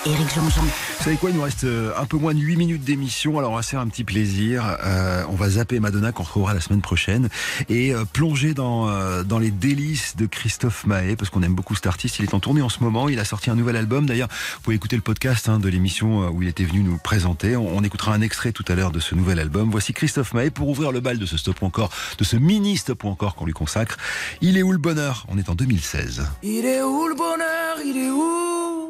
Éric 0.07 0.33
Jean-Jean. 0.33 0.61
Vous 0.61 1.03
savez 1.03 1.17
quoi, 1.17 1.29
il 1.31 1.35
nous 1.35 1.41
reste 1.41 1.65
euh, 1.65 1.91
un 1.97 2.05
peu 2.05 2.15
moins 2.15 2.33
de 2.33 2.39
8 2.39 2.55
minutes 2.55 2.83
d'émission, 2.83 3.37
alors 3.39 3.51
on 3.51 3.55
va 3.57 3.61
se 3.61 3.71
faire 3.71 3.81
un 3.81 3.87
petit 3.87 4.05
plaisir. 4.05 4.77
Euh, 4.85 5.23
on 5.29 5.35
va 5.35 5.49
zapper 5.49 5.81
Madonna 5.81 6.13
qu'on 6.13 6.23
retrouvera 6.23 6.53
la 6.53 6.61
semaine 6.61 6.79
prochaine 6.81 7.27
et 7.67 7.93
euh, 7.93 8.05
plonger 8.05 8.53
dans, 8.53 8.87
euh, 8.87 9.23
dans 9.23 9.37
les 9.37 9.51
délices 9.51 10.15
de 10.15 10.25
Christophe 10.25 10.85
Mahé, 10.85 11.17
parce 11.17 11.29
qu'on 11.29 11.43
aime 11.43 11.55
beaucoup 11.55 11.75
cet 11.75 11.87
artiste. 11.87 12.19
Il 12.19 12.23
est 12.23 12.33
en 12.33 12.39
tournée 12.39 12.61
en 12.61 12.69
ce 12.69 12.81
moment, 12.81 13.09
il 13.09 13.19
a 13.19 13.25
sorti 13.25 13.49
un 13.49 13.55
nouvel 13.55 13.75
album. 13.75 14.05
D'ailleurs, 14.05 14.29
vous 14.29 14.61
pouvez 14.61 14.75
écouter 14.77 14.95
le 14.95 15.01
podcast 15.01 15.49
hein, 15.49 15.59
de 15.59 15.67
l'émission 15.67 16.23
euh, 16.23 16.29
où 16.29 16.41
il 16.41 16.47
était 16.47 16.63
venu 16.63 16.83
nous 16.83 16.97
présenter. 16.97 17.57
On, 17.57 17.75
on 17.75 17.83
écoutera 17.83 18.13
un 18.13 18.21
extrait 18.21 18.53
tout 18.53 18.65
à 18.69 18.75
l'heure 18.75 18.91
de 18.91 19.01
ce 19.01 19.13
nouvel 19.13 19.39
album. 19.39 19.69
Voici 19.69 19.91
Christophe 19.91 20.33
Mahé 20.33 20.51
pour 20.51 20.69
ouvrir 20.69 20.93
le 20.93 21.01
bal 21.01 21.19
de 21.19 21.25
ce 21.25 21.35
stop 21.35 21.61
ou 21.61 21.65
encore, 21.65 21.89
de 22.17 22.23
ce 22.23 22.37
mini 22.37 22.77
stop 22.77 23.03
ou 23.03 23.09
encore 23.09 23.35
qu'on 23.35 23.45
lui 23.45 23.53
consacre. 23.53 23.97
Il 24.39 24.57
est 24.57 24.63
où 24.63 24.71
le 24.71 24.77
bonheur? 24.77 25.25
On 25.27 25.37
est 25.37 25.49
en 25.49 25.55
2016. 25.55 26.25
Il 26.43 26.65
est 26.65 26.81
où 26.81 27.07
le 27.09 27.15
bonheur? 27.15 27.77
Il 27.85 27.97
est 27.97 28.09
où? 28.09 28.89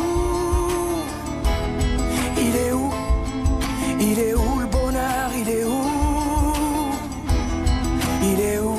Il 4.11 4.19
est 4.19 4.33
où 4.33 4.59
le 4.59 4.65
bonheur? 4.65 5.29
Il 5.33 5.49
est 5.49 5.63
où? 5.63 5.83
Il 8.21 8.39
est 8.41 8.59
où? 8.59 8.75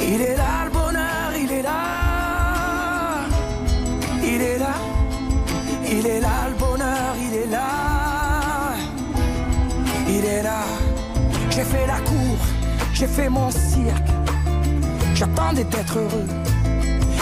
Il 0.00 0.20
est 0.20 0.36
là 0.36 0.64
le 0.64 0.70
bonheur, 0.70 1.30
il 1.40 1.52
est 1.52 1.62
là. 1.62 3.22
Il 4.24 4.42
est 4.42 4.58
là. 4.58 4.74
Il 5.88 6.04
est 6.04 6.20
là 6.20 6.48
le 6.48 6.54
bonheur, 6.56 7.14
il 7.24 7.34
est 7.36 7.46
là. 7.46 8.74
Il 10.08 10.24
est 10.24 10.42
là. 10.42 10.64
J'ai 11.50 11.62
fait 11.62 11.86
la 11.86 12.00
cour, 12.00 12.38
j'ai 12.94 13.06
fait 13.06 13.28
mon 13.28 13.48
cirque. 13.52 14.10
J'attendais 15.14 15.62
d'être 15.62 15.98
heureux. 15.98 16.26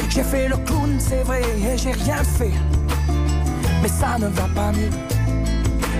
J'ai 0.08 0.22
fait 0.22 0.48
le 0.48 0.56
clown, 0.56 0.96
c'est 0.98 1.22
vrai, 1.22 1.42
et 1.42 1.76
j'ai 1.76 1.92
rien 1.92 2.24
fait. 2.24 2.56
Mais 3.82 3.88
ça 3.88 4.16
ne 4.18 4.28
va 4.28 4.48
pas 4.54 4.72
mieux. 4.72 5.13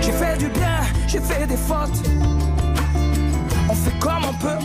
J'ai 0.05 0.11
fait 0.11 0.37
du 0.37 0.49
bien, 0.49 0.81
j'ai 1.07 1.19
fait 1.19 1.47
des 1.47 1.57
fautes. 1.57 1.99
On 3.67 3.73
fait 3.73 3.99
comme 3.99 4.23
on 4.29 4.33
peut. 4.33 4.63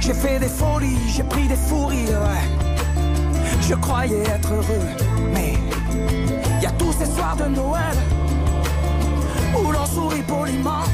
J'ai 0.00 0.14
fait 0.14 0.38
des 0.38 0.48
folies, 0.48 0.96
j'ai 1.08 1.24
pris 1.24 1.48
des 1.48 1.56
fous 1.56 1.86
rires, 1.86 2.08
ouais. 2.08 2.46
Je 3.68 3.74
croyais 3.74 4.22
être 4.22 4.52
heureux, 4.52 4.88
mais 5.34 5.54
y 6.62 6.66
a 6.66 6.70
tous 6.72 6.92
ces 6.92 7.06
soirs 7.06 7.36
de 7.36 7.46
Noël 7.46 7.96
où 9.58 9.72
l'on 9.72 9.86
sourit 9.86 10.22
poliment 10.22 10.84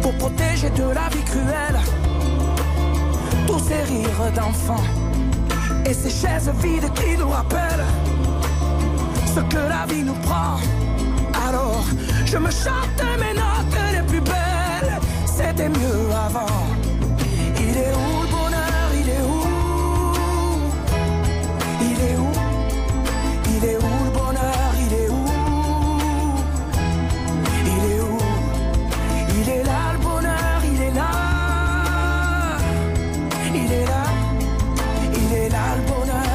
pour 0.00 0.12
protéger 0.14 0.70
de 0.70 0.84
la 0.84 1.08
vie 1.08 1.24
cruelle 1.24 1.80
tous 3.48 3.58
ces 3.58 3.82
rires 3.92 4.32
d'enfants 4.36 4.84
et 5.84 5.94
ces 5.94 6.10
chaises 6.10 6.52
vides 6.62 6.92
qui 6.94 7.16
nous 7.18 7.28
rappellent 7.28 7.86
ce 9.34 9.40
que 9.40 9.68
la 9.68 9.84
vie 9.92 10.04
nous 10.04 10.18
prend. 10.22 10.58
Alors, 11.48 11.84
je 12.30 12.38
me 12.38 12.50
chante 12.50 13.02
mes 13.18 13.34
notes 13.34 13.80
les 13.92 14.02
plus 14.06 14.20
belles, 14.20 15.00
c'était 15.26 15.68
mieux 15.68 16.10
avant. 16.26 16.46
Il 17.56 17.76
est 17.76 17.92
où 17.92 18.22
le 18.22 18.28
bonheur 18.28 18.88
Il 19.00 19.08
est 19.08 19.22
où 19.22 19.42
Il 21.80 22.00
est 22.08 22.16
où 22.16 22.30
Il 23.56 23.64
est 23.64 23.76
où 23.76 24.04
le 24.04 24.10
bonheur 24.18 24.72
Il 24.78 24.92
est 24.94 25.08
où 25.08 25.24
Il 27.66 27.68
est 27.90 28.00
où 28.00 28.18
Il 29.40 29.48
est 29.48 29.64
là 29.64 29.80
le 29.94 29.98
bonheur, 29.98 30.62
il 30.72 30.82
est 30.82 30.94
là. 30.94 31.10
Il 33.54 33.72
est 33.72 33.86
là. 33.86 34.04
Il 35.14 35.32
est 35.32 35.48
là 35.48 35.76
le 35.76 35.82
bonheur, 35.82 36.30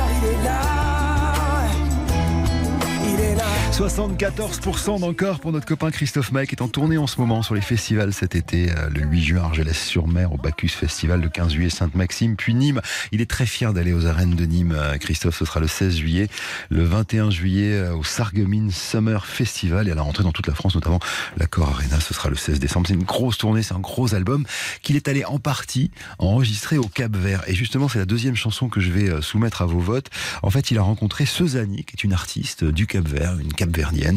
il 3.97 4.01
est 4.01 4.19
là. 4.19 4.19
Il 4.19 4.23
est 4.23 4.38
là. 4.38 4.45
74% 4.76 4.99
d'encore 4.99 5.39
pour 5.39 5.51
notre 5.53 5.65
copain 5.65 5.89
Christophe 5.89 6.31
Maé 6.34 6.47
qui 6.47 6.55
est 6.55 6.61
en 6.61 6.67
tournée 6.67 6.97
en 6.97 7.07
ce 7.07 7.19
moment 7.19 7.41
sur 7.43 7.55
les 7.55 7.61
festivals 7.61 8.13
cet 8.13 8.35
été. 8.35 8.69
euh, 8.72 8.89
Le 8.89 9.01
8 9.01 9.23
juin, 9.23 9.43
Argelès-sur-Mer 9.43 10.34
au 10.34 10.38
Bacchus 10.38 10.69
Festival, 10.69 11.22
le 11.22 11.30
15 11.30 11.53
juillet 11.53 11.69
Sainte-Maxime, 11.69 12.35
puis 12.35 12.53
Nîmes. 12.53 12.81
Il 13.11 13.22
est 13.22 13.30
très 13.30 13.45
fier 13.45 13.73
d'aller 13.73 13.93
aux 13.93 14.05
arènes 14.05 14.35
de 14.35 14.45
Nîmes. 14.45 14.73
euh, 14.76 14.97
Christophe, 14.97 15.38
ce 15.38 15.45
sera 15.45 15.59
le 15.61 15.67
16 15.67 15.95
juillet. 15.97 16.27
Le 16.69 16.84
21 16.84 17.30
juillet 17.30 17.73
euh, 17.73 17.95
au 17.95 18.03
Sarreguemines 18.03 18.72
Summer 18.72 19.26
Festival 19.26 19.88
et 19.88 19.91
à 19.91 19.95
la 19.95 20.01
rentrée 20.01 20.23
dans 20.23 20.34
toute 20.34 20.47
la 20.47 20.55
France, 20.55 20.76
notamment 20.76 20.99
l'Accord 21.38 21.69
Arena, 21.69 21.99
ce 21.99 22.13
sera 22.13 22.30
le 22.30 22.35
16 22.35 22.59
décembre. 22.59 22.88
C'est 22.88 22.95
une 22.95 23.03
grosse 23.03 23.38
tournée, 23.38 23.63
c'est 23.63 23.76
un 23.76 23.80
gros 23.80 24.13
album 24.13 24.45
qu'il 24.81 24.95
est 24.97 25.07
allé 25.07 25.23
en 25.26 25.39
partie 25.39 25.91
enregistrer 26.19 26.77
au 26.77 26.88
Cap 26.88 27.15
Vert. 27.15 27.43
Et 27.47 27.55
justement, 27.55 27.88
c'est 27.88 27.99
la 27.99 28.05
deuxième 28.05 28.35
chanson 28.35 28.67
que 28.69 28.81
je 28.81 28.91
vais 28.91 29.22
soumettre 29.22 29.61
à 29.61 29.65
vos 29.65 29.80
votes. 29.80 30.09
En 30.43 30.49
fait, 30.49 30.72
il 30.72 30.77
a 30.77 30.81
rencontré 30.81 31.26
Suzanne, 31.26 31.76
qui 31.76 31.95
est 31.95 32.03
une 32.03 32.13
artiste 32.13 32.63
du 32.65 32.88
Cap 32.88 33.07
Vert, 33.07 33.38
une 33.39 33.53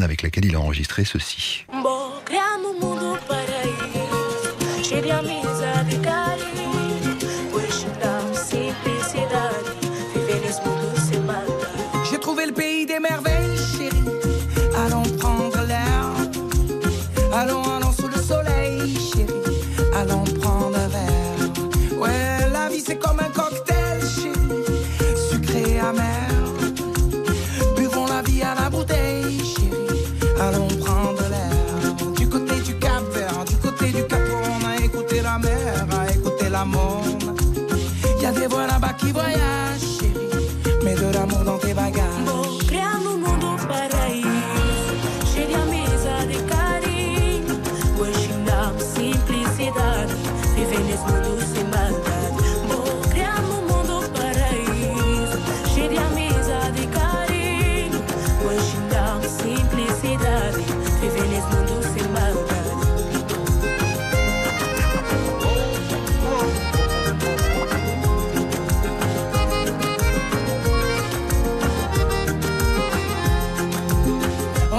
avec 0.02 0.22
laquelle 0.22 0.44
il 0.44 0.54
a 0.54 0.60
enregistré 0.60 1.04
ceci. 1.04 1.64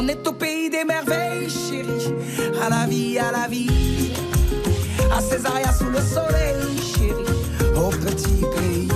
Au 0.09 0.33
pays 0.33 0.71
des 0.71 0.83
merveilles, 0.85 1.47
chérie. 1.49 2.13
À 2.63 2.69
la 2.69 2.87
vie, 2.87 3.19
à 3.19 3.31
la 3.31 3.47
vie. 3.47 4.11
À 5.15 5.21
Césaria 5.21 5.71
sous 5.71 5.89
le 5.89 5.99
soleil, 5.99 6.79
chérie. 6.81 7.75
Au 7.75 7.89
petit 7.89 8.43
pays. 8.57 8.87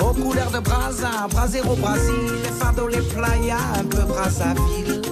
Aux 0.00 0.14
couleurs 0.14 0.52
de 0.52 0.60
Brasa, 0.60 1.26
Brasero 1.28 1.72
au 1.72 1.76
Brésil. 1.76 2.30
Les 2.44 2.50
fardeaux, 2.50 2.86
les 2.86 3.02
playas, 3.02 3.58
un 3.78 3.84
peu 3.84 4.02
Brazzaville. 4.02 5.02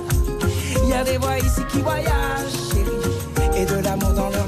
Il 0.84 0.88
y 0.88 0.92
a 0.92 1.02
des 1.02 1.18
voix 1.18 1.38
ici 1.38 1.62
qui 1.72 1.80
voyagent, 1.80 2.58
chérie. 2.70 3.56
Et 3.56 3.64
de 3.64 3.82
l'amour 3.82 4.12
dans 4.12 4.30
leur 4.30 4.41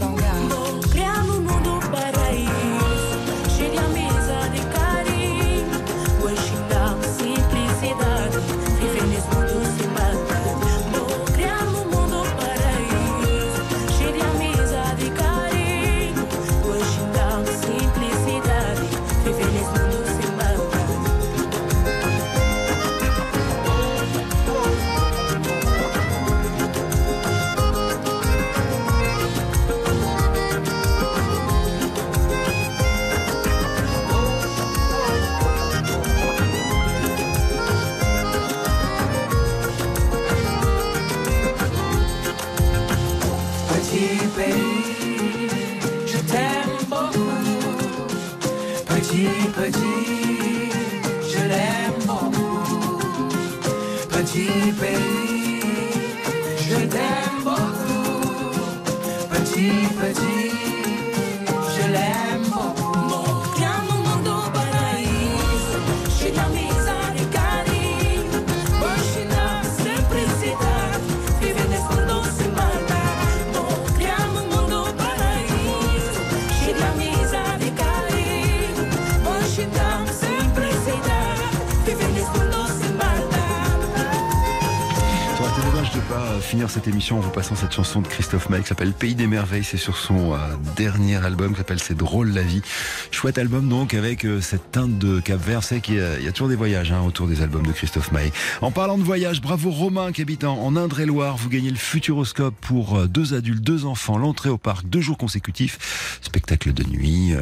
finir 86.55 86.71
cette 86.71 86.87
émission 86.87 87.19
en 87.19 87.21
vous 87.21 87.33
passant 87.33 87.57
cette 87.57 87.73
chanson 87.73 88.01
de 88.01 88.07
Christophe 88.07 88.49
Maé 88.49 88.61
qui 88.61 88.69
s'appelle 88.69 88.93
Pays 88.93 89.17
des 89.17 89.27
merveilles. 89.27 89.65
C'est 89.65 89.77
sur 89.77 89.97
son 89.97 90.35
euh, 90.35 90.39
dernier 90.77 91.17
album 91.17 91.51
qui 91.51 91.59
s'appelle 91.59 91.81
C'est 91.81 91.97
drôle 91.97 92.31
la 92.31 92.43
vie. 92.43 92.63
Chouette 93.11 93.39
album 93.39 93.69
donc 93.69 93.93
avec 93.93 94.25
euh, 94.25 94.41
cette 94.41 94.71
teinte 94.71 94.97
de 94.97 95.19
Cap 95.19 95.41
Vert. 95.45 95.65
C'est 95.65 95.81
qu'il 95.81 95.97
y, 95.97 95.99
a- 96.29 96.31
toujours 96.33 96.47
des 96.47 96.55
voyages 96.55 96.93
hein, 96.93 97.03
autour 97.05 97.27
des 97.27 97.43
albums 97.43 97.67
de 97.67 97.73
Christophe 97.73 98.13
Maé. 98.13 98.33
En 98.61 98.71
parlant 98.71 98.99
de 98.99 99.03
voyage, 99.03 99.41
bravo 99.41 99.73
Romain 99.73 100.13
qui 100.13 100.23
habite 100.23 100.45
en, 100.45 100.77
Indre-et-Loire. 100.77 101.37
Vous 101.39 101.49
gagnez 101.49 101.71
le 101.71 101.77
Futuroscope 101.77 102.55
pour 102.61 102.99
euh, 102.99 103.09
deux 103.09 103.35
adultes, 103.35 103.65
deux 103.65 103.85
enfants, 103.85 104.17
l'entrée 104.17 104.51
au 104.51 104.59
parc, 104.59 104.87
deux 104.87 105.01
jours 105.01 105.19
consécutifs. 105.19 106.21
Spectacle 106.21 106.73
de 106.73 106.85
nuit, 106.85 107.35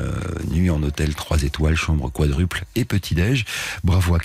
nuit 0.51 0.71
en 0.71 0.83
hôtel 0.83 1.15
3 1.15 1.43
étoiles, 1.43 1.77
chambre 1.77 2.11
quadruple 2.11 2.65
et 2.77 2.87
petit-déj. 2.87 3.45
Bravo 3.85 4.15
à 4.15 4.19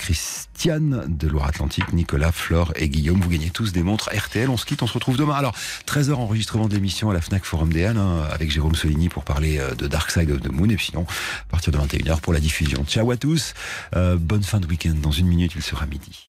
Christiane 0.58 1.04
de 1.06 1.28
Loire-Atlantique, 1.28 1.92
Nicolas, 1.92 2.32
Flore 2.32 2.72
et 2.74 2.88
Guillaume. 2.88 3.20
Vous 3.20 3.30
gagnez 3.30 3.50
tous 3.50 3.70
des 3.70 3.84
montres 3.84 4.10
RTL. 4.12 4.50
On 4.50 4.56
se 4.56 4.66
quitte, 4.66 4.82
on 4.82 4.88
se 4.88 4.94
retrouve 4.94 5.16
demain. 5.16 5.34
Alors, 5.34 5.54
13h 5.86 6.14
enregistrement 6.14 6.66
de 6.66 6.74
l'émission 6.74 7.10
à 7.10 7.14
la 7.14 7.20
FNAC 7.20 7.44
Forum 7.44 7.72
des 7.72 7.84
hein, 7.84 8.24
avec 8.32 8.50
Jérôme 8.50 8.74
Soligny 8.74 9.08
pour 9.08 9.22
parler 9.22 9.58
euh, 9.60 9.76
de 9.76 9.86
Dark 9.86 10.10
Side 10.10 10.32
of 10.32 10.40
the 10.40 10.50
Moon. 10.50 10.68
Et 10.68 10.76
sinon, 10.76 11.02
à 11.04 11.50
partir 11.52 11.72
de 11.72 11.78
21h 11.78 12.18
pour 12.18 12.32
la 12.32 12.40
diffusion. 12.40 12.84
Ciao 12.88 13.08
à 13.12 13.16
tous. 13.16 13.54
Euh, 13.94 14.16
bonne 14.16 14.42
fin 14.42 14.58
de 14.58 14.66
week-end. 14.66 14.94
Dans 15.00 15.12
une 15.12 15.28
minute, 15.28 15.52
il 15.54 15.62
sera 15.62 15.86
midi. 15.86 16.27